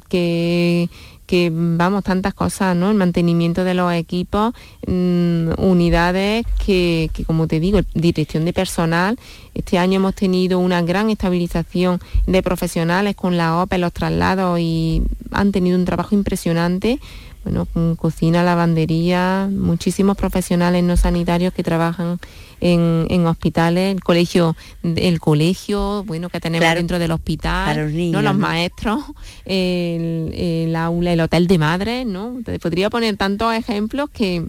que 0.08 0.88
que 1.26 1.50
vamos, 1.52 2.04
tantas 2.04 2.34
cosas, 2.34 2.76
¿no? 2.76 2.90
El 2.90 2.96
mantenimiento 2.96 3.64
de 3.64 3.74
los 3.74 3.92
equipos, 3.92 4.54
mm, 4.86 5.50
unidades 5.58 6.46
que, 6.64 7.10
como 7.26 7.46
te 7.46 7.60
digo, 7.60 7.80
dirección 7.94 8.44
de 8.44 8.52
personal. 8.52 9.18
Este 9.54 9.78
año 9.78 9.96
hemos 9.96 10.14
tenido 10.14 10.58
una 10.58 10.82
gran 10.82 11.10
estabilización 11.10 12.00
de 12.26 12.42
profesionales 12.42 13.16
con 13.16 13.36
la 13.36 13.60
OPE, 13.62 13.78
los 13.78 13.92
traslados 13.92 14.60
y 14.60 15.02
han 15.32 15.52
tenido 15.52 15.76
un 15.76 15.84
trabajo 15.84 16.14
impresionante 16.14 17.00
bueno, 17.46 17.96
cocina, 17.96 18.42
lavandería, 18.42 19.48
muchísimos 19.52 20.16
profesionales 20.16 20.82
no 20.82 20.96
sanitarios 20.96 21.54
que 21.54 21.62
trabajan 21.62 22.18
en, 22.60 23.26
hospitales, 23.26 23.94
el 23.94 24.02
colegio, 24.02 24.56
el 24.82 25.20
colegio, 25.20 26.02
bueno, 26.04 26.28
que 26.28 26.40
tenemos 26.40 26.74
dentro 26.74 26.98
del 26.98 27.12
hospital, 27.12 27.76
los, 27.76 27.92
niños, 27.92 28.24
los 28.24 28.36
maestros, 28.36 29.04
el, 29.44 30.74
aula, 30.74 31.12
el 31.12 31.20
hotel 31.20 31.46
de 31.46 31.58
madre, 31.58 32.04
¿no? 32.04 32.36
podría 32.60 32.90
poner 32.90 33.16
tantos 33.16 33.54
ejemplos 33.54 34.10
que 34.10 34.44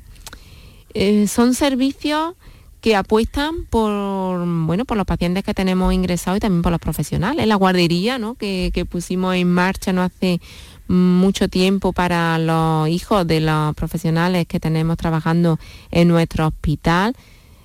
eh, 0.95 1.27
son 1.27 1.53
servicios 1.53 2.33
que 2.81 2.95
apuestan 2.95 3.65
por 3.69 4.45
bueno 4.65 4.85
por 4.85 4.97
los 4.97 5.05
pacientes 5.05 5.43
que 5.43 5.53
tenemos 5.53 5.93
ingresados 5.93 6.37
y 6.37 6.39
también 6.39 6.61
por 6.61 6.71
los 6.71 6.79
profesionales. 6.79 7.45
La 7.45 7.55
guardería 7.55 8.17
¿no? 8.17 8.35
que, 8.35 8.71
que 8.73 8.85
pusimos 8.85 9.35
en 9.35 9.51
marcha 9.51 9.93
no 9.93 10.03
hace 10.03 10.39
mucho 10.87 11.47
tiempo 11.47 11.93
para 11.93 12.37
los 12.39 12.89
hijos 12.89 13.25
de 13.27 13.41
los 13.41 13.75
profesionales 13.75 14.47
que 14.47 14.59
tenemos 14.59 14.97
trabajando 14.97 15.59
en 15.91 16.07
nuestro 16.07 16.47
hospital. 16.47 17.15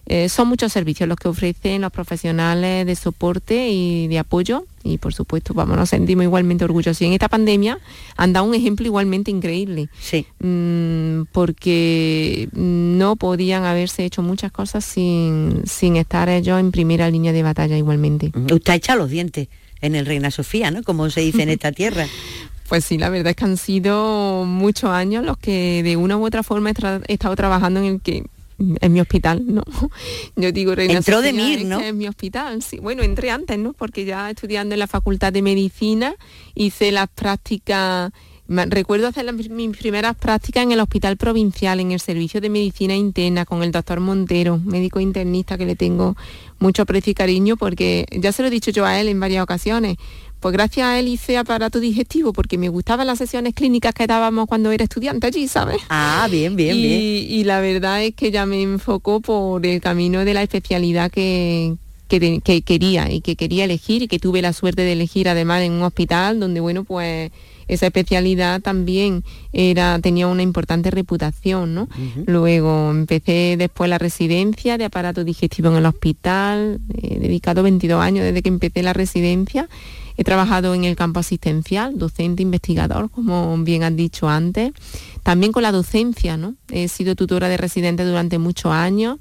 Eh, 0.07 0.29
son 0.29 0.49
muchos 0.49 0.73
servicios 0.73 1.09
los 1.09 1.17
que 1.17 1.29
ofrecen 1.29 1.81
los 1.81 1.93
profesionales 1.93 2.87
de 2.87 2.97
soporte 2.97 3.69
y 3.71 4.09
de 4.09 4.19
apoyo 4.19 4.67
y 4.85 4.99
por 4.99 5.15
supuesto 5.15 5.55
vamos, 5.55 5.77
nos 5.77 5.91
sentimos 5.91 6.25
igualmente 6.25 6.65
orgullosos. 6.65 7.01
Y 7.03 7.07
en 7.07 7.13
esta 7.13 7.29
pandemia 7.29 7.79
han 8.17 8.33
dado 8.33 8.47
un 8.47 8.55
ejemplo 8.55 8.87
igualmente 8.87 9.31
increíble, 9.31 9.89
sí. 10.01 10.27
Mm, 10.41 11.23
porque 11.31 12.49
no 12.53 13.17
podían 13.17 13.65
haberse 13.65 14.05
hecho 14.05 14.23
muchas 14.23 14.51
cosas 14.51 14.85
sin, 14.85 15.63
sin 15.67 15.97
estar 15.97 16.29
ellos 16.29 16.59
en 16.59 16.73
primera 16.73 17.11
línea 17.11 17.33
de 17.33 17.43
batalla 17.43 17.77
igualmente. 17.77 18.33
Usted 18.35 18.73
ha 18.73 18.77
echado 18.77 18.99
los 19.01 19.11
dientes 19.11 19.49
en 19.81 19.95
el 19.95 20.07
Reina 20.07 20.31
Sofía, 20.31 20.71
¿no? 20.71 20.83
Como 20.83 21.11
se 21.11 21.21
dice 21.21 21.43
en 21.43 21.49
esta 21.51 21.73
tierra. 21.73 22.07
Pues 22.73 22.87
sí, 22.87 22.97
la 22.97 23.11
verdad 23.11 23.33
es 23.33 23.37
que 23.37 23.45
han 23.45 23.59
sido 23.59 24.47
muchos 24.47 24.89
años 24.89 25.27
los 25.27 25.37
que 25.37 25.83
de 25.83 25.99
una 25.99 26.17
u 26.17 26.25
otra 26.25 26.43
forma 26.43 26.71
he, 26.71 27.13
estado 27.13 27.37
trabajando 27.37 27.81
en 27.81 27.85
el 27.85 28.01
que 28.01 28.25
en 28.59 28.93
mi 28.95 28.99
hospital, 28.99 29.45
¿no? 29.47 29.63
Yo 30.37 30.53
digo, 30.53 30.75
Reina 30.75 30.95
Entró 30.95 31.21
de 31.21 31.35
mí, 31.35 31.65
¿no? 31.67 31.83
En 31.83 31.99
mi 31.99 32.09
hospital, 32.09 32.63
sí. 32.63 32.79
Bueno, 32.79 33.03
entré 33.03 33.31
antes, 33.31 33.59
¿no? 33.59 33.75
Porque 33.75 34.07
ya 34.07 34.31
estudiando 34.31 34.75
en 34.75 34.79
la 34.79 34.87
Facultad 34.87 35.35
de 35.35 35.43
Medicina 35.43 36.15
hice 36.55 36.93
las 36.93 37.11
prácticas 37.11 38.11
Recuerdo 38.49 39.07
hacer 39.07 39.33
mis 39.33 39.77
primeras 39.77 40.17
prácticas 40.17 40.65
en 40.65 40.73
el 40.73 40.81
hospital 40.81 41.17
provincial, 41.17 41.79
en 41.81 41.93
el 41.93 42.01
servicio 42.01 42.41
de 42.41 42.51
medicina 42.51 42.95
interna, 42.95 43.47
con 43.47 43.63
el 43.63 43.71
doctor 43.71 44.01
Montero, 44.01 44.59
médico 44.59 45.01
internista 45.01 45.57
que 45.57 45.65
le 45.65 45.77
tengo 45.77 46.17
mucho 46.59 46.83
aprecio 46.83 47.13
y 47.13 47.15
cariño, 47.15 47.57
porque 47.57 48.05
ya 48.11 48.33
se 48.33 48.43
lo 48.43 48.49
he 48.49 48.51
dicho 48.51 48.71
yo 48.71 48.85
a 48.85 49.01
él 49.01 49.09
en 49.09 49.21
varias 49.21 49.43
ocasiones, 49.43 49.97
pues 50.43 50.53
gracias 50.53 50.89
a 50.89 50.99
él 50.99 51.07
hice 51.07 51.39
aparato 51.39 51.79
digestivo 51.79 52.33
porque 52.33 52.59
me 52.59 52.69
gustaban 52.69 53.07
las 53.07 53.19
sesiones 53.19 53.55
clínicas 53.55 53.95
que 53.95 54.09
dábamos 54.09 54.49
cuando 54.49 54.73
era 54.73 54.83
estudiante 54.83 55.29
allí, 55.29 55.47
¿sabes? 55.47 55.81
Ah, 55.89 56.27
bien, 56.29 56.57
bien, 56.57 56.77
y, 56.77 56.83
bien. 56.83 57.01
Y 57.31 57.45
la 57.45 57.61
verdad 57.61 58.03
es 58.03 58.13
que 58.15 58.33
ya 58.33 58.45
me 58.45 58.61
enfocó 58.61 59.21
por 59.21 59.65
el 59.65 59.81
camino 59.81 60.25
de 60.25 60.35
la 60.35 60.43
especialidad 60.43 61.13
que, 61.13 61.77
que, 62.09 62.63
quería 62.63 63.09
y 63.09 63.21
que 63.21 63.37
quería 63.37 63.65
elegir 63.65 64.03
y 64.03 64.09
que 64.09 64.19
tuve 64.19 64.43
la 64.43 64.53
suerte 64.53 64.83
de 64.83 64.93
elegir 64.93 65.29
además 65.29 65.63
en 65.63 65.73
un 65.73 65.83
hospital 65.83 66.41
donde, 66.41 66.59
bueno, 66.59 66.83
pues 66.83 67.31
esa 67.75 67.87
especialidad 67.87 68.61
también 68.61 69.25
era, 69.53 69.99
tenía 70.01 70.27
una 70.27 70.43
importante 70.43 70.91
reputación, 70.91 71.75
¿no? 71.75 71.89
Luego 72.27 72.91
empecé 72.91 73.57
después 73.59 73.89
la 73.89 73.99
residencia 73.99 74.79
de 74.79 74.85
aparato 74.85 75.25
digestivo 75.25 75.71
en 75.71 75.77
el 75.77 75.87
hospital, 75.87 76.81
he 76.95 77.19
dedicado 77.19 77.63
22 77.63 78.01
años 78.01 78.25
desde 78.25 78.43
que 78.43 78.49
empecé 78.49 78.83
la 78.83 78.93
residencia. 78.93 79.69
He 80.17 80.25
trabajado 80.25 80.75
en 80.75 80.85
el 80.85 80.95
campo 80.95 81.21
asistencial, 81.21 81.99
docente, 81.99 82.43
investigador, 82.43 83.11
como 83.11 83.57
bien 83.59 83.83
has 83.83 83.97
dicho 83.97 84.29
antes. 84.29 84.73
También 85.23 85.53
con 85.53 85.63
la 85.63 85.73
docencia, 85.73 86.37
¿no? 86.37 86.55
He 86.71 86.89
sido 86.89 87.17
tutora 87.17 87.49
de 87.49 87.57
residentes 87.57 88.07
durante 88.07 88.39
muchos 88.39 88.73
años 88.73 89.19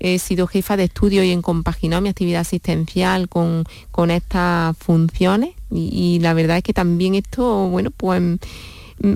he 0.00 0.18
sido 0.18 0.46
jefa 0.46 0.76
de 0.76 0.84
estudio 0.84 1.22
y 1.22 1.32
he 1.32 1.42
compaginado 1.42 2.02
mi 2.02 2.08
actividad 2.08 2.42
asistencial 2.42 3.28
con, 3.28 3.64
con 3.90 4.10
estas 4.10 4.76
funciones. 4.78 5.54
Y, 5.70 5.90
y, 5.92 6.18
la 6.20 6.34
verdad 6.34 6.58
es 6.58 6.62
que 6.62 6.72
también 6.72 7.14
esto, 7.14 7.68
bueno, 7.68 7.90
pues 7.90 8.22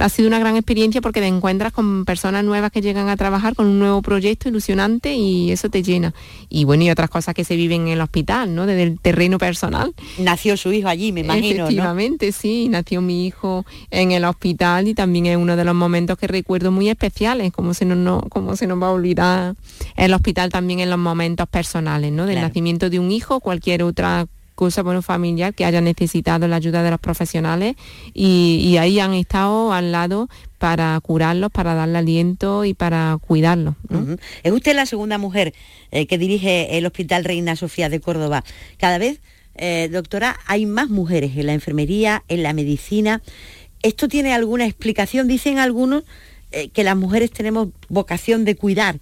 ha 0.01 0.09
sido 0.09 0.29
una 0.29 0.39
gran 0.39 0.57
experiencia 0.57 1.01
porque 1.01 1.21
te 1.21 1.27
encuentras 1.27 1.73
con 1.73 2.05
personas 2.05 2.45
nuevas 2.45 2.71
que 2.71 2.81
llegan 2.81 3.09
a 3.09 3.17
trabajar 3.17 3.55
con 3.55 3.67
un 3.67 3.79
nuevo 3.79 4.03
proyecto 4.03 4.49
ilusionante 4.49 5.15
y 5.15 5.51
eso 5.51 5.69
te 5.71 5.83
llena. 5.83 6.15
Y 6.49 6.65
bueno, 6.65 6.85
y 6.85 6.91
otras 6.91 7.11
cosas 7.11 7.35
que 7.35 7.45
se 7.45 7.57
viven 7.57 7.83
en 7.83 7.89
el 7.89 8.01
hospital, 8.01 8.55
¿no? 8.55 8.67
Desde 8.67 8.85
el 8.85 9.01
terreno 9.01 9.39
personal. 9.39 9.95
Nació 10.19 10.57
su 10.57 10.73
hijo 10.73 10.89
allí, 10.89 11.13
me 11.13 11.21
imagino. 11.21 11.65
Efectivamente, 11.65 12.33
sí, 12.33 12.69
nació 12.69 13.01
mi 13.01 13.27
hijo 13.27 13.65
en 13.91 14.13
el 14.13 14.25
hospital 14.25 14.89
y 14.89 14.95
también 14.95 15.27
es 15.27 15.37
uno 15.37 15.57
de 15.57 15.65
los 15.65 15.75
momentos 15.75 16.19
que 16.19 16.27
recuerdo 16.27 16.71
muy 16.71 16.89
especiales, 16.89 17.53
como 17.53 17.75
se 17.75 17.85
nos, 17.85 17.99
no, 17.99 18.23
como 18.29 18.57
se 18.57 18.67
nos 18.67 18.81
va 18.81 18.89
a 18.89 18.93
olvidar 18.93 19.55
el 19.97 20.15
hospital 20.15 20.51
también 20.51 20.81
en 20.81 20.91
los 20.91 20.99
momentos 20.99 21.49
personales, 21.49 22.13
¿no? 22.13 22.27
Del 22.27 22.41
nacimiento 22.41 22.91
de 22.91 22.99
un 22.99 23.11
hijo, 23.11 23.41
cualquier 23.41 23.83
otra 23.83 24.27
cosa 24.55 24.83
bueno, 24.83 25.03
familiar 25.03 25.55
que 25.55 25.65
haya 25.65 25.81
necesitado 25.81 26.49
la 26.49 26.57
ayuda 26.57 26.83
de 26.83 26.91
los 26.91 27.01
profesionales 27.01 27.77
y, 28.15 28.77
ahí 28.79 28.99
han 29.01 29.15
estado 29.15 29.73
al 29.73 29.93
lado 29.93 30.29
para 30.59 30.99
curarlos, 31.01 31.51
para 31.51 31.75
darle 31.75 31.99
aliento 31.99 32.65
y 32.65 32.75
para 32.75 33.19
cuidarlos. 33.21 33.75
Es 34.43 34.53
usted 34.53 34.75
la 34.75 34.87
segunda 34.87 35.19
mujer 35.19 35.55
eh, 35.91 36.07
que 36.07 36.19
dirige 36.19 36.79
el 36.79 36.87
Hospital 36.87 37.25
Reina 37.25 37.57
Sofía 37.57 37.89
de 37.89 38.01
Córdoba. 38.01 38.45
Cada 38.79 38.99
vez, 38.99 39.21
eh, 39.57 39.89
doctora, 39.93 40.39
hay 40.47 40.67
más 40.67 40.89
mujeres 40.89 41.37
en 41.37 41.47
la 41.47 41.55
enfermería, 41.55 42.25
en 42.29 42.43
la 42.43 42.53
medicina. 42.53 43.23
¿Esto 43.83 44.09
tiene 44.09 44.33
alguna 44.33 44.67
explicación? 44.67 45.29
Dicen 45.29 45.59
algunos 45.59 46.05
eh, 46.53 46.69
que 46.69 46.85
las 46.85 46.97
mujeres 46.97 47.31
tenemos 47.31 47.69
vocación 47.89 48.45
de 48.45 48.57
cuidar 48.57 49.01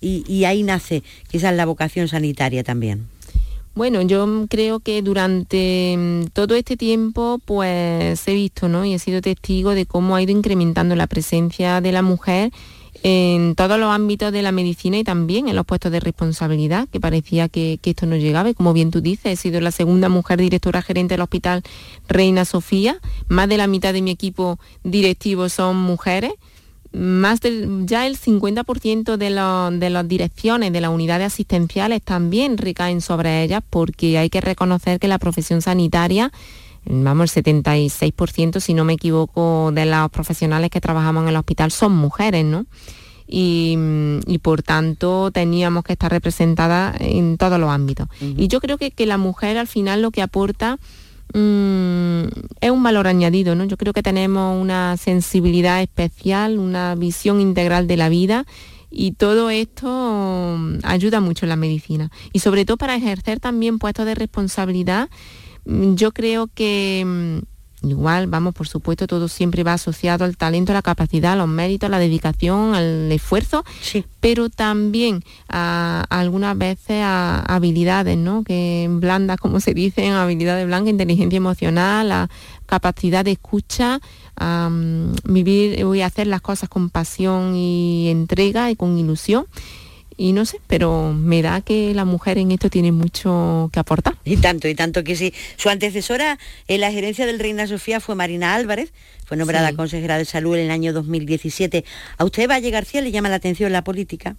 y, 0.00 0.24
y 0.28 0.44
ahí 0.44 0.62
nace 0.62 1.02
quizás 1.30 1.54
la 1.54 1.66
vocación 1.66 2.08
sanitaria 2.08 2.62
también. 2.62 3.08
Bueno, 3.74 4.02
yo 4.02 4.46
creo 4.48 4.80
que 4.80 5.00
durante 5.00 5.94
mm, 5.96 6.26
todo 6.32 6.54
este 6.54 6.76
tiempo 6.76 7.40
pues 7.44 8.26
he 8.26 8.34
visto 8.34 8.68
¿no? 8.68 8.84
y 8.84 8.94
he 8.94 8.98
sido 8.98 9.20
testigo 9.20 9.70
de 9.70 9.86
cómo 9.86 10.16
ha 10.16 10.22
ido 10.22 10.32
incrementando 10.32 10.96
la 10.96 11.06
presencia 11.06 11.80
de 11.80 11.92
la 11.92 12.02
mujer 12.02 12.52
en 13.02 13.54
todos 13.54 13.78
los 13.78 13.90
ámbitos 13.90 14.32
de 14.32 14.42
la 14.42 14.52
medicina 14.52 14.98
y 14.98 15.04
también 15.04 15.48
en 15.48 15.56
los 15.56 15.64
puestos 15.64 15.90
de 15.90 16.00
responsabilidad, 16.00 16.88
que 16.88 17.00
parecía 17.00 17.48
que, 17.48 17.78
que, 17.80 17.90
esto 17.90 18.04
no 18.06 18.16
llegaba. 18.16 18.50
Y 18.50 18.54
como 18.54 18.72
bien 18.72 18.90
tú 18.90 19.00
dices, 19.00 19.32
he 19.32 19.36
sido 19.36 19.60
la 19.60 19.70
segunda 19.70 20.08
mujer 20.08 20.38
directora 20.38 20.82
gerente 20.82 21.14
del 21.14 21.22
Hospital 21.22 21.62
Reina 22.08 22.44
Sofía. 22.44 22.98
Más 23.28 23.48
de 23.48 23.56
la 23.56 23.68
mitad 23.68 23.94
de 23.94 24.02
mi 24.02 24.10
equipo 24.10 24.58
directivo 24.84 25.48
son 25.48 25.76
mujeres 25.76 26.32
más 26.92 27.40
del, 27.40 27.86
ya 27.86 28.06
el 28.06 28.18
50% 28.18 29.16
de, 29.16 29.78
de 29.78 29.90
las 29.90 30.08
direcciones 30.08 30.72
de 30.72 30.80
las 30.80 30.90
unidades 30.90 31.28
asistenciales 31.28 32.02
también 32.02 32.58
recaen 32.58 33.00
sobre 33.00 33.42
ellas 33.42 33.62
porque 33.68 34.18
hay 34.18 34.30
que 34.30 34.40
reconocer 34.40 34.98
que 34.98 35.08
la 35.08 35.18
profesión 35.18 35.62
sanitaria, 35.62 36.32
vamos, 36.84 37.36
el 37.36 37.44
76%, 37.44 38.60
si 38.60 38.74
no 38.74 38.84
me 38.84 38.94
equivoco, 38.94 39.70
de 39.72 39.86
los 39.86 40.10
profesionales 40.10 40.70
que 40.70 40.80
trabajamos 40.80 41.22
en 41.24 41.28
el 41.28 41.36
hospital 41.36 41.70
son 41.70 41.92
mujeres, 41.92 42.44
¿no? 42.44 42.66
Y, 43.32 43.78
por 44.42 44.62
tanto 44.62 45.30
teníamos 45.30 45.84
que 45.84 45.92
estar 45.92 46.10
representadas 46.10 46.96
en 47.00 47.38
todos 47.38 47.60
los 47.60 47.70
ámbitos. 47.70 48.08
Y 48.20 48.48
yo 48.48 48.60
creo 48.60 48.76
que, 48.76 48.90
que 48.90 49.06
la 49.06 49.18
mujer 49.18 49.56
al 49.56 49.68
final 49.68 50.02
lo 50.02 50.10
que 50.10 50.22
aporta 50.22 50.80
Mm, 51.32 52.24
es 52.60 52.70
un 52.70 52.82
valor 52.82 53.06
añadido, 53.06 53.54
¿no? 53.54 53.64
Yo 53.64 53.76
creo 53.76 53.92
que 53.92 54.02
tenemos 54.02 54.60
una 54.60 54.96
sensibilidad 54.96 55.80
especial, 55.80 56.58
una 56.58 56.94
visión 56.94 57.40
integral 57.40 57.86
de 57.86 57.96
la 57.96 58.08
vida 58.08 58.46
y 58.90 59.12
todo 59.12 59.50
esto 59.50 60.56
mm, 60.58 60.78
ayuda 60.82 61.20
mucho 61.20 61.44
en 61.44 61.50
la 61.50 61.56
medicina. 61.56 62.10
Y 62.32 62.40
sobre 62.40 62.64
todo 62.64 62.76
para 62.76 62.96
ejercer 62.96 63.38
también 63.38 63.78
puestos 63.78 64.06
de 64.06 64.14
responsabilidad, 64.14 65.08
mm, 65.64 65.94
yo 65.94 66.12
creo 66.12 66.48
que 66.52 67.42
Igual, 67.82 68.26
vamos, 68.26 68.54
por 68.54 68.68
supuesto, 68.68 69.06
todo 69.06 69.26
siempre 69.28 69.64
va 69.64 69.72
asociado 69.72 70.26
al 70.26 70.36
talento, 70.36 70.72
a 70.72 70.74
la 70.74 70.82
capacidad, 70.82 71.32
a 71.32 71.36
los 71.36 71.48
méritos, 71.48 71.86
a 71.86 71.90
la 71.90 71.98
dedicación, 71.98 72.74
al 72.74 73.10
esfuerzo, 73.10 73.64
pero 74.20 74.50
también 74.50 75.24
a, 75.48 76.04
algunas 76.10 76.58
veces 76.58 77.02
a, 77.02 77.40
habilidades, 77.40 78.18
¿no? 78.18 78.44
Que 78.44 78.86
blandas, 78.90 79.38
como 79.38 79.60
se 79.60 79.72
dicen, 79.72 80.12
habilidades 80.12 80.66
blancas, 80.66 80.90
inteligencia 80.90 81.38
emocional, 81.38 82.12
a 82.12 82.30
capacidad 82.66 83.24
de 83.24 83.32
escucha, 83.32 84.00
a 84.36 84.70
vivir, 85.24 85.82
voy 85.84 86.02
a 86.02 86.06
hacer 86.06 86.26
las 86.26 86.42
cosas 86.42 86.68
con 86.68 86.90
pasión 86.90 87.56
y 87.56 88.08
entrega 88.10 88.70
y 88.70 88.76
con 88.76 88.98
ilusión 88.98 89.46
y 90.20 90.34
no 90.34 90.44
sé, 90.44 90.60
pero 90.66 91.14
me 91.14 91.40
da 91.40 91.62
que 91.62 91.94
la 91.94 92.04
mujer 92.04 92.36
en 92.36 92.50
esto 92.50 92.68
tiene 92.68 92.92
mucho 92.92 93.70
que 93.72 93.80
aportar. 93.80 94.18
Y 94.22 94.36
tanto, 94.36 94.68
y 94.68 94.74
tanto 94.74 95.02
que 95.02 95.16
sí. 95.16 95.32
Su 95.56 95.70
antecesora 95.70 96.38
en 96.68 96.82
la 96.82 96.92
gerencia 96.92 97.24
del 97.24 97.38
Reina 97.38 97.66
Sofía 97.66 98.00
fue 98.00 98.14
Marina 98.14 98.54
Álvarez, 98.54 98.92
fue 99.24 99.38
nombrada 99.38 99.72
consejera 99.72 100.18
de 100.18 100.26
salud 100.26 100.56
en 100.56 100.66
el 100.66 100.70
año 100.72 100.92
2017. 100.92 101.86
¿A 102.18 102.24
usted, 102.26 102.50
Valle 102.50 102.70
García, 102.70 103.00
le 103.00 103.12
llama 103.12 103.30
la 103.30 103.36
atención 103.36 103.72
la 103.72 103.82
política? 103.82 104.36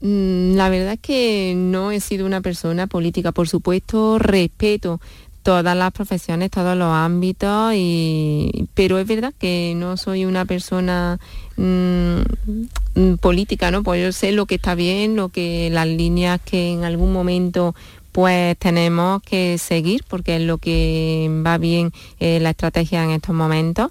Mm, 0.00 0.54
la 0.54 0.70
verdad 0.70 0.94
es 0.94 1.00
que 1.00 1.52
no 1.54 1.92
he 1.92 2.00
sido 2.00 2.24
una 2.24 2.40
persona 2.40 2.86
política, 2.86 3.32
por 3.32 3.50
supuesto 3.50 4.18
respeto 4.18 4.98
todas 5.42 5.76
las 5.76 5.92
profesiones, 5.92 6.50
todos 6.50 6.76
los 6.76 6.92
ámbitos, 6.92 7.72
y, 7.74 8.68
pero 8.74 8.98
es 8.98 9.06
verdad 9.06 9.32
que 9.38 9.74
no 9.76 9.96
soy 9.96 10.24
una 10.24 10.44
persona 10.44 11.18
mm, 11.56 13.14
política, 13.20 13.70
¿no? 13.70 13.82
Pues 13.82 14.02
yo 14.02 14.12
sé 14.12 14.32
lo 14.32 14.46
que 14.46 14.56
está 14.56 14.74
bien, 14.74 15.16
lo 15.16 15.28
que 15.28 15.70
las 15.70 15.86
líneas 15.86 16.40
que 16.44 16.72
en 16.72 16.84
algún 16.84 17.12
momento 17.12 17.74
pues 18.12 18.56
tenemos 18.58 19.22
que 19.22 19.56
seguir 19.58 20.02
porque 20.08 20.36
es 20.36 20.42
lo 20.42 20.58
que 20.58 21.30
va 21.46 21.58
bien 21.58 21.92
eh, 22.18 22.40
la 22.40 22.50
estrategia 22.50 23.04
en 23.04 23.10
estos 23.10 23.34
momentos 23.34 23.90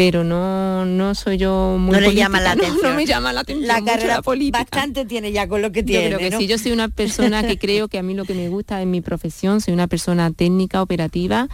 pero 0.00 0.24
no, 0.24 0.86
no 0.86 1.14
soy 1.14 1.36
yo 1.36 1.76
muy 1.78 1.92
no 1.92 2.00
le 2.00 2.14
llama 2.14 2.40
la 2.40 2.52
atención 2.52 2.92
no, 2.92 2.96
me 2.96 3.04
llama 3.04 3.34
la 3.34 3.40
atención 3.40 3.68
la 3.68 3.84
carrera 3.84 4.22
política 4.22 4.60
bastante 4.60 5.04
tiene 5.04 5.30
ya 5.30 5.46
con 5.46 5.60
lo 5.60 5.72
que 5.72 5.82
tiene 5.82 6.08
yo 6.08 6.16
creo 6.16 6.30
que 6.30 6.38
sí 6.38 6.46
yo 6.46 6.56
soy 6.56 6.72
una 6.72 6.88
persona 6.88 7.46
que 7.46 7.58
creo 7.64 7.86
que 7.88 7.98
a 7.98 8.02
mí 8.02 8.14
lo 8.14 8.24
que 8.24 8.32
me 8.32 8.48
gusta 8.48 8.80
es 8.80 8.86
mi 8.86 9.02
profesión 9.02 9.60
soy 9.60 9.74
una 9.74 9.88
persona 9.88 10.30
técnica 10.30 10.80
operativa 10.80 11.48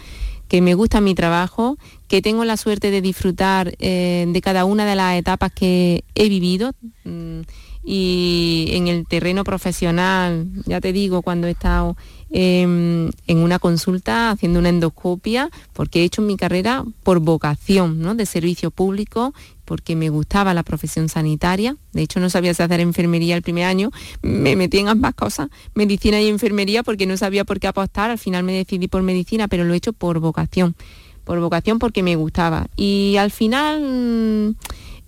que 0.47 0.61
me 0.61 0.75
gusta 0.75 1.01
mi 1.01 1.17
trabajo, 1.17 1.77
que 2.07 2.23
tengo 2.23 2.45
la 2.45 2.57
suerte 2.57 2.93
de 2.93 3.01
disfrutar 3.01 3.75
eh, 3.81 4.27
de 4.29 4.41
cada 4.41 4.65
una 4.65 4.87
de 4.87 4.95
las 4.95 5.17
etapas 5.17 5.51
que 5.51 6.05
he 6.15 6.29
vivido. 6.29 6.71
Mm, 7.03 7.41
y 7.85 8.69
en 8.71 8.87
el 8.87 9.09
terreno 9.09 9.43
profesional, 9.43 10.47
ya 10.67 10.81
te 10.81 10.93
digo, 10.93 11.23
cuando 11.23 11.49
he 11.49 11.51
estado 11.51 11.97
em, 12.39 13.11
en 13.27 13.39
una 13.39 13.59
consulta 13.59 14.31
haciendo 14.31 14.59
una 14.59 14.69
endoscopia, 14.69 15.49
porque 15.73 16.01
he 16.01 16.05
hecho 16.05 16.21
mi 16.21 16.37
carrera 16.37 16.85
por 17.03 17.21
vocación 17.21 18.03
¿no? 18.03 18.15
de 18.15 18.27
servicio 18.27 18.71
público, 18.71 19.33
porque 19.65 19.97
me 19.97 20.11
gustaba 20.11 20.53
la 20.53 20.63
profesión 20.63 21.09
sanitaria. 21.09 21.79
De 21.95 22.03
hecho, 22.03 22.21
no 22.21 22.29
sabía 22.29 22.51
hacer 22.51 22.79
enfermería 22.81 23.37
el 23.37 23.43
primer 23.43 23.65
año. 23.65 23.91
Me 24.21 24.55
metí 24.55 24.77
en 24.77 24.89
ambas 24.89 25.15
cosas, 25.15 25.49
medicina 25.73 26.21
y 26.21 26.29
enfermería, 26.29 26.83
porque 26.83 27.07
no 27.07 27.17
sabía 27.17 27.45
por 27.45 27.59
qué 27.59 27.69
apostar. 27.69 28.11
Al 28.11 28.19
final 28.19 28.45
me 28.45 28.53
decidí 28.53 28.87
por 28.87 29.03
medicina, 29.03 29.49
pero 29.49 29.65
lo 29.65 29.73
he 29.73 29.79
hecho 29.79 29.95
por 29.95 30.21
vocación. 30.21 30.77
Por 31.25 31.41
vocación 31.41 31.79
porque 31.79 32.03
me 32.03 32.17
gustaba. 32.17 32.67
Y 32.77 33.17
al 33.17 33.31
final... 33.31 34.57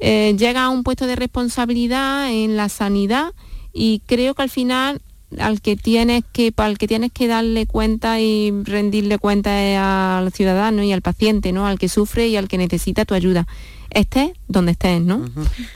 Eh, 0.00 0.36
llega 0.38 0.62
a 0.62 0.68
un 0.68 0.84
puesto 0.84 1.08
de 1.08 1.16
responsabilidad 1.16 2.30
en 2.30 2.56
la 2.56 2.68
sanidad 2.68 3.32
y 3.72 4.00
creo 4.06 4.34
que 4.34 4.42
al 4.42 4.48
final 4.48 5.02
al 5.38 5.60
que 5.60 5.76
tienes 5.76 6.24
que 6.32 6.52
al 6.56 6.78
que 6.78 6.88
tienes 6.88 7.12
que 7.12 7.26
darle 7.26 7.66
cuenta 7.66 8.20
y 8.20 8.52
rendirle 8.64 9.18
cuenta 9.18 10.18
al 10.18 10.32
ciudadano 10.32 10.82
y 10.82 10.92
al 10.92 11.02
paciente 11.02 11.52
no 11.52 11.66
al 11.66 11.78
que 11.78 11.88
sufre 11.88 12.28
y 12.28 12.36
al 12.36 12.48
que 12.48 12.58
necesita 12.58 13.04
tu 13.04 13.14
ayuda. 13.14 13.46
Estés 13.90 14.30
donde 14.48 14.72
estés, 14.72 15.00
¿no? 15.00 15.24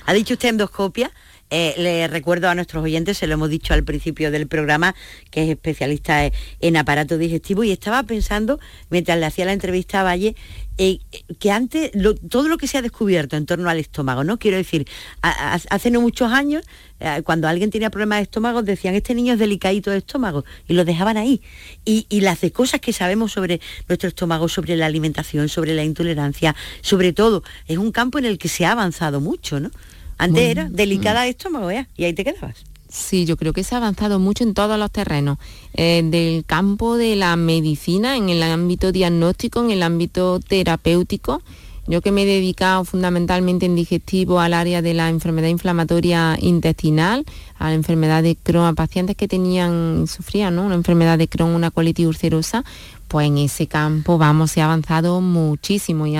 Ha 0.06 0.12
dicho 0.12 0.34
usted 0.34 0.50
endoscopia, 0.50 1.10
eh, 1.54 1.74
le 1.76 2.08
recuerdo 2.08 2.48
a 2.48 2.54
nuestros 2.54 2.82
oyentes, 2.82 3.18
se 3.18 3.26
lo 3.26 3.34
hemos 3.34 3.50
dicho 3.50 3.74
al 3.74 3.84
principio 3.84 4.30
del 4.30 4.46
programa, 4.46 4.94
que 5.30 5.44
es 5.44 5.50
especialista 5.50 6.30
en 6.60 6.76
aparato 6.78 7.18
digestivo, 7.18 7.62
y 7.62 7.72
estaba 7.72 8.02
pensando, 8.04 8.58
mientras 8.88 9.18
le 9.18 9.26
hacía 9.26 9.44
la 9.44 9.52
entrevista 9.52 10.00
a 10.00 10.04
Valle, 10.04 10.34
eh, 10.78 10.98
que 11.38 11.50
antes 11.50 11.90
todo 12.28 12.48
lo 12.48 12.56
que 12.56 12.66
se 12.66 12.78
ha 12.78 12.82
descubierto 12.82 13.36
en 13.36 13.46
torno 13.46 13.68
al 13.68 13.78
estómago, 13.78 14.24
¿no? 14.24 14.38
Quiero 14.38 14.56
decir, 14.56 14.86
hace 15.20 15.90
no 15.90 16.00
muchos 16.00 16.32
años, 16.32 16.64
eh, 17.00 17.22
cuando 17.24 17.46
alguien 17.46 17.70
tenía 17.70 17.90
problemas 17.90 18.18
de 18.18 18.22
estómago, 18.22 18.62
decían, 18.62 18.94
este 18.94 19.14
niño 19.14 19.34
es 19.34 19.38
delicadito 19.38 19.90
de 19.90 19.98
estómago, 19.98 20.44
y 20.66 20.74
lo 20.74 20.84
dejaban 20.84 21.16
ahí. 21.16 21.42
Y, 21.84 22.06
y 22.08 22.22
las 22.22 22.40
de 22.40 22.52
cosas 22.52 22.80
que 22.80 22.92
sabemos 22.92 23.32
sobre 23.32 23.60
nuestro 23.88 24.08
estómago, 24.08 24.48
sobre 24.48 24.76
la 24.76 24.86
alimentación, 24.86 25.48
sobre 25.48 25.74
la 25.74 25.84
intolerancia, 25.84 26.56
sobre 26.80 27.12
todo, 27.12 27.42
es 27.66 27.76
un 27.76 27.92
campo 27.92 28.18
en 28.18 28.24
el 28.24 28.38
que 28.38 28.48
se 28.48 28.64
ha 28.64 28.72
avanzado 28.72 29.20
mucho, 29.20 29.60
¿no? 29.60 29.70
Antes 30.18 30.50
era 30.50 30.68
delicada 30.70 31.22
de 31.22 31.30
estómago, 31.30 31.70
¿eh? 31.70 31.86
Y 31.96 32.04
ahí 32.04 32.12
te 32.12 32.24
quedabas. 32.24 32.71
Sí, 32.92 33.24
yo 33.24 33.38
creo 33.38 33.54
que 33.54 33.64
se 33.64 33.74
ha 33.74 33.78
avanzado 33.78 34.18
mucho 34.18 34.44
en 34.44 34.52
todos 34.52 34.78
los 34.78 34.90
terrenos, 34.90 35.38
eh, 35.72 36.02
del 36.04 36.44
campo 36.44 36.98
de 36.98 37.16
la 37.16 37.36
medicina, 37.36 38.18
en 38.18 38.28
el 38.28 38.42
ámbito 38.42 38.92
diagnóstico, 38.92 39.64
en 39.64 39.70
el 39.70 39.82
ámbito 39.82 40.40
terapéutico. 40.40 41.40
Yo 41.86 42.02
que 42.02 42.12
me 42.12 42.24
he 42.24 42.26
dedicado 42.26 42.84
fundamentalmente 42.84 43.64
en 43.64 43.76
digestivo 43.76 44.40
al 44.40 44.52
área 44.52 44.82
de 44.82 44.92
la 44.92 45.08
enfermedad 45.08 45.48
inflamatoria 45.48 46.36
intestinal, 46.38 47.24
a 47.58 47.68
la 47.70 47.74
enfermedad 47.74 48.22
de 48.22 48.36
Crohn, 48.36 48.66
a 48.66 48.74
pacientes 48.74 49.16
que 49.16 49.26
tenían, 49.26 50.06
sufrían 50.06 50.54
¿no? 50.54 50.66
una 50.66 50.74
enfermedad 50.74 51.16
de 51.16 51.28
Crohn, 51.28 51.54
una 51.54 51.70
colitis 51.70 52.06
ulcerosa, 52.06 52.62
pues 53.08 53.26
en 53.26 53.38
ese 53.38 53.68
campo 53.68 54.18
vamos, 54.18 54.50
se 54.50 54.60
ha 54.60 54.66
avanzado 54.66 55.22
muchísimo 55.22 56.06
y, 56.06 56.18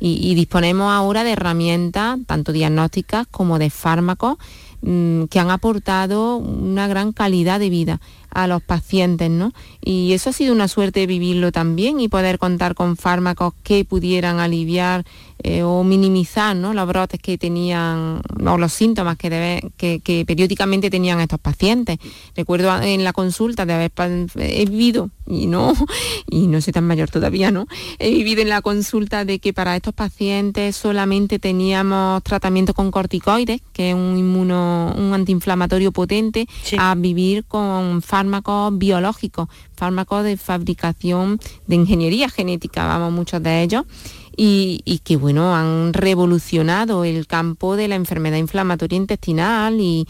y, 0.00 0.34
disponemos 0.34 0.92
ahora 0.92 1.22
de 1.22 1.30
herramientas, 1.30 2.18
tanto 2.26 2.50
diagnósticas 2.50 3.28
como 3.28 3.60
de 3.60 3.70
fármacos, 3.70 4.38
mm, 4.82 5.24
que 5.24 5.40
han 5.40 5.50
aportado 5.50 6.36
una 6.36 6.86
gran 6.86 7.12
calidad 7.12 7.58
de 7.58 7.70
vida 7.70 8.00
a 8.30 8.46
los 8.46 8.62
pacientes, 8.62 9.30
¿no? 9.30 9.52
Y 9.82 10.12
eso 10.12 10.30
ha 10.30 10.32
sido 10.32 10.54
una 10.54 10.68
suerte 10.68 11.06
vivirlo 11.06 11.52
también 11.52 12.00
y 12.00 12.08
poder 12.08 12.38
contar 12.38 12.74
con 12.74 12.96
fármacos 12.96 13.54
que 13.62 13.84
pudieran 13.84 14.40
aliviar 14.40 15.04
eh, 15.44 15.64
o 15.64 15.82
minimizar 15.82 16.54
¿no? 16.54 16.72
los 16.72 16.86
brotes 16.86 17.20
que 17.20 17.36
tenían 17.36 18.22
o 18.46 18.58
los 18.58 18.72
síntomas 18.72 19.16
que, 19.16 19.28
debe, 19.28 19.72
que, 19.76 20.24
periódicamente 20.24 20.88
tenían 20.88 21.20
estos 21.20 21.40
pacientes. 21.40 21.98
Recuerdo 22.36 22.80
en 22.80 23.02
la 23.02 23.12
consulta 23.12 23.66
de 23.66 23.72
haber 23.72 23.92
he 24.36 24.64
vivido, 24.66 25.10
y 25.26 25.46
no, 25.46 25.74
y 26.30 26.46
no 26.46 26.60
soy 26.60 26.72
tan 26.72 26.86
mayor 26.86 27.10
todavía, 27.10 27.50
¿no? 27.50 27.66
He 27.98 28.10
vivido 28.10 28.42
en 28.42 28.50
la 28.50 28.62
consulta 28.62 29.24
de 29.24 29.40
que 29.40 29.52
para 29.52 29.74
estos 29.74 29.94
pacientes 29.94 30.76
solamente 30.76 31.40
teníamos 31.40 32.22
tratamiento 32.22 32.72
con 32.72 32.92
corticoides, 32.92 33.60
que 33.72 33.90
es 33.90 33.94
un 33.96 34.16
inmuno, 34.16 34.94
un 34.96 35.12
antiinflamatorio 35.12 35.90
potente, 35.90 36.46
a 36.78 36.94
vivir 36.94 37.44
con 37.46 38.00
fármacos 38.02 38.78
biológicos, 38.78 39.48
fármacos 39.74 40.22
de 40.22 40.36
fabricación 40.36 41.40
de 41.66 41.74
ingeniería 41.74 42.28
genética, 42.28 42.86
vamos, 42.86 43.12
muchos 43.12 43.42
de 43.42 43.62
ellos 43.62 43.84
y, 44.36 45.00
que 45.04 45.16
bueno, 45.16 45.54
han 45.54 45.92
revolucionado 45.92 47.04
el 47.04 47.26
campo 47.26 47.76
de 47.76 47.88
la 47.88 47.96
enfermedad 47.96 48.38
inflamatoria 48.38 48.96
intestinal 48.96 49.78
y, 49.80 50.06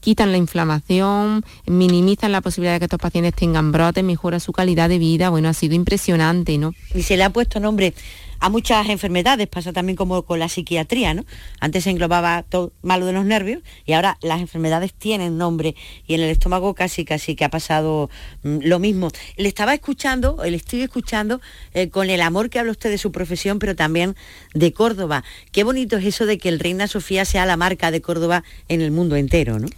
quitan 0.00 0.32
la 0.32 0.38
inflamación, 0.38 1.44
minimizan 1.66 2.32
la 2.32 2.40
posibilidad 2.40 2.72
de 2.72 2.78
que 2.78 2.86
estos 2.86 2.98
pacientes 2.98 3.34
tengan 3.34 3.70
brotes, 3.70 4.02
mejora 4.02 4.40
su 4.40 4.50
calidad 4.50 4.88
de 4.88 4.98
vida. 4.98 5.28
Bueno, 5.28 5.50
ha 5.50 5.52
sido 5.52 5.74
impresionante, 5.74 6.56
¿no? 6.56 6.72
Y 6.94 7.02
se 7.02 7.18
le 7.18 7.24
ha 7.24 7.30
puesto 7.30 7.60
nombre 7.60 7.92
a 8.40 8.48
muchas 8.48 8.88
enfermedades, 8.88 9.46
pasa 9.48 9.72
también 9.72 9.96
como 9.96 10.22
con 10.22 10.38
la 10.38 10.48
psiquiatría, 10.48 11.14
¿no? 11.14 11.24
Antes 11.60 11.84
se 11.84 11.90
englobaba 11.90 12.42
todo 12.42 12.72
malo 12.82 13.06
de 13.06 13.12
los 13.12 13.24
nervios 13.24 13.62
y 13.84 13.92
ahora 13.92 14.18
las 14.22 14.40
enfermedades 14.40 14.94
tienen 14.94 15.38
nombre 15.38 15.76
y 16.06 16.14
en 16.14 16.22
el 16.22 16.30
estómago 16.30 16.74
casi 16.74 17.04
casi 17.04 17.36
que 17.36 17.44
ha 17.44 17.50
pasado 17.50 18.10
mm, 18.42 18.58
lo 18.62 18.78
mismo. 18.78 19.10
Le 19.36 19.48
estaba 19.48 19.74
escuchando, 19.74 20.38
le 20.42 20.56
estoy 20.56 20.80
escuchando 20.82 21.40
eh, 21.74 21.90
con 21.90 22.08
el 22.08 22.22
amor 22.22 22.48
que 22.50 22.58
habla 22.58 22.72
usted 22.72 22.90
de 22.90 22.98
su 22.98 23.12
profesión, 23.12 23.58
pero 23.58 23.76
también 23.76 24.16
de 24.54 24.72
Córdoba. 24.72 25.22
Qué 25.52 25.62
bonito 25.62 25.98
es 25.98 26.06
eso 26.06 26.26
de 26.26 26.38
que 26.38 26.48
el 26.48 26.58
Reina 26.58 26.88
Sofía 26.88 27.24
sea 27.24 27.44
la 27.44 27.56
marca 27.56 27.90
de 27.90 28.00
Córdoba 28.00 28.42
en 28.68 28.80
el 28.80 28.90
mundo 28.90 29.16
entero, 29.16 29.58
¿no? 29.58 29.68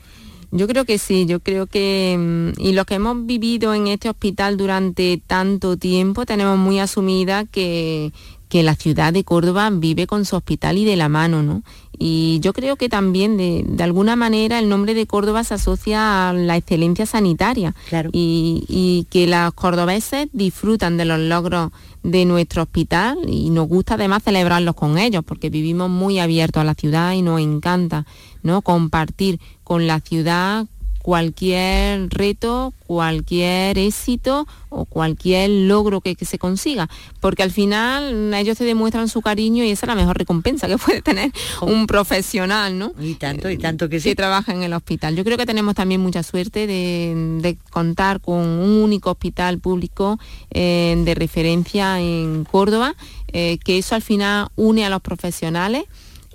Yo 0.54 0.68
creo 0.68 0.84
que 0.84 0.98
sí, 0.98 1.24
yo 1.24 1.40
creo 1.40 1.66
que, 1.66 2.14
mm, 2.18 2.60
y 2.60 2.74
lo 2.74 2.84
que 2.84 2.96
hemos 2.96 3.24
vivido 3.24 3.72
en 3.72 3.86
este 3.86 4.10
hospital 4.10 4.58
durante 4.58 5.20
tanto 5.26 5.78
tiempo, 5.78 6.26
tenemos 6.26 6.58
muy 6.58 6.78
asumida 6.78 7.46
que, 7.46 8.12
que 8.52 8.62
la 8.62 8.74
ciudad 8.74 9.14
de 9.14 9.24
Córdoba 9.24 9.70
vive 9.72 10.06
con 10.06 10.26
su 10.26 10.36
hospital 10.36 10.76
y 10.76 10.84
de 10.84 10.94
la 10.94 11.08
mano, 11.08 11.42
¿no? 11.42 11.62
Y 11.98 12.38
yo 12.40 12.52
creo 12.52 12.76
que 12.76 12.90
también 12.90 13.38
de, 13.38 13.64
alguna 13.82 14.14
manera 14.14 14.58
el 14.58 14.68
nombre 14.68 14.92
de 14.92 15.06
Córdoba 15.06 15.42
se 15.42 15.54
asocia 15.54 16.28
a 16.28 16.32
la 16.34 16.58
excelencia 16.58 17.06
sanitaria 17.06 17.74
claro. 17.88 18.10
y, 18.12 19.06
que 19.08 19.26
los 19.26 19.54
cordobeses 19.54 20.28
disfrutan 20.34 20.98
de 20.98 21.06
los 21.06 21.18
logros 21.18 21.70
de 22.02 22.26
nuestro 22.26 22.64
hospital 22.64 23.16
y 23.26 23.48
nos 23.48 23.68
gusta 23.68 23.94
además 23.94 24.22
celebrarlos 24.22 24.74
con 24.74 24.98
ellos 24.98 25.24
porque 25.24 25.48
vivimos 25.48 25.88
muy 25.88 26.18
abiertos 26.18 26.60
a 26.60 26.64
la 26.64 26.74
ciudad 26.74 27.12
y 27.14 27.22
nos 27.22 27.40
encanta 27.40 28.04
¿no? 28.42 28.60
compartir 28.60 29.40
con 29.64 29.86
la 29.86 30.00
ciudad 30.00 30.66
cualquier 31.02 32.08
reto, 32.10 32.72
cualquier 32.86 33.76
éxito 33.76 34.46
o 34.68 34.84
cualquier 34.84 35.50
logro 35.50 36.00
que, 36.00 36.16
se 36.22 36.38
consiga, 36.38 36.88
porque 37.20 37.42
al 37.42 37.50
final 37.50 38.32
ellos 38.32 38.56
te 38.56 38.64
demuestran 38.64 39.08
su 39.08 39.20
cariño 39.20 39.64
y 39.64 39.70
esa 39.70 39.86
es 39.86 39.88
la 39.88 39.96
mejor 39.96 40.16
recompensa 40.16 40.68
que 40.68 40.78
puede 40.86 41.02
tener 41.02 41.32
oh. 41.60 41.66
un 41.66 41.88
profesional, 41.88 42.78
¿no? 42.78 42.92
Y 43.00 43.14
tanto, 43.14 43.50
y 43.50 43.58
tanto 43.58 43.88
que 43.88 43.98
sí. 43.98 44.10
Que 44.10 44.14
trabaja 44.14 44.52
en 44.52 44.62
el 44.62 44.72
hospital. 44.72 45.16
Yo 45.16 45.24
creo 45.24 45.36
que 45.36 45.44
tenemos 45.44 45.74
también 45.74 46.00
mucha 46.00 46.22
suerte 46.22 46.66
de, 46.68 47.58
contar 47.70 48.20
con 48.20 48.38
un 48.38 48.82
único 48.82 49.10
hospital 49.10 49.58
público 49.58 50.18
eh, 50.50 50.94
de 51.04 51.14
referencia 51.14 52.00
en 52.00 52.44
Córdoba, 52.44 52.94
eh, 53.32 53.58
que 53.64 53.78
eso 53.78 53.96
al 53.96 54.02
final 54.02 54.48
une 54.54 54.86
a 54.86 54.90
los 54.90 55.00
profesionales 55.00 55.84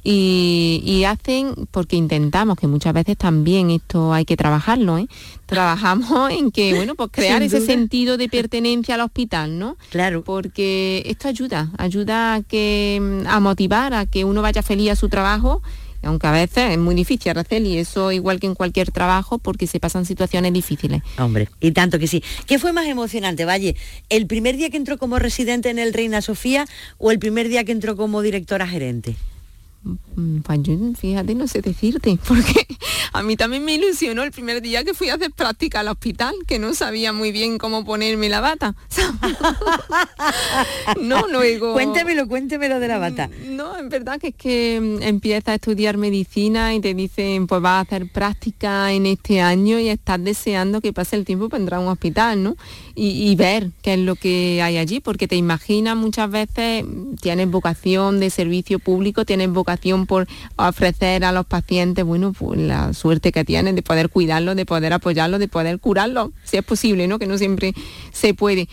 y, 0.09 1.03
hacen, 1.03 1.67
porque 1.71 1.97
intentamos, 1.97 2.57
que 2.57 2.65
muchas 2.67 2.93
veces 2.93 3.17
también 3.17 3.71
esto 3.71 4.13
hay 4.13 4.23
que 4.23 4.37
trabajarlo, 4.37 4.97
¿eh? 4.97 5.07
trabajamos 5.45 6.31
en 6.31 6.51
que, 6.51 6.73
bueno, 6.75 6.95
pues 6.95 7.09
crear 7.11 7.43
ese 7.43 7.59
sentido 7.59 8.15
de 8.15 8.29
pertenencia 8.29 8.95
al 8.95 9.01
hospital, 9.01 9.59
¿no? 9.59 9.75
Claro. 9.89 10.23
Porque 10.23 11.03
esto 11.05 11.27
ayuda, 11.27 11.71
ayuda 11.77 12.35
a, 12.35 12.41
que, 12.41 13.25
a 13.27 13.39
motivar, 13.41 13.93
a 13.93 14.05
que 14.05 14.23
uno 14.23 14.41
vaya 14.41 14.63
feliz 14.63 14.91
a 14.91 14.95
su 14.95 15.09
trabajo 15.09 15.61
aunque 16.03 16.27
a 16.27 16.31
veces 16.31 16.71
es 16.71 16.77
muy 16.77 16.95
difícil, 16.95 17.31
Araceli, 17.31 17.79
eso 17.79 18.13
igual 18.13 18.39
que 18.39 18.47
en 18.47 18.55
cualquier 18.55 18.91
trabajo, 18.91 19.39
porque 19.39 19.67
se 19.67 19.79
pasan 19.79 20.05
situaciones 20.05 20.53
difíciles. 20.53 21.01
Hombre, 21.17 21.49
y 21.59 21.71
tanto 21.71 21.99
que 21.99 22.07
sí. 22.07 22.23
¿Qué 22.45 22.59
fue 22.59 22.71
más 22.71 22.85
emocionante, 22.85 23.43
Valle? 23.43 23.75
¿El 24.07 24.25
primer 24.25 24.55
día 24.55 24.69
que 24.69 24.77
entró 24.77 24.97
como 24.97 25.19
residente 25.19 25.69
en 25.69 25.79
el 25.79 25.93
Reina 25.93 26.21
Sofía 26.21 26.65
o 26.97 27.11
el 27.11 27.19
primer 27.19 27.49
día 27.49 27.65
que 27.65 27.73
entró 27.73 27.97
como 27.97 28.21
directora 28.21 28.67
gerente? 28.67 29.17
Mm, 30.15 30.39
pues 30.39 30.59
yo, 30.63 30.73
fíjate, 30.95 31.35
no 31.35 31.47
sé 31.47 31.61
decirte, 31.61 32.17
porque 32.27 32.67
a 33.13 33.23
mí 33.23 33.37
también 33.37 33.63
me 33.63 33.75
ilusionó 33.75 34.23
el 34.23 34.31
primer 34.31 34.61
día 34.61 34.83
que 34.83 34.93
fui 34.93 35.09
a 35.09 35.15
hacer 35.15 35.31
práctica 35.31 35.79
al 35.79 35.87
hospital, 35.87 36.35
que 36.45 36.59
no 36.59 36.73
sabía 36.73 37.13
muy 37.13 37.31
bien 37.31 37.57
cómo 37.57 37.85
ponerme 37.85 38.29
la 38.29 38.41
bata. 38.41 38.75
no, 41.01 41.27
luego... 41.27 41.73
Cuéntemelo, 41.73 42.27
cuéntemelo 42.27 42.79
de 42.79 42.87
la 42.87 42.97
bata. 42.97 43.27
Mm, 43.27 43.55
no, 43.55 43.77
en 43.77 43.89
verdad 43.89 44.19
que 44.19 44.29
es 44.29 44.35
que 44.35 44.79
mm, 44.81 45.03
empiezas 45.03 45.49
a 45.49 45.55
estudiar 45.55 45.97
medicina 45.97 46.73
y 46.73 46.79
te 46.79 46.93
dicen, 46.93 47.47
pues 47.47 47.61
vas 47.61 47.77
a 47.77 47.79
hacer 47.81 48.11
práctica 48.11 48.91
en 48.91 49.05
este 49.05 49.41
año 49.41 49.79
y 49.79 49.89
estás 49.89 50.23
deseando 50.23 50.81
que 50.81 50.93
pase 50.93 51.15
el 51.15 51.25
tiempo 51.25 51.49
para 51.49 51.61
entrar 51.61 51.79
a 51.79 51.83
un 51.83 51.89
hospital, 51.89 52.43
¿no? 52.43 52.55
Y, 52.95 53.29
y 53.29 53.35
ver 53.35 53.71
qué 53.81 53.93
es 53.93 53.99
lo 53.99 54.15
que 54.15 54.61
hay 54.61 54.77
allí, 54.77 54.99
porque 54.99 55.27
te 55.27 55.35
imaginas 55.35 55.95
muchas 55.95 56.29
veces, 56.29 56.83
tienes 57.21 57.49
vocación 57.49 58.19
de 58.19 58.29
servicio 58.29 58.79
público, 58.79 59.23
tienes 59.23 59.49
vocación 59.49 59.76
por 60.05 60.27
ofrecer 60.55 61.23
a 61.25 61.31
los 61.31 61.45
pacientes, 61.45 62.03
bueno, 62.05 62.33
pues 62.33 62.59
la 62.59 62.93
suerte 62.93 63.31
que 63.31 63.45
tienen 63.45 63.75
de 63.75 63.81
poder 63.81 64.09
cuidarlo, 64.09 64.55
de 64.55 64.65
poder 64.65 64.93
apoyarlo, 64.93 65.39
de 65.39 65.47
poder 65.47 65.79
curarlo, 65.79 66.31
si 66.43 66.57
es 66.57 66.63
posible, 66.63 67.07
¿no? 67.07 67.19
Que 67.19 67.27
no 67.27 67.37
siempre 67.37 67.73
se 68.11 68.33
puede 68.33 68.67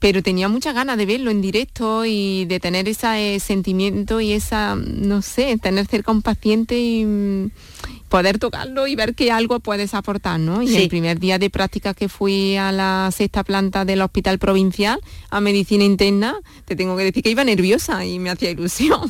pero 0.00 0.22
tenía 0.22 0.48
muchas 0.48 0.74
ganas 0.74 0.96
de 0.96 1.06
verlo 1.06 1.30
en 1.30 1.42
directo 1.42 2.06
y 2.06 2.46
de 2.46 2.58
tener 2.58 2.88
ese 2.88 3.38
sentimiento 3.38 4.20
y 4.20 4.32
esa, 4.32 4.74
no 4.74 5.20
sé, 5.20 5.56
tener 5.58 5.86
cerca 5.86 6.10
a 6.10 6.14
un 6.14 6.22
paciente 6.22 6.80
y 6.80 7.04
mm, 7.04 7.50
poder 8.08 8.38
tocarlo 8.38 8.86
y 8.86 8.96
ver 8.96 9.14
que 9.14 9.30
algo 9.30 9.60
puedes 9.60 9.92
aportar, 9.92 10.40
¿no? 10.40 10.62
Y 10.62 10.74
el 10.74 10.88
primer 10.88 11.20
día 11.20 11.38
de 11.38 11.50
práctica 11.50 11.92
que 11.92 12.08
fui 12.08 12.56
a 12.56 12.72
la 12.72 13.10
sexta 13.12 13.44
planta 13.44 13.84
del 13.84 14.00
hospital 14.00 14.38
provincial 14.38 14.98
a 15.28 15.40
medicina 15.42 15.84
interna, 15.84 16.34
te 16.64 16.76
tengo 16.76 16.96
que 16.96 17.04
decir 17.04 17.22
que 17.22 17.30
iba 17.30 17.44
nerviosa 17.44 18.04
y 18.06 18.18
me 18.18 18.30
hacía 18.30 18.50
ilusión. 18.50 19.02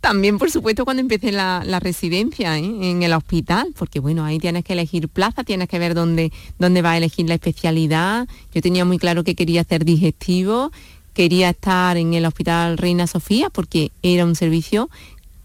También, 0.00 0.38
por 0.38 0.50
supuesto, 0.50 0.84
cuando 0.84 1.00
empecé 1.00 1.32
la, 1.32 1.80
residencia 1.80 2.56
¿eh? 2.56 2.64
en 2.64 3.02
el 3.02 3.12
hospital, 3.12 3.74
porque 3.76 3.98
bueno, 3.98 4.24
ahí 4.24 4.38
tienes 4.38 4.64
que 4.64 4.72
elegir 4.74 5.08
plaza, 5.08 5.44
tienes 5.44 5.68
que 5.68 5.78
ver 5.78 5.94
dónde, 5.94 6.32
dónde 6.58 6.82
va 6.82 6.92
a 6.92 6.96
elegir 6.96 7.28
la 7.28 7.34
especialidad. 7.34 8.28
Yo 8.54 8.62
tenía 8.62 8.84
muy 8.84 8.98
claro 8.98 9.24
que 9.24 9.34
quería 9.34 9.62
hacer 9.62 9.84
digestivo, 9.84 10.70
quería 11.14 11.50
estar 11.50 11.96
en 11.96 12.14
el 12.14 12.26
Hospital 12.26 12.78
Reina 12.78 13.08
Sofía 13.08 13.50
porque 13.50 13.90
era 14.02 14.24
un 14.24 14.36
servicio 14.36 14.88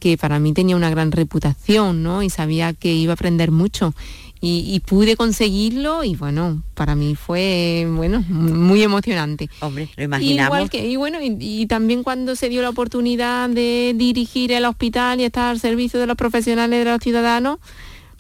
que 0.04 0.18
para 0.18 0.38
mí 0.38 0.52
tenía 0.52 0.76
una 0.76 0.90
gran 0.90 1.14
reputación, 1.14 2.04
¿no? 2.04 2.24
Y 2.24 2.30
sabía 2.30 2.74
que 2.74 2.94
iba 2.94 3.14
a 3.14 3.16
aprender 3.16 3.52
mucho. 3.52 3.94
Y, 4.46 4.82
pude 4.82 5.16
conseguirlo 5.16 6.04
y 6.04 6.18
bueno, 6.18 6.62
para 6.74 6.96
mí 6.96 7.16
fue 7.16 7.88
bueno 7.90 8.22
muy 8.28 8.84
emocionante. 8.84 9.50
Hombre, 9.62 9.88
lo 9.96 10.04
imaginamos. 10.04 10.58
Igual 10.58 10.70
que, 10.70 10.86
y 10.86 10.98
bueno, 10.98 11.20
y, 11.22 11.66
también 11.68 12.04
cuando 12.04 12.36
se 12.36 12.50
dio 12.50 12.62
la 12.62 12.72
oportunidad 12.72 13.50
de 13.50 13.94
dirigir 13.96 14.52
el 14.52 14.66
hospital 14.66 15.22
y 15.22 15.24
estar 15.24 15.50
al 15.50 15.62
servicio 15.62 15.98
de 15.98 16.08
los 16.08 16.18
profesionales 16.18 16.84
de 16.84 16.92
los 16.92 17.00
ciudadanos, 17.02 17.60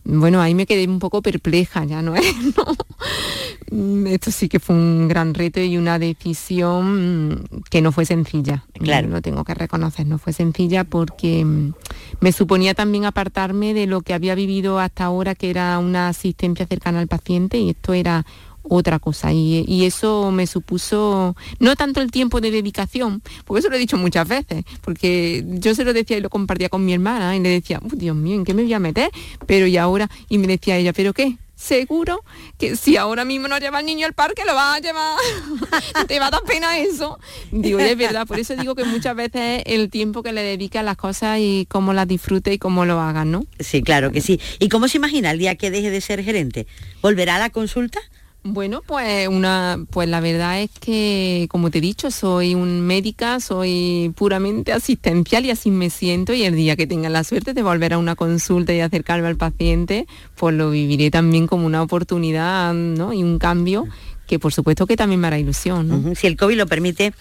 bueno, 0.05 0.41
ahí 0.41 0.53
me 0.53 0.65
quedé 0.65 0.87
un 0.87 0.99
poco 0.99 1.21
perpleja, 1.21 1.85
ya 1.85 2.01
no 2.01 2.15
es, 2.15 2.25
mm, 3.71 4.07
Esto 4.07 4.31
sí 4.31 4.49
que 4.49 4.59
fue 4.59 4.75
un 4.75 5.07
gran 5.07 5.33
reto 5.33 5.61
y 5.61 5.77
una 5.77 5.97
decisión 5.97 7.29
mm, 7.29 7.43
que 7.69 7.81
no 7.81 7.91
fue 7.91 8.05
sencilla. 8.05 8.65
Claro. 8.73 9.07
Lo 9.07 9.21
tengo 9.21 9.43
que 9.43 9.53
reconocer, 9.53 10.05
no 10.05 10.17
fue 10.17 10.33
sencilla 10.33 10.83
porque 10.83 11.45
mm, 11.45 11.73
me 12.19 12.31
suponía 12.31 12.73
también 12.73 13.05
apartarme 13.05 13.73
de 13.73 13.87
lo 13.87 14.01
que 14.01 14.13
había 14.13 14.35
vivido 14.35 14.79
hasta 14.79 15.05
ahora, 15.05 15.35
que 15.35 15.49
era 15.49 15.79
una 15.79 16.09
asistencia 16.09 16.67
cercana 16.67 16.99
al 16.99 17.07
paciente, 17.07 17.57
y 17.57 17.69
esto 17.69 17.93
era 17.93 18.25
otra 18.64 18.99
cosa. 18.99 19.32
Y, 19.32 19.84
eso 19.84 20.32
me 20.32 20.47
supuso 20.47 21.36
no 21.59 21.76
tanto 21.76 22.01
el 22.01 22.09
tiempo 22.09 22.39
de 22.39 22.51
dedicación, 22.51 23.22
porque 23.45 23.59
eso 23.59 23.70
lo 23.70 23.76
he 23.76 23.80
dicho 23.80 23.97
muchas 23.97 24.28
veces, 24.28 24.64
porque 24.82 25.43
yo 25.45 25.76
se 25.76 25.84
lo 25.84 25.93
decía 25.93 26.18
y 26.18 26.22
lo 26.22 26.30
compartía 26.30 26.70
con 26.70 26.86
mi 26.86 26.93
hermana 26.93 27.36
y 27.36 27.39
le 27.39 27.49
decía, 27.49 27.82
Dios 27.84 28.16
mío, 28.16 28.36
¿en 28.36 28.45
qué 28.45 28.53
me 28.53 28.64
voy 28.64 28.74
a 28.74 28.80
meter? 28.80 29.11
Pero 29.45 29.68
y 29.68 29.78
ahora, 29.78 30.09
y 30.30 30.38
me 30.38 30.47
decía 30.47 30.78
ella, 30.78 30.93
¿pero 30.93 31.14
qué? 31.14 31.38
Seguro 31.55 32.26
que 32.57 32.76
si 32.76 32.97
ahora 32.97 33.24
mismo 33.24 33.47
no 33.47 33.57
lleva 33.57 33.78
al 33.78 33.86
niño 33.86 34.05
al 34.05 34.14
parque, 34.14 34.43
lo 34.45 34.53
va 34.53 34.76
a 34.76 34.80
llevar. 34.80 35.18
Te 36.07 36.20
va 36.20 36.28
a 36.28 36.32
dar 36.32 36.43
pena 36.43 36.78
eso. 36.80 37.20
Digo, 37.51 37.80
es 37.80 37.95
verdad, 37.95 38.28
por 38.28 38.38
eso 38.38 38.55
digo 38.55 38.76
que 38.76 38.84
muchas 38.84 39.16
veces 39.16 39.64
el 39.66 39.89
tiempo 39.89 40.24
que 40.24 40.34
le 40.34 40.41
dedica 40.41 40.82
a 40.82 40.84
las 40.84 40.97
cosas 40.97 41.38
y 41.39 41.66
cómo 41.70 41.93
las 41.93 42.07
disfrute 42.07 42.51
y 42.51 42.57
cómo 42.57 42.86
lo 42.86 42.99
hagan, 42.99 43.32
¿no? 43.32 43.45
Sí, 43.59 43.82
claro 43.82 44.11
que 44.11 44.20
sí. 44.20 44.41
¿Y 44.59 44.68
cómo 44.68 44.88
se 44.88 44.97
imagina 44.97 45.32
el 45.32 45.38
día 45.38 45.55
que 45.55 45.72
deje 45.72 45.89
de 45.89 46.01
ser 46.01 46.22
gerente? 46.24 46.68
¿Volverá 47.01 47.36
a 47.36 47.39
la 47.39 47.49
consulta? 47.49 47.99
Bueno, 48.45 48.81
pues 48.85 49.29
una, 49.29 49.79
pues 49.89 50.09
la 50.09 50.19
verdad 50.19 50.61
es 50.61 50.69
que, 50.69 51.47
como 51.49 51.71
te 51.71 51.77
he 51.77 51.81
dicho, 51.81 52.11
soy 52.11 52.55
un 52.55 52.81
médica, 52.81 53.39
soy 53.39 54.11
puramente 54.17 54.73
asistencial 54.73 55.45
y 55.45 55.51
así 55.51 55.71
me 55.71 55.89
siento. 55.89 56.33
Y 56.33 56.43
el 56.43 56.53
día 56.53 56.75
que 56.75 56.85
tenga 56.85 57.07
la 57.07 57.23
suerte 57.23 57.53
de 57.53 57.63
volver 57.63 57.93
a 57.93 57.97
una 57.97 58.15
consulta 58.15 58.73
y 58.73 58.81
acercarme 58.81 59.27
al 59.29 59.37
paciente, 59.37 60.07
pues 60.35 60.53
lo 60.55 60.71
viviré 60.71 61.09
también 61.09 61.47
como 61.47 61.65
una 61.65 61.81
oportunidad, 61.81 62.73
¿no? 62.73 63.13
Y 63.13 63.23
un 63.23 63.39
cambio 63.39 63.85
que, 64.27 64.39
por 64.39 64.51
supuesto, 64.51 64.87
que 64.87 64.97
también 64.97 65.21
me 65.21 65.27
hará 65.27 65.39
ilusión. 65.39 66.13
Si 66.17 66.27
el 66.27 66.35
COVID 66.35 66.57
lo 66.57 66.67
permite, 66.67 67.13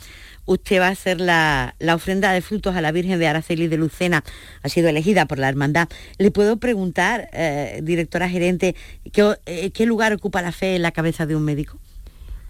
usted 0.46 0.80
va 0.80 0.88
a 0.88 0.90
hacer 0.90 1.20
la, 1.20 1.74
ofrenda 1.94 2.32
de 2.32 2.40
frutos 2.40 2.74
a 2.74 2.80
la 2.80 2.92
Virgen 2.92 3.18
de 3.18 3.26
Araceli 3.26 3.68
de 3.68 3.76
Lucena, 3.76 4.24
ha 4.62 4.68
sido 4.68 4.88
elegida 4.88 5.26
por 5.26 5.38
la 5.38 5.48
hermandad. 5.48 5.88
¿Le 6.18 6.30
puedo 6.30 6.56
preguntar, 6.56 7.28
eh, 7.32 7.80
directora 7.82 8.28
gerente, 8.28 8.74
eh, 9.46 9.70
¿qué, 9.70 9.86
lugar 9.86 10.12
ocupa 10.12 10.42
la 10.42 10.52
fe 10.52 10.76
en 10.76 10.82
la 10.82 10.92
cabeza 10.92 11.26
de 11.26 11.36
un 11.36 11.44
médico? 11.44 11.78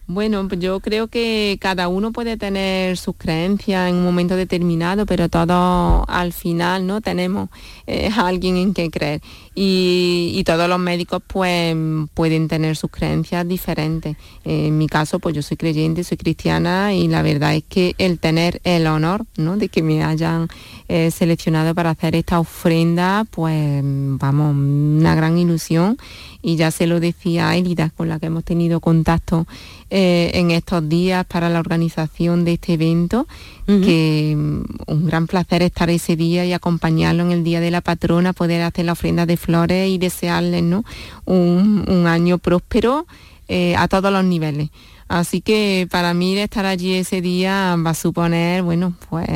Bueno, 0.08 0.48
yo 0.48 0.80
creo 0.80 1.06
que 1.06 1.56
cada 1.60 1.86
uno 1.86 2.12
puede 2.12 2.36
tener 2.36 2.96
sus 2.96 3.14
creencias 3.16 3.88
en 3.88 3.96
un 3.96 4.04
momento 4.04 4.36
determinado, 4.36 5.06
pero 5.06 5.28
todos 5.28 6.04
al 6.08 6.32
final 6.32 6.86
no 6.86 7.00
tenemos 7.00 7.50
eh, 7.86 8.10
a 8.14 8.26
alguien 8.26 8.56
en 8.56 8.74
que 8.74 8.90
creer. 8.90 9.20
Y, 9.54 10.42
todos 10.46 10.68
los 10.68 10.78
médicos 10.80 11.22
pues 11.24 11.76
pueden 12.14 12.48
tener 12.48 12.76
sus 12.76 12.90
creencias 12.90 13.46
diferentes. 13.46 14.16
En 14.44 14.76
mi 14.76 14.88
caso, 14.88 15.20
pues 15.20 15.36
yo 15.36 15.42
soy 15.42 15.56
creyente, 15.56 16.02
soy 16.02 16.16
cristiana 16.16 16.94
y 16.94 17.06
la 17.06 17.22
verdad 17.22 17.54
es 17.54 17.62
que 17.68 17.94
el 17.98 18.18
tener 18.18 18.60
el 18.64 18.86
honor 18.88 19.24
¿no? 19.36 19.56
de 19.56 19.68
que 19.68 19.82
me 19.82 20.02
hayan 20.02 20.48
eh, 20.88 21.10
seleccionado 21.10 21.74
para 21.74 21.90
hacer 21.90 22.16
esta 22.16 22.40
ofrenda, 22.40 23.24
pues 23.30 23.80
vamos, 23.84 24.54
una 24.56 25.14
gran 25.14 25.38
ilusión. 25.38 25.96
Y 26.42 26.56
ya 26.56 26.72
se 26.72 26.88
lo 26.88 26.98
decía 26.98 27.54
Elida, 27.56 27.90
con 27.96 28.08
la 28.08 28.18
que 28.18 28.26
hemos 28.26 28.42
tenido 28.42 28.80
contacto 28.80 29.46
eh, 29.90 30.30
en 30.34 30.50
estos 30.50 30.88
días 30.88 31.24
para 31.26 31.50
la 31.50 31.60
organización 31.60 32.46
de 32.46 32.54
este 32.54 32.72
evento, 32.72 33.26
que 33.66 34.34
mm, 34.36 34.62
un 34.86 35.06
gran 35.06 35.26
placer 35.26 35.62
estar 35.62 35.88
ese 35.90 36.16
día 36.16 36.44
y 36.44 36.52
acompañarlo 36.52 37.22
en 37.22 37.30
el 37.30 37.44
Día 37.44 37.60
de 37.60 37.70
la 37.70 37.80
Patrona, 37.80 38.32
poder 38.32 38.62
hacer 38.62 38.86
la 38.86 38.92
ofrenda 38.92 39.26
de 39.26 39.36
flores 39.42 39.88
y 39.90 39.98
desearles 39.98 40.62
¿no? 40.62 40.84
un, 41.24 42.06
año 42.06 42.38
próspero 42.38 43.06
eh, 43.48 43.74
a 43.76 43.88
todos 43.88 44.12
los 44.12 44.24
niveles. 44.24 44.70
Así 45.12 45.42
que 45.42 45.86
para 45.90 46.14
mí 46.14 46.38
estar 46.38 46.64
allí 46.64 46.94
ese 46.94 47.20
día 47.20 47.76
va 47.76 47.90
a 47.90 47.94
suponer, 47.94 48.62
bueno, 48.62 48.94
pues 49.10 49.28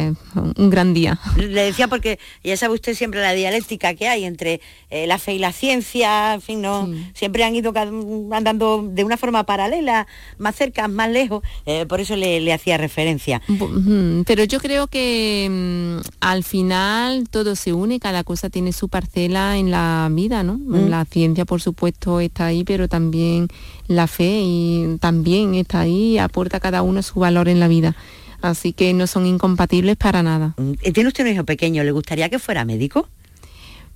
un 0.57 0.71
gran 0.71 0.95
día. 0.95 1.21
Le 1.37 1.65
decía 1.65 1.87
porque 1.87 2.19
ya 2.43 2.57
sabe 2.57 2.73
usted 2.73 2.95
siempre 2.95 3.21
la 3.21 3.35
dialéctica 3.35 3.93
que 3.93 4.09
hay 4.09 4.25
entre 4.25 4.63
eh, 4.89 5.07
la 5.07 5.19
fe 5.19 5.35
y 5.35 5.39
la 5.39 5.53
ciencia, 5.53 6.33
en 6.33 6.41
fin, 6.41 6.63
no, 6.63 6.89
siempre 7.13 7.45
han 7.45 7.55
ido 7.55 7.75
andando 8.33 8.89
de 8.91 9.05
una 9.05 9.19
forma 9.19 9.45
paralela, 9.45 10.07
más 10.39 10.57
cerca, 10.57 10.89
más 10.89 11.11
lejos, 11.11 11.45
eh, 11.67 11.85
por 11.85 12.01
eso 12.01 12.17
le, 12.17 12.51
hacía 12.55 12.79
referencia. 12.79 13.43
Pero 14.27 14.45
yo 14.45 14.61
creo 14.61 14.87
que 14.87 15.47
mm, 15.51 16.09
al 16.21 16.43
final 16.43 17.29
todo 17.29 17.55
se 17.55 17.75
une, 17.75 18.01
cada 18.01 18.25
cosa 18.25 18.49
tiene 18.49 18.73
su 18.73 18.89
parcela 18.89 19.59
en 19.59 19.71
la 19.71 20.09
vida, 20.11 20.43
¿no? 20.43 20.55
Mm. 20.55 20.89
La 20.89 21.05
ciencia, 21.05 21.45
por 21.45 21.61
supuesto, 21.61 22.21
está 22.21 22.47
ahí, 22.47 22.65
pero 22.65 22.89
también 22.89 23.49
la 23.89 24.07
fe 24.07 24.41
y 24.43 24.97
también 25.01 25.55
está 25.55 25.81
ahí 25.81 26.19
aporta 26.19 26.61
cada 26.61 26.83
uno 26.83 27.03
su 27.03 27.21
valor 27.21 27.49
en 27.49 27.61
la 27.61 27.69
vida. 27.69 27.97
Así 28.43 28.73
que 28.73 28.93
no 28.93 29.07
son 29.07 29.27
incompatibles 29.27 29.97
para 29.97 30.23
nada. 30.23 30.55
Mm, 30.57 30.73
¿Tiene 30.93 31.09
usted 31.09 31.25
un 31.25 31.33
hijo 31.33 31.45
pequeño? 31.45 31.83
¿Le 31.83 31.93
gustaría 31.93 32.29
que 32.29 32.39
fuera 32.39 32.65
médico? 32.65 33.09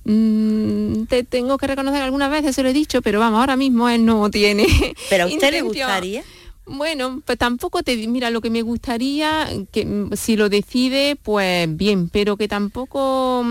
Mm, 0.03 1.03
te 1.03 1.23
tengo 1.23 1.57
que 1.57 1.67
reconocer 1.67 2.01
algunas 2.01 2.31
veces, 2.31 2.55
se 2.55 2.63
lo 2.63 2.69
he 2.69 2.73
dicho, 2.73 3.01
pero 3.01 3.19
vamos, 3.19 3.39
ahora 3.39 3.55
mismo 3.55 3.87
él 3.87 4.03
no 4.03 4.29
tiene. 4.31 4.65
¿Pero 5.09 5.25
a 5.25 5.27
usted 5.27 5.51
le 5.51 5.61
gustaría? 5.61 6.23
Bueno, 6.67 7.21
pues 7.25 7.39
tampoco 7.39 7.81
te 7.81 7.97
mira 8.07 8.29
lo 8.29 8.39
que 8.39 8.51
me 8.51 8.61
gustaría 8.61 9.47
que 9.71 9.83
mm, 9.83 10.13
si 10.13 10.35
lo 10.35 10.47
decide, 10.47 11.15
pues 11.15 11.75
bien, 11.75 12.07
pero 12.09 12.37
que 12.37 12.47
tampoco 12.47 13.43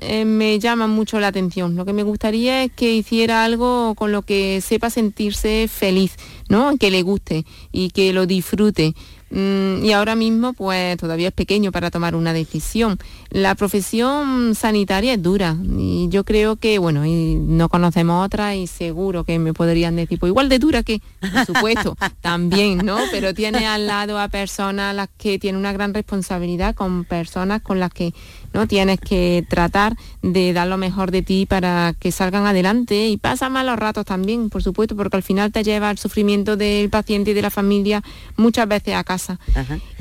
eh, 0.00 0.24
me 0.24 0.58
llama 0.60 0.86
mucho 0.86 1.18
la 1.18 1.28
atención. 1.28 1.74
Lo 1.74 1.84
que 1.84 1.92
me 1.92 2.04
gustaría 2.04 2.62
es 2.62 2.72
que 2.72 2.94
hiciera 2.94 3.44
algo 3.44 3.94
con 3.96 4.12
lo 4.12 4.22
que 4.22 4.60
sepa 4.60 4.88
sentirse 4.88 5.68
feliz, 5.68 6.16
¿no? 6.48 6.76
Que 6.78 6.90
le 6.90 7.02
guste 7.02 7.44
y 7.72 7.90
que 7.90 8.12
lo 8.12 8.24
disfrute. 8.24 8.94
Mm, 9.34 9.84
y 9.84 9.90
ahora 9.90 10.14
mismo 10.14 10.52
pues 10.52 10.96
todavía 10.96 11.28
es 11.28 11.34
pequeño 11.34 11.72
para 11.72 11.90
tomar 11.90 12.14
una 12.14 12.32
decisión. 12.32 12.98
La 13.30 13.56
profesión 13.56 14.54
sanitaria 14.54 15.14
es 15.14 15.22
dura 15.22 15.56
y 15.76 16.08
yo 16.08 16.22
creo 16.22 16.54
que, 16.54 16.78
bueno, 16.78 17.04
y 17.04 17.34
no 17.34 17.68
conocemos 17.68 18.24
otra 18.24 18.54
y 18.54 18.68
seguro 18.68 19.24
que 19.24 19.40
me 19.40 19.52
podrían 19.52 19.96
decir, 19.96 20.20
pues 20.20 20.30
igual 20.30 20.48
de 20.48 20.60
dura 20.60 20.84
que, 20.84 21.00
por 21.20 21.46
supuesto, 21.46 21.96
también, 22.20 22.78
¿no? 22.78 22.96
Pero 23.10 23.34
tiene 23.34 23.66
al 23.66 23.88
lado 23.88 24.20
a 24.20 24.28
personas 24.28 24.94
las 24.94 25.08
que 25.18 25.40
tienen 25.40 25.58
una 25.58 25.72
gran 25.72 25.94
responsabilidad 25.94 26.76
con 26.76 27.04
personas 27.04 27.60
con 27.60 27.80
las 27.80 27.92
que 27.92 28.14
¿no? 28.54 28.68
Tienes 28.68 29.00
que 29.00 29.44
tratar 29.50 29.96
de 30.22 30.52
dar 30.52 30.68
lo 30.68 30.78
mejor 30.78 31.10
de 31.10 31.22
ti 31.22 31.44
para 31.44 31.92
que 31.98 32.12
salgan 32.12 32.46
adelante 32.46 33.08
y 33.08 33.16
pasa 33.16 33.48
malos 33.48 33.76
ratos 33.76 34.06
también, 34.06 34.48
por 34.48 34.62
supuesto, 34.62 34.96
porque 34.96 35.16
al 35.16 35.22
final 35.24 35.50
te 35.52 35.64
lleva 35.64 35.90
el 35.90 35.98
sufrimiento 35.98 36.56
del 36.56 36.88
paciente 36.88 37.32
y 37.32 37.34
de 37.34 37.42
la 37.42 37.50
familia 37.50 38.02
muchas 38.36 38.68
veces 38.68 38.94
a 38.94 39.02
casa. 39.02 39.23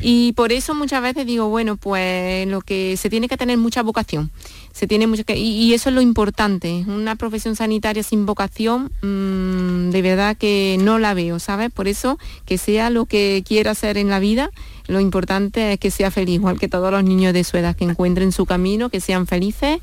Y 0.02 0.34
por 0.34 0.52
eso 0.52 0.76
muchas 0.76 1.02
veces 1.02 1.26
digo, 1.26 1.50
bueno, 1.50 1.78
pues 1.78 2.48
lo 2.48 2.62
que 2.62 2.98
se 2.98 3.10
tiene 3.10 3.28
que 3.28 3.38
tener 3.38 3.58
mucha 3.58 3.84
vocación. 3.84 4.32
Se 4.72 4.88
tiene 4.88 5.06
mucho 5.08 5.24
que, 5.24 5.38
y, 5.38 5.74
eso 5.74 5.90
es 5.90 5.96
lo 5.96 6.02
importante. 6.02 6.84
Una 6.88 7.16
profesión 7.16 7.56
sanitaria 7.56 8.02
sin 8.04 8.26
vocación, 8.26 8.92
mm, 9.02 9.92
de 9.92 10.02
verdad 10.02 10.36
que 10.36 10.78
no 10.82 10.98
la 11.00 11.14
veo, 11.14 11.40
¿sabes? 11.40 11.72
Por 11.72 11.88
eso 11.88 12.18
que 12.46 12.58
sea 12.58 12.90
lo 12.90 13.06
que 13.06 13.44
quiera 13.48 13.72
hacer 13.72 13.98
en 13.98 14.10
la 14.10 14.20
vida, 14.20 14.50
lo 14.88 15.00
importante 15.00 15.74
es 15.74 15.80
que 15.80 15.92
sea 15.92 16.12
feliz, 16.12 16.36
igual 16.36 16.60
que 16.60 16.68
todos 16.68 16.92
los 16.92 17.04
niños 17.04 17.34
de 17.34 17.44
su 17.44 17.58
edad, 17.58 17.76
que 17.76 17.86
encuentren 17.86 18.32
su 18.32 18.46
camino, 18.46 18.90
que 18.90 19.00
sean 19.00 19.28
felices 19.28 19.80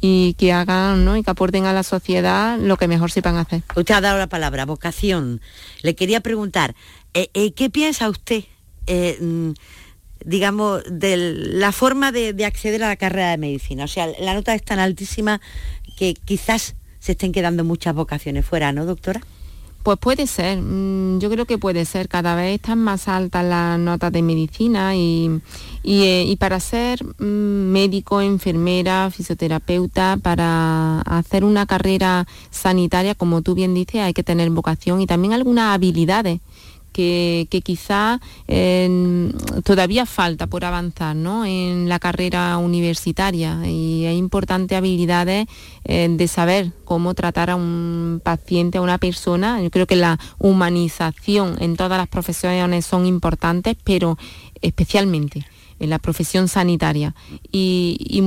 y 0.00 0.34
que 0.34 0.52
hagan 0.52 1.04
¿no? 1.04 1.16
y 1.16 1.22
que 1.22 1.30
aporten 1.30 1.66
a 1.66 1.72
la 1.72 1.82
sociedad 1.82 2.58
lo 2.58 2.76
que 2.76 2.88
mejor 2.88 3.10
sepan 3.10 3.36
hacer. 3.36 3.62
Usted 3.76 3.94
ha 3.94 4.00
dado 4.00 4.18
la 4.18 4.28
palabra, 4.28 4.64
vocación. 4.64 5.40
Le 5.82 5.94
quería 5.94 6.20
preguntar, 6.20 6.74
eh, 7.14 7.28
eh, 7.34 7.52
¿qué 7.52 7.70
piensa 7.70 8.08
usted, 8.08 8.44
eh, 8.90 9.16
mm, 9.20 9.52
digamos, 10.24 10.82
de 10.90 11.16
la 11.16 11.72
forma 11.72 12.12
de, 12.12 12.32
de 12.32 12.44
acceder 12.44 12.82
a 12.82 12.88
la 12.88 12.96
carrera 12.96 13.30
de 13.30 13.38
medicina? 13.38 13.84
O 13.84 13.88
sea, 13.88 14.08
la 14.18 14.34
nota 14.34 14.54
es 14.54 14.62
tan 14.62 14.78
altísima 14.78 15.40
que 15.96 16.14
quizás 16.14 16.74
se 16.98 17.12
estén 17.12 17.32
quedando 17.32 17.64
muchas 17.64 17.94
vocaciones 17.94 18.44
fuera, 18.44 18.72
¿no, 18.72 18.84
doctora? 18.84 19.20
Pues 19.82 19.98
puede 19.98 20.26
ser, 20.26 20.60
mm, 20.60 21.20
yo 21.20 21.30
creo 21.30 21.46
que 21.46 21.56
puede 21.56 21.86
ser, 21.86 22.08
cada 22.08 22.34
vez 22.34 22.56
están 22.56 22.78
más 22.80 23.08
altas 23.08 23.42
las 23.42 23.78
notas 23.78 24.12
de 24.12 24.20
medicina 24.20 24.94
y, 24.94 25.40
eh, 25.84 26.36
para 26.38 26.60
ser 26.60 27.02
mm, 27.02 27.72
médico, 27.72 28.20
enfermera, 28.20 29.10
fisioterapeuta, 29.10 30.18
para 30.22 31.00
hacer 31.00 31.44
una 31.44 31.64
carrera 31.64 32.26
sanitaria, 32.50 33.14
como 33.14 33.40
tú 33.40 33.54
bien 33.54 33.72
dices, 33.72 34.02
hay 34.02 34.12
que 34.12 34.22
tener 34.22 34.50
vocación 34.50 35.00
y 35.00 35.06
también 35.06 35.32
algunas 35.32 35.74
habilidades 35.74 36.40
que, 37.00 37.60
quizá 37.62 38.20
todavía 39.64 40.06
falta 40.06 40.46
por 40.46 40.64
avanzar 40.64 41.16
en 41.46 41.88
la 41.88 41.98
carrera 41.98 42.58
universitaria 42.58 43.66
y 43.66 44.06
hay 44.06 44.16
importantes 44.16 44.76
habilidades 44.76 45.46
eh, 45.84 46.08
de 46.10 46.28
saber 46.28 46.72
cómo 46.84 47.14
tratar 47.14 47.50
a 47.50 47.56
un 47.56 48.20
paciente, 48.22 48.78
a 48.78 48.82
una 48.82 48.98
persona. 48.98 49.62
Yo 49.62 49.70
creo 49.70 49.86
que 49.86 49.96
la 49.96 50.18
humanización 50.38 51.56
en 51.60 51.76
todas 51.76 51.98
las 51.98 52.08
profesiones 52.08 52.84
son 52.84 53.06
importantes, 53.06 53.76
pero 53.84 54.18
especialmente 54.60 55.46
en 55.80 55.90
la 55.90 55.98
profesión 55.98 56.46
sanitaria. 56.46 57.14
Y, 57.50 57.96
y, 57.98 58.18
y 58.18 58.22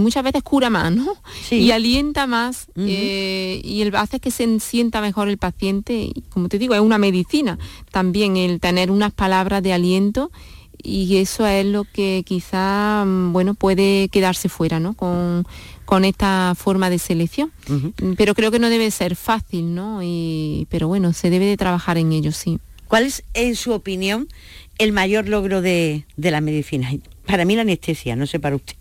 muchas 0.00 0.24
veces 0.24 0.42
cura 0.42 0.70
más, 0.70 0.92
¿no? 0.92 1.14
Y 1.50 1.70
alienta 1.72 2.26
más 2.26 2.68
eh, 2.76 3.60
y 3.62 3.82
el, 3.82 3.94
hace 3.96 4.20
que 4.20 4.30
se 4.30 4.60
sienta 4.60 5.00
mejor 5.02 5.28
el 5.28 5.36
paciente. 5.36 5.94
Y, 5.94 6.24
como 6.30 6.48
te 6.48 6.58
digo, 6.58 6.74
es 6.74 6.80
una 6.80 6.98
medicina. 6.98 7.58
También 7.90 8.36
el 8.36 8.60
tener 8.60 8.90
unas 8.90 9.12
palabras 9.12 9.62
de 9.62 9.72
aliento 9.72 10.30
y 10.82 11.18
eso 11.18 11.46
es 11.46 11.64
lo 11.64 11.84
que 11.84 12.24
quizá 12.26 13.04
mm, 13.04 13.32
bueno 13.32 13.54
puede 13.54 14.08
quedarse 14.08 14.48
fuera 14.48 14.80
¿no? 14.80 14.94
con, 14.94 15.46
con 15.84 16.04
esta 16.04 16.54
forma 16.56 16.90
de 16.90 16.98
selección. 16.98 17.52
Pero 18.16 18.34
creo 18.34 18.50
que 18.50 18.58
no 18.58 18.68
debe 18.68 18.90
ser 18.90 19.16
fácil 19.16 19.74
no 19.74 20.00
y, 20.02 20.66
pero 20.70 20.88
bueno 20.88 21.12
se 21.12 21.30
debe 21.30 21.46
de 21.46 21.56
trabajar 21.56 21.98
en 21.98 22.12
ello 22.12 22.32
sí. 22.32 22.58
¿cuál 22.88 23.04
es 23.04 23.24
en 23.32 23.56
su 23.56 23.72
opinión 23.72 24.28
el 24.78 24.92
mayor 24.92 25.28
logro 25.28 25.62
de, 25.62 26.04
la 26.16 26.40
medicina? 26.40 26.90
Para 27.26 27.44
mí 27.44 27.54
la 27.54 27.62
anestesia, 27.62 28.16
no 28.16 28.26
sé 28.26 28.40
para 28.40 28.56
usted. 28.56 28.74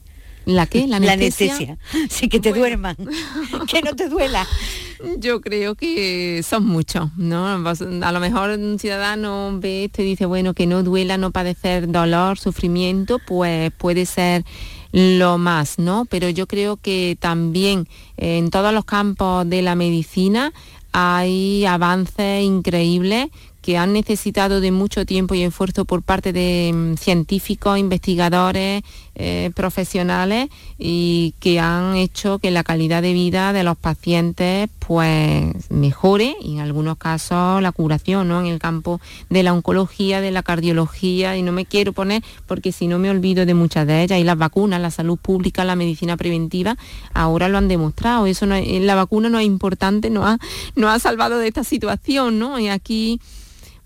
¿La 0.46 0.66
qué? 0.66 0.88
¿La 0.88 0.98
anestesia? 0.98 1.78
Sí, 2.10 2.28
que 2.28 2.40
te 2.40 2.52
duerman, 2.52 2.96
que 3.68 3.82
no 3.82 3.96
te 3.96 4.10
duela. 4.10 4.48
Yo 5.18 5.42
creo 5.42 5.76
que 5.76 6.42
son 6.44 6.66
muchos, 6.66 7.10
¿no? 7.18 7.48
A 7.48 8.12
lo 8.12 8.20
mejor 8.20 8.52
un 8.52 8.80
ciudadano 8.80 9.58
ve 9.60 9.86
esto 9.86 10.02
y 10.02 10.06
dice, 10.06 10.26
bueno, 10.26 10.54
que 10.54 10.68
no 10.68 10.84
duela, 10.84 11.18
no 11.18 11.32
padecer 11.32 11.92
dolor, 11.92 12.38
sufrimiento, 12.38 13.20
pues 13.20 13.72
puede 13.78 14.06
ser 14.06 14.44
lo 14.92 15.38
más, 15.38 15.80
¿no? 15.80 16.06
Pero 16.06 16.30
yo 16.30 16.48
creo 16.48 16.78
que 16.78 17.18
también 17.20 17.88
en 18.18 18.50
todos 18.50 18.74
los 18.74 18.86
campos 18.86 19.50
de 19.50 19.62
la 19.62 19.76
medicina 19.76 20.54
hay 20.92 21.66
avances 21.66 22.44
increíbles 22.44 23.28
que 23.62 23.78
han 23.78 23.94
necesitado 23.94 24.60
de 24.60 24.72
mucho 24.72 25.06
tiempo 25.06 25.36
y 25.36 25.44
esfuerzo 25.44 25.86
por 25.86 26.02
parte 26.02 26.34
de 26.34 26.72
mm, 26.74 26.96
científicos, 26.96 27.78
investigadores, 27.78 28.84
eh, 29.14 29.52
profesionales 29.56 30.50
y 30.80 31.36
que 31.40 31.60
han 31.60 31.96
hecho 31.96 32.40
que 32.40 32.50
la 32.50 32.64
calidad 32.64 33.02
de 33.02 33.14
vida 33.14 33.54
de 33.54 33.64
los 33.64 33.78
pacientes 33.78 34.70
pues 34.80 35.70
mejore 35.70 36.36
y 36.42 36.54
en 36.54 36.60
algunos 36.62 36.98
casos 36.98 37.62
la 37.62 37.72
curación 37.72 38.30
¿no? 38.30 38.40
en 38.40 38.48
el 38.48 38.58
campo 38.58 39.00
de 39.30 39.44
la 39.44 39.54
oncología, 39.54 40.22
de 40.22 40.32
la 40.32 40.44
cardiología 40.44 41.36
y 41.38 41.44
no 41.44 41.52
me 41.52 41.66
quiero 41.66 41.94
poner 41.94 42.24
porque 42.48 42.72
si 42.72 42.88
no 42.88 43.00
me 43.00 43.10
olvido 43.10 43.46
de 43.46 43.54
muchas 43.54 43.86
de 43.86 44.02
ellas 44.02 44.18
y 44.18 44.24
las 44.24 44.38
vacunas, 44.38 44.82
la 44.82 44.92
salud 44.92 45.18
pública, 45.18 45.66
la 45.66 45.76
medicina 45.76 46.18
preventiva 46.18 46.78
ahora 47.14 47.50
lo 47.50 47.58
han 47.58 47.68
demostrado, 47.68 48.26
eso 48.26 48.46
la 48.46 48.96
vacuna 48.96 49.30
no 49.30 49.40
es 49.40 49.46
importante, 49.46 50.10
no 50.10 50.26
ha, 50.26 50.40
no 50.76 50.90
ha 50.90 50.98
salvado 51.00 51.38
de 51.38 51.50
esta 51.50 51.64
situación 51.64 52.40
¿no? 52.40 52.60
y 52.60 52.70
aquí 52.70 53.20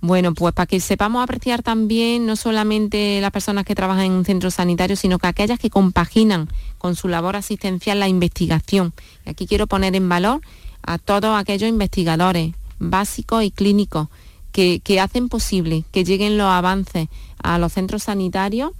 bueno, 0.06 0.34
pues 0.34 0.53
para 0.53 0.68
que 0.68 0.80
sepamos 0.80 1.24
apreciar 1.24 1.64
también 1.64 2.26
no 2.26 2.36
solamente 2.36 3.20
las 3.22 3.32
personas 3.32 3.66
que 3.66 3.76
trabajan 3.76 4.06
en 4.06 4.12
un 4.12 4.26
centro 4.26 4.51
sanitario, 4.51 4.95
sino 4.95 5.20
que 5.20 5.28
aquellas 5.28 5.60
que 5.60 5.70
compaginan 5.70 6.49
con 6.78 6.95
su 6.95 7.08
labor 7.08 7.36
asistencial 7.36 7.99
la 7.99 8.08
investigación. 8.08 8.93
Y 9.26 9.30
aquí 9.30 9.47
quiero 9.47 9.68
poner 9.68 9.95
en 9.95 10.08
valor 10.08 10.41
a 10.84 10.97
todos 10.97 11.38
aquellos 11.38 11.70
investigadores 11.70 12.53
básicos 12.80 13.43
y 13.43 13.51
clínicos 13.51 14.08
que, 14.51 14.80
que 14.84 14.99
hacen 14.99 15.30
posible 15.30 15.84
que 15.91 16.03
lleguen 16.03 16.38
los 16.38 16.47
avances 16.47 17.08
a 17.41 17.58
los 17.58 17.74
centros 17.74 18.03
sanitarios 18.03 18.72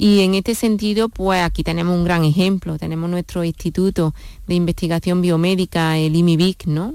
y 0.00 0.20
en 0.20 0.36
este 0.36 0.54
sentido, 0.54 1.08
pues 1.08 1.42
aquí 1.42 1.64
tenemos 1.64 1.98
un 1.98 2.04
gran 2.04 2.22
ejemplo, 2.22 2.78
tenemos 2.78 3.10
nuestro 3.10 3.42
Instituto 3.42 4.14
de 4.46 4.54
Investigación 4.54 5.20
Biomédica, 5.20 5.98
el 5.98 6.14
IMIBIC, 6.14 6.66
¿no? 6.66 6.94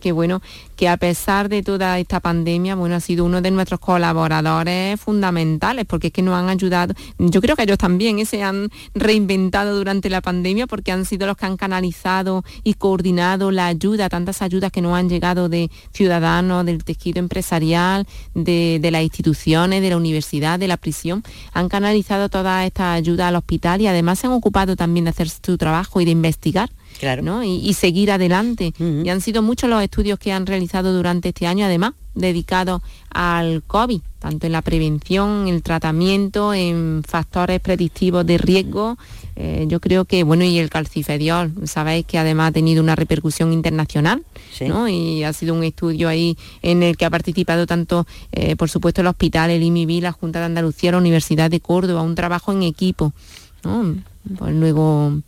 que, 0.00 0.10
bueno, 0.10 0.42
que 0.78 0.88
a 0.88 0.96
pesar 0.96 1.48
de 1.48 1.64
toda 1.64 1.98
esta 1.98 2.20
pandemia, 2.20 2.76
bueno, 2.76 2.94
ha 2.94 3.00
sido 3.00 3.24
uno 3.24 3.42
de 3.42 3.50
nuestros 3.50 3.80
colaboradores 3.80 5.00
fundamentales, 5.00 5.84
porque 5.86 6.06
es 6.06 6.12
que 6.12 6.22
nos 6.22 6.36
han 6.36 6.48
ayudado, 6.48 6.94
yo 7.18 7.40
creo 7.40 7.56
que 7.56 7.64
ellos 7.64 7.78
también 7.78 8.20
¿eh? 8.20 8.24
se 8.24 8.44
han 8.44 8.70
reinventado 8.94 9.76
durante 9.76 10.08
la 10.08 10.20
pandemia, 10.20 10.68
porque 10.68 10.92
han 10.92 11.04
sido 11.04 11.26
los 11.26 11.36
que 11.36 11.46
han 11.46 11.56
canalizado 11.56 12.44
y 12.62 12.74
coordinado 12.74 13.50
la 13.50 13.66
ayuda, 13.66 14.08
tantas 14.08 14.40
ayudas 14.40 14.70
que 14.70 14.80
nos 14.80 14.96
han 14.96 15.08
llegado 15.08 15.48
de 15.48 15.68
ciudadanos, 15.92 16.64
del 16.64 16.84
tejido 16.84 17.18
empresarial, 17.18 18.06
de, 18.34 18.78
de 18.80 18.90
las 18.92 19.02
instituciones, 19.02 19.82
de 19.82 19.90
la 19.90 19.96
universidad, 19.96 20.60
de 20.60 20.68
la 20.68 20.76
prisión, 20.76 21.24
han 21.54 21.68
canalizado 21.68 22.28
toda 22.28 22.64
esta 22.64 22.92
ayuda 22.92 23.26
al 23.26 23.34
hospital 23.34 23.80
y 23.80 23.88
además 23.88 24.20
se 24.20 24.28
han 24.28 24.32
ocupado 24.32 24.76
también 24.76 25.06
de 25.06 25.10
hacer 25.10 25.28
su 25.28 25.58
trabajo 25.58 26.00
y 26.00 26.04
de 26.04 26.12
investigar. 26.12 26.70
Y, 27.44 27.74
seguir 27.74 28.10
adelante. 28.10 28.72
Y 28.78 29.08
han 29.08 29.20
sido 29.20 29.42
muchos 29.42 29.70
los 29.70 29.82
estudios 29.82 30.18
que 30.18 30.32
han 30.32 30.46
realizado 30.46 30.92
durante 30.92 31.28
este 31.28 31.46
año, 31.46 31.64
además, 31.64 31.94
dedicados 32.18 32.82
al 33.10 33.62
COVID, 33.66 34.00
tanto 34.18 34.46
en 34.46 34.52
la 34.52 34.62
prevención, 34.62 35.48
el 35.48 35.62
tratamiento, 35.62 36.52
en 36.52 37.02
factores 37.06 37.60
predictivos 37.60 38.26
de 38.26 38.38
riesgo. 38.38 38.98
Eh, 39.36 39.66
yo 39.68 39.80
creo 39.80 40.04
que, 40.04 40.24
bueno, 40.24 40.44
y 40.44 40.58
el 40.58 40.68
calcifediol, 40.68 41.52
sabéis 41.64 42.04
que 42.06 42.18
además 42.18 42.48
ha 42.48 42.52
tenido 42.52 42.82
una 42.82 42.96
repercusión 42.96 43.52
internacional, 43.52 44.24
Y 44.88 45.22
ha 45.22 45.32
sido 45.32 45.54
un 45.54 45.62
estudio 45.62 46.08
ahí 46.08 46.36
en 46.62 46.82
el 46.82 46.96
que 46.96 47.04
ha 47.04 47.10
participado 47.10 47.66
tanto, 47.66 48.06
eh, 48.32 48.56
por 48.56 48.68
supuesto, 48.68 49.00
el 49.02 49.06
hospital, 49.06 49.50
el 49.50 49.62
IMIBI, 49.62 50.00
la 50.00 50.12
Junta 50.12 50.40
de 50.40 50.46
Andalucía, 50.46 50.92
la 50.92 50.98
Universidad 50.98 51.48
de 51.48 51.60
Córdoba, 51.60 52.02
un 52.02 52.16
trabajo 52.16 52.52
en 52.52 52.64
equipo, 52.64 53.12
Pues 53.62 54.54
luego 54.54 55.22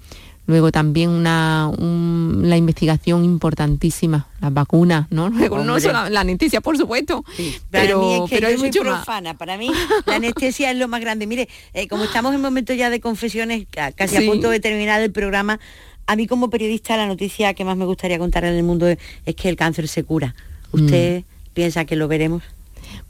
Luego 0.46 0.72
también 0.72 1.10
una, 1.10 1.70
la 1.78 2.56
investigación 2.56 3.24
importantísima, 3.24 4.26
las 4.40 4.52
vacunas, 4.52 5.06
¿no? 5.10 5.30
no 5.30 5.80
solo 5.80 6.08
la 6.08 6.20
anestesia, 6.20 6.60
por 6.60 6.76
supuesto. 6.76 7.24
pero, 7.70 8.24
es 8.24 8.30
pero 8.30 8.58
mucho 8.58 8.80
profana. 8.80 9.34
Para 9.34 9.56
mí 9.56 9.70
la 10.06 10.16
anestesia 10.16 10.72
es 10.72 10.76
lo 10.76 10.88
más 10.88 11.00
grande. 11.00 11.26
Mire, 11.26 11.48
eh, 11.72 11.86
como 11.86 12.04
estamos 12.04 12.34
en 12.34 12.40
momento 12.40 12.74
ya 12.74 12.90
de 12.90 13.00
confesiones, 13.00 13.66
casi 13.94 14.16
a 14.16 14.26
punto 14.28 14.50
de 14.50 14.58
terminar 14.58 15.00
el 15.02 15.12
programa, 15.12 15.60
a 16.06 16.16
mí 16.16 16.26
como 16.26 16.50
periodista 16.50 16.96
la 16.96 17.06
noticia 17.06 17.54
que 17.54 17.64
más 17.64 17.76
me 17.76 17.84
gustaría 17.84 18.18
contar 18.18 18.44
en 18.44 18.54
el 18.54 18.64
mundo 18.64 18.88
es, 18.88 18.98
que 19.36 19.48
el 19.48 19.54
cáncer 19.54 19.86
se 19.86 20.02
cura. 20.02 20.34
¿Usted 20.72 21.20
mm. 21.20 21.54
piensa 21.54 21.84
que 21.84 21.94
lo 21.94 22.08
veremos? 22.08 22.42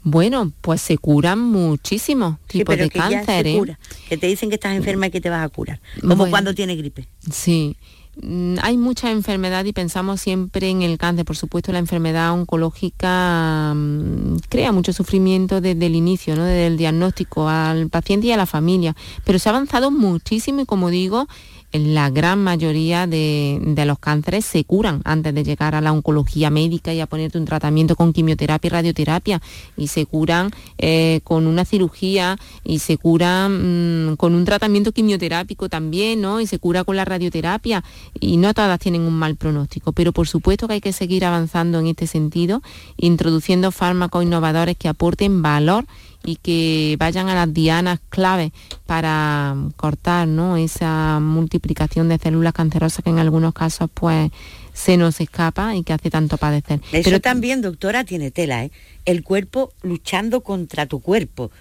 Bueno, 0.03 0.51
pues 0.61 0.81
se 0.81 0.97
curan 0.97 1.39
muchísimos 1.39 2.37
tipos 2.47 2.77
de 2.77 2.89
cáncer. 2.89 3.47
¿eh? 3.47 3.77
Que 4.09 4.17
te 4.17 4.27
dicen 4.27 4.49
que 4.49 4.55
estás 4.55 4.75
enferma 4.75 5.07
y 5.07 5.11
que 5.11 5.21
te 5.21 5.29
vas 5.29 5.45
a 5.45 5.49
curar. 5.49 5.79
Como 6.01 6.29
cuando 6.29 6.55
tienes 6.55 6.77
gripe. 6.77 7.07
Sí. 7.31 7.77
Mm, 8.19 8.55
hay 8.61 8.77
mucha 8.77 9.09
enfermedad 9.09 9.63
y 9.63 9.73
pensamos 9.73 10.19
siempre 10.19 10.69
en 10.69 10.81
el 10.81 10.97
cáncer. 10.97 11.23
Por 11.23 11.37
supuesto, 11.37 11.71
la 11.71 11.79
enfermedad 11.79 12.33
oncológica 12.33 13.73
mm, 13.75 14.37
crea 14.49 14.71
mucho 14.71 14.91
sufrimiento 14.91 15.61
desde 15.61 15.85
el 15.85 15.95
inicio, 15.95 16.35
¿no? 16.35 16.43
desde 16.43 16.67
el 16.67 16.77
diagnóstico 16.77 17.47
al 17.47 17.89
paciente 17.89 18.27
y 18.27 18.31
a 18.31 18.37
la 18.37 18.45
familia. 18.45 18.95
Pero 19.23 19.39
se 19.39 19.49
ha 19.49 19.51
avanzado 19.51 19.91
muchísimo 19.91 20.61
y, 20.61 20.65
como 20.65 20.89
digo, 20.89 21.27
la 21.71 22.09
gran 22.09 22.43
mayoría 22.43 23.07
de, 23.07 23.59
los 23.85 23.99
cánceres 23.99 24.45
se 24.45 24.63
curan 24.63 25.01
antes 25.05 25.33
de 25.33 25.43
llegar 25.43 25.75
a 25.75 25.81
la 25.81 25.91
oncología 25.91 26.49
médica 26.49 26.93
y 26.93 26.99
a 26.99 27.07
ponerte 27.07 27.37
un 27.37 27.45
tratamiento 27.45 27.95
con 27.95 28.13
quimioterapia 28.13 28.67
y 28.67 28.71
radioterapia. 28.71 29.41
Y 29.77 29.87
se 29.87 30.05
curan 30.05 30.51
eh, 30.77 31.21
con 31.23 31.47
una 31.47 31.65
cirugía 31.65 32.37
y 32.63 32.79
se 32.79 32.97
curan 32.97 34.11
mm, 34.11 34.15
con 34.17 34.35
un 34.35 34.45
tratamiento 34.45 34.91
quimioterápico 34.91 35.69
también, 35.69 36.21
¿no? 36.21 36.41
Y 36.41 36.47
se 36.47 36.59
cura 36.59 36.83
con 36.83 36.95
la 36.95 37.05
radioterapia. 37.05 37.83
Y 38.19 38.37
no 38.37 38.53
todas 38.53 38.79
tienen 38.79 39.01
un 39.01 39.13
mal 39.13 39.35
pronóstico, 39.35 39.91
pero 39.93 40.11
por 40.11 40.27
supuesto 40.27 40.67
que 40.67 40.73
hay 40.75 40.81
que 40.81 40.93
seguir 40.93 41.25
avanzando 41.25 41.79
en 41.79 41.87
este 41.87 42.07
sentido, 42.07 42.61
introduciendo 42.97 43.71
fármacos 43.71 44.23
innovadores 44.23 44.77
que 44.77 44.87
aporten 44.87 45.41
valor 45.41 45.85
y 46.23 46.37
que 46.37 46.95
vayan 46.99 47.29
a 47.29 47.35
las 47.35 47.53
dianas 47.53 47.99
clave 48.09 48.51
para 48.85 49.55
cortar 49.75 50.27
¿no? 50.27 50.57
esa 50.57 51.19
multiplicación 51.19 52.09
de 52.09 52.17
células 52.17 52.53
cancerosas 52.53 53.03
que 53.03 53.09
en 53.09 53.19
algunos 53.19 53.53
casos 53.53 53.89
pues 53.93 54.31
se 54.73 54.97
nos 54.97 55.19
escapa 55.19 55.75
y 55.75 55.83
que 55.83 55.93
hace 55.93 56.09
tanto 56.09 56.37
padecer. 56.37 56.79
Eso 56.91 57.03
Pero 57.03 57.19
también, 57.19 57.61
doctora, 57.61 58.03
tiene 58.03 58.31
tela, 58.31 58.63
¿eh? 58.63 58.71
El 59.05 59.23
cuerpo 59.23 59.73
luchando 59.81 60.41
contra 60.41 60.85
tu 60.85 61.01
cuerpo. 61.01 61.51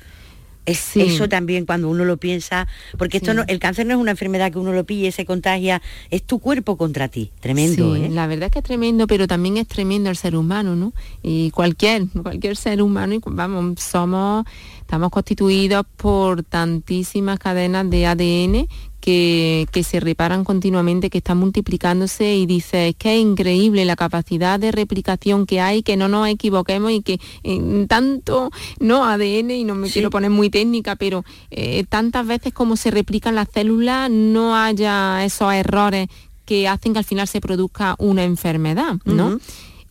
Es 0.66 0.96
Eso 0.96 1.28
también 1.28 1.66
cuando 1.66 1.88
uno 1.88 2.04
lo 2.04 2.18
piensa, 2.18 2.68
porque 2.98 3.16
esto 3.16 3.34
no, 3.34 3.44
el 3.48 3.58
cáncer 3.58 3.86
no 3.86 3.94
es 3.94 4.00
una 4.00 4.12
enfermedad 4.12 4.52
que 4.52 4.58
uno 4.58 4.72
lo 4.72 4.84
pille, 4.84 5.10
se 5.10 5.24
contagia, 5.24 5.80
es 6.10 6.22
tu 6.22 6.38
cuerpo 6.38 6.76
contra 6.76 7.08
ti, 7.08 7.30
tremendo. 7.40 7.96
¿eh? 7.96 8.08
La 8.10 8.26
verdad 8.26 8.46
es 8.46 8.52
que 8.52 8.58
es 8.58 8.64
tremendo, 8.64 9.06
pero 9.06 9.26
también 9.26 9.56
es 9.56 9.66
tremendo 9.66 10.10
el 10.10 10.16
ser 10.16 10.36
humano, 10.36 10.76
¿no? 10.76 10.92
Y 11.22 11.50
cualquier, 11.50 12.06
cualquier 12.22 12.56
ser 12.56 12.82
humano, 12.82 13.14
y 13.14 13.20
vamos, 13.24 13.80
somos, 13.80 14.44
estamos 14.80 15.10
constituidos 15.10 15.86
por 15.96 16.42
tantísimas 16.42 17.38
cadenas 17.38 17.88
de 17.88 18.06
ADN 18.06 18.68
que, 19.00 19.66
se 19.82 19.98
reparan 19.98 20.44
continuamente, 20.44 21.10
que 21.10 21.18
están 21.18 21.38
multiplicándose 21.38 22.36
y 22.36 22.46
dice, 22.46 22.88
es 22.88 22.96
que 22.96 23.14
es 23.14 23.20
increíble 23.20 23.84
la 23.84 23.96
capacidad 23.96 24.60
de 24.60 24.72
replicación 24.72 25.46
que 25.46 25.60
hay, 25.60 25.82
que 25.82 25.96
no 25.96 26.08
nos 26.08 26.28
equivoquemos 26.28 26.92
y 26.92 27.02
que 27.02 27.18
en 27.42 27.88
tanto, 27.88 28.50
no 28.78 29.04
ADN, 29.04 29.50
y 29.50 29.64
no 29.64 29.74
me 29.74 29.90
quiero 29.90 30.10
poner 30.10 30.30
muy 30.30 30.50
técnica, 30.50 30.96
pero 30.96 31.24
eh, 31.50 31.84
tantas 31.88 32.26
veces 32.26 32.52
como 32.52 32.76
se 32.76 32.90
replican 32.90 33.34
las 33.34 33.48
células, 33.52 34.10
no 34.10 34.54
haya 34.54 35.24
esos 35.24 35.52
errores 35.52 36.08
que 36.44 36.68
hacen 36.68 36.92
que 36.92 36.98
al 36.98 37.04
final 37.04 37.26
se 37.26 37.40
produzca 37.40 37.94
una 37.98 38.24
enfermedad, 38.24 38.96
¿no? 39.04 39.38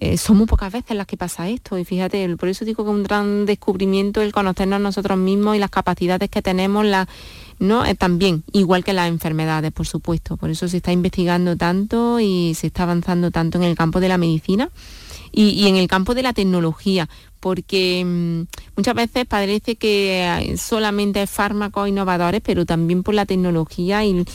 Eh, 0.01 0.17
son 0.17 0.37
muy 0.37 0.45
pocas 0.45 0.71
veces 0.71 0.95
las 0.95 1.07
que 1.07 1.17
pasa 1.17 1.49
esto 1.49 1.77
y 1.77 1.83
fíjate, 1.83 2.37
por 2.37 2.47
eso 2.47 2.63
digo 2.63 2.85
que 2.85 2.89
un 2.89 3.03
gran 3.03 3.45
descubrimiento 3.45 4.21
el 4.21 4.31
conocernos 4.31 4.79
nosotros 4.79 5.17
mismos 5.17 5.57
y 5.57 5.59
las 5.59 5.69
capacidades 5.69 6.29
que 6.29 6.41
tenemos, 6.41 6.85
la, 6.85 7.09
¿no? 7.59 7.85
Eh, 7.85 7.95
también, 7.95 8.43
igual 8.51 8.83
que 8.83 8.93
las 8.93 9.09
enfermedades, 9.09 9.71
por 9.71 9.85
supuesto. 9.85 10.37
Por 10.37 10.49
eso 10.49 10.67
se 10.67 10.77
está 10.77 10.91
investigando 10.91 11.55
tanto 11.55 12.19
y 12.19 12.53
se 12.55 12.67
está 12.67 12.83
avanzando 12.83 13.31
tanto 13.31 13.57
en 13.57 13.65
el 13.65 13.75
campo 13.75 13.99
de 13.99 14.07
la 14.07 14.17
medicina 14.17 14.69
y 15.31 15.67
en 15.67 15.75
el 15.75 15.87
campo 15.87 16.15
de 16.15 16.23
la 16.23 16.33
tecnología, 16.33 17.07
porque 17.39 18.03
mm, 18.05 18.41
muchas 18.75 18.95
veces 18.95 19.25
parece 19.25 19.75
que 19.75 20.55
solamente 20.57 21.21
es 21.21 21.29
fármacos 21.29 21.87
innovadores, 21.87 22.41
pero 22.43 22.65
también 22.65 23.03
por 23.03 23.15
la 23.15 23.25
tecnología 23.25 24.03
y, 24.03 24.25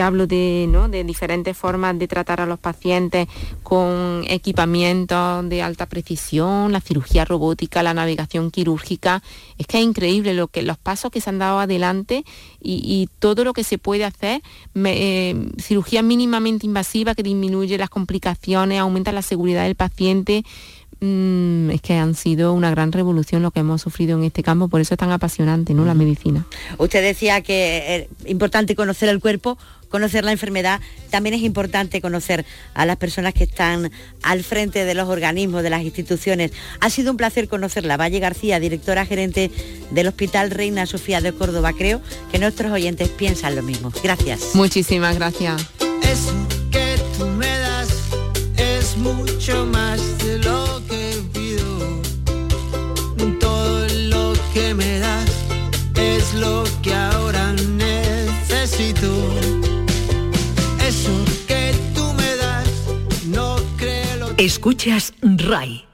hablo 0.00 0.26
de, 0.26 0.68
de 0.90 1.04
diferentes 1.04 1.56
formas 1.56 1.98
de 1.98 2.08
tratar 2.08 2.40
a 2.40 2.46
los 2.46 2.58
pacientes 2.58 3.28
con 3.62 4.24
equipamientos 4.28 5.48
de 5.48 5.62
alta 5.62 5.86
precisión, 5.86 6.72
la 6.72 6.80
cirugía 6.80 7.24
robótica, 7.24 7.82
la 7.82 7.94
navegación 7.94 8.50
quirúrgica. 8.50 9.22
Es 9.58 9.66
que 9.66 9.78
es 9.78 9.84
increíble 9.84 10.34
lo 10.34 10.48
que, 10.48 10.62
los 10.62 10.78
pasos 10.78 11.10
que 11.10 11.20
se 11.20 11.30
han 11.30 11.38
dado 11.38 11.58
adelante 11.58 12.24
y, 12.60 13.08
todo 13.18 13.44
lo 13.44 13.52
que 13.52 13.64
se 13.64 13.78
puede 13.78 14.04
hacer. 14.04 14.42
Eh, 14.74 15.48
cirugía 15.58 16.02
mínimamente 16.02 16.66
invasiva 16.66 17.14
que 17.14 17.22
disminuye 17.22 17.78
las 17.78 17.90
complicaciones, 17.90 18.78
aumenta 18.78 19.12
la 19.12 19.22
seguridad 19.22 19.64
del 19.64 19.74
paciente. 19.74 20.44
Mm, 21.04 21.70
es 21.70 21.82
que 21.82 21.92
han 21.92 22.14
sido 22.14 22.54
una 22.54 22.70
gran 22.70 22.90
revolución 22.90 23.42
lo 23.42 23.50
que 23.50 23.60
hemos 23.60 23.82
sufrido 23.82 24.16
en 24.16 24.24
este 24.24 24.42
campo, 24.42 24.68
por 24.68 24.80
eso 24.80 24.94
es 24.94 24.98
tan 24.98 25.10
apasionante, 25.10 25.74
¿no? 25.74 25.84
La 25.84 25.92
medicina. 25.92 26.46
Usted 26.78 27.02
decía 27.02 27.42
que 27.42 28.08
es 28.24 28.30
importante 28.30 28.74
conocer 28.74 29.10
el 29.10 29.20
cuerpo, 29.20 29.58
conocer 29.90 30.24
la 30.24 30.32
enfermedad, 30.32 30.80
también 31.10 31.34
es 31.34 31.42
importante 31.42 32.00
conocer 32.00 32.46
a 32.72 32.86
las 32.86 32.96
personas 32.96 33.34
que 33.34 33.44
están 33.44 33.90
al 34.22 34.44
frente 34.44 34.86
de 34.86 34.94
los 34.94 35.10
organismos, 35.10 35.62
de 35.62 35.68
las 35.68 35.82
instituciones. 35.82 36.52
Ha 36.80 36.88
sido 36.88 37.10
un 37.10 37.18
placer 37.18 37.48
conocerla. 37.48 37.98
Valle 37.98 38.18
García, 38.18 38.58
directora 38.58 39.04
gerente 39.04 39.50
del 39.90 40.08
Hospital 40.08 40.52
Reina 40.52 40.86
Sofía 40.86 41.20
de 41.20 41.34
Córdoba. 41.34 41.74
Creo 41.74 42.00
que 42.32 42.38
nuestros 42.38 42.72
oyentes 42.72 43.10
piensan 43.10 43.56
lo 43.56 43.62
mismo. 43.62 43.92
Gracias. 44.02 44.54
Muchísimas 44.54 45.16
gracias. 45.16 45.66
que 46.70 46.96
tú 47.18 47.26
me 47.26 47.58
das 47.58 47.90
es 48.56 48.96
mucho 48.96 49.66
más 49.66 50.00
de 50.24 50.38
lo 50.38 50.63
lo 56.34 56.64
que 56.82 56.94
ahora 56.94 57.52
necesito. 57.52 59.12
Eso 60.86 61.24
que 61.46 61.72
tú 61.94 62.12
me 62.14 62.36
das, 62.36 62.68
no 63.26 63.56
creo. 63.76 64.34
Escuchas 64.36 65.12
RAI 65.22 65.93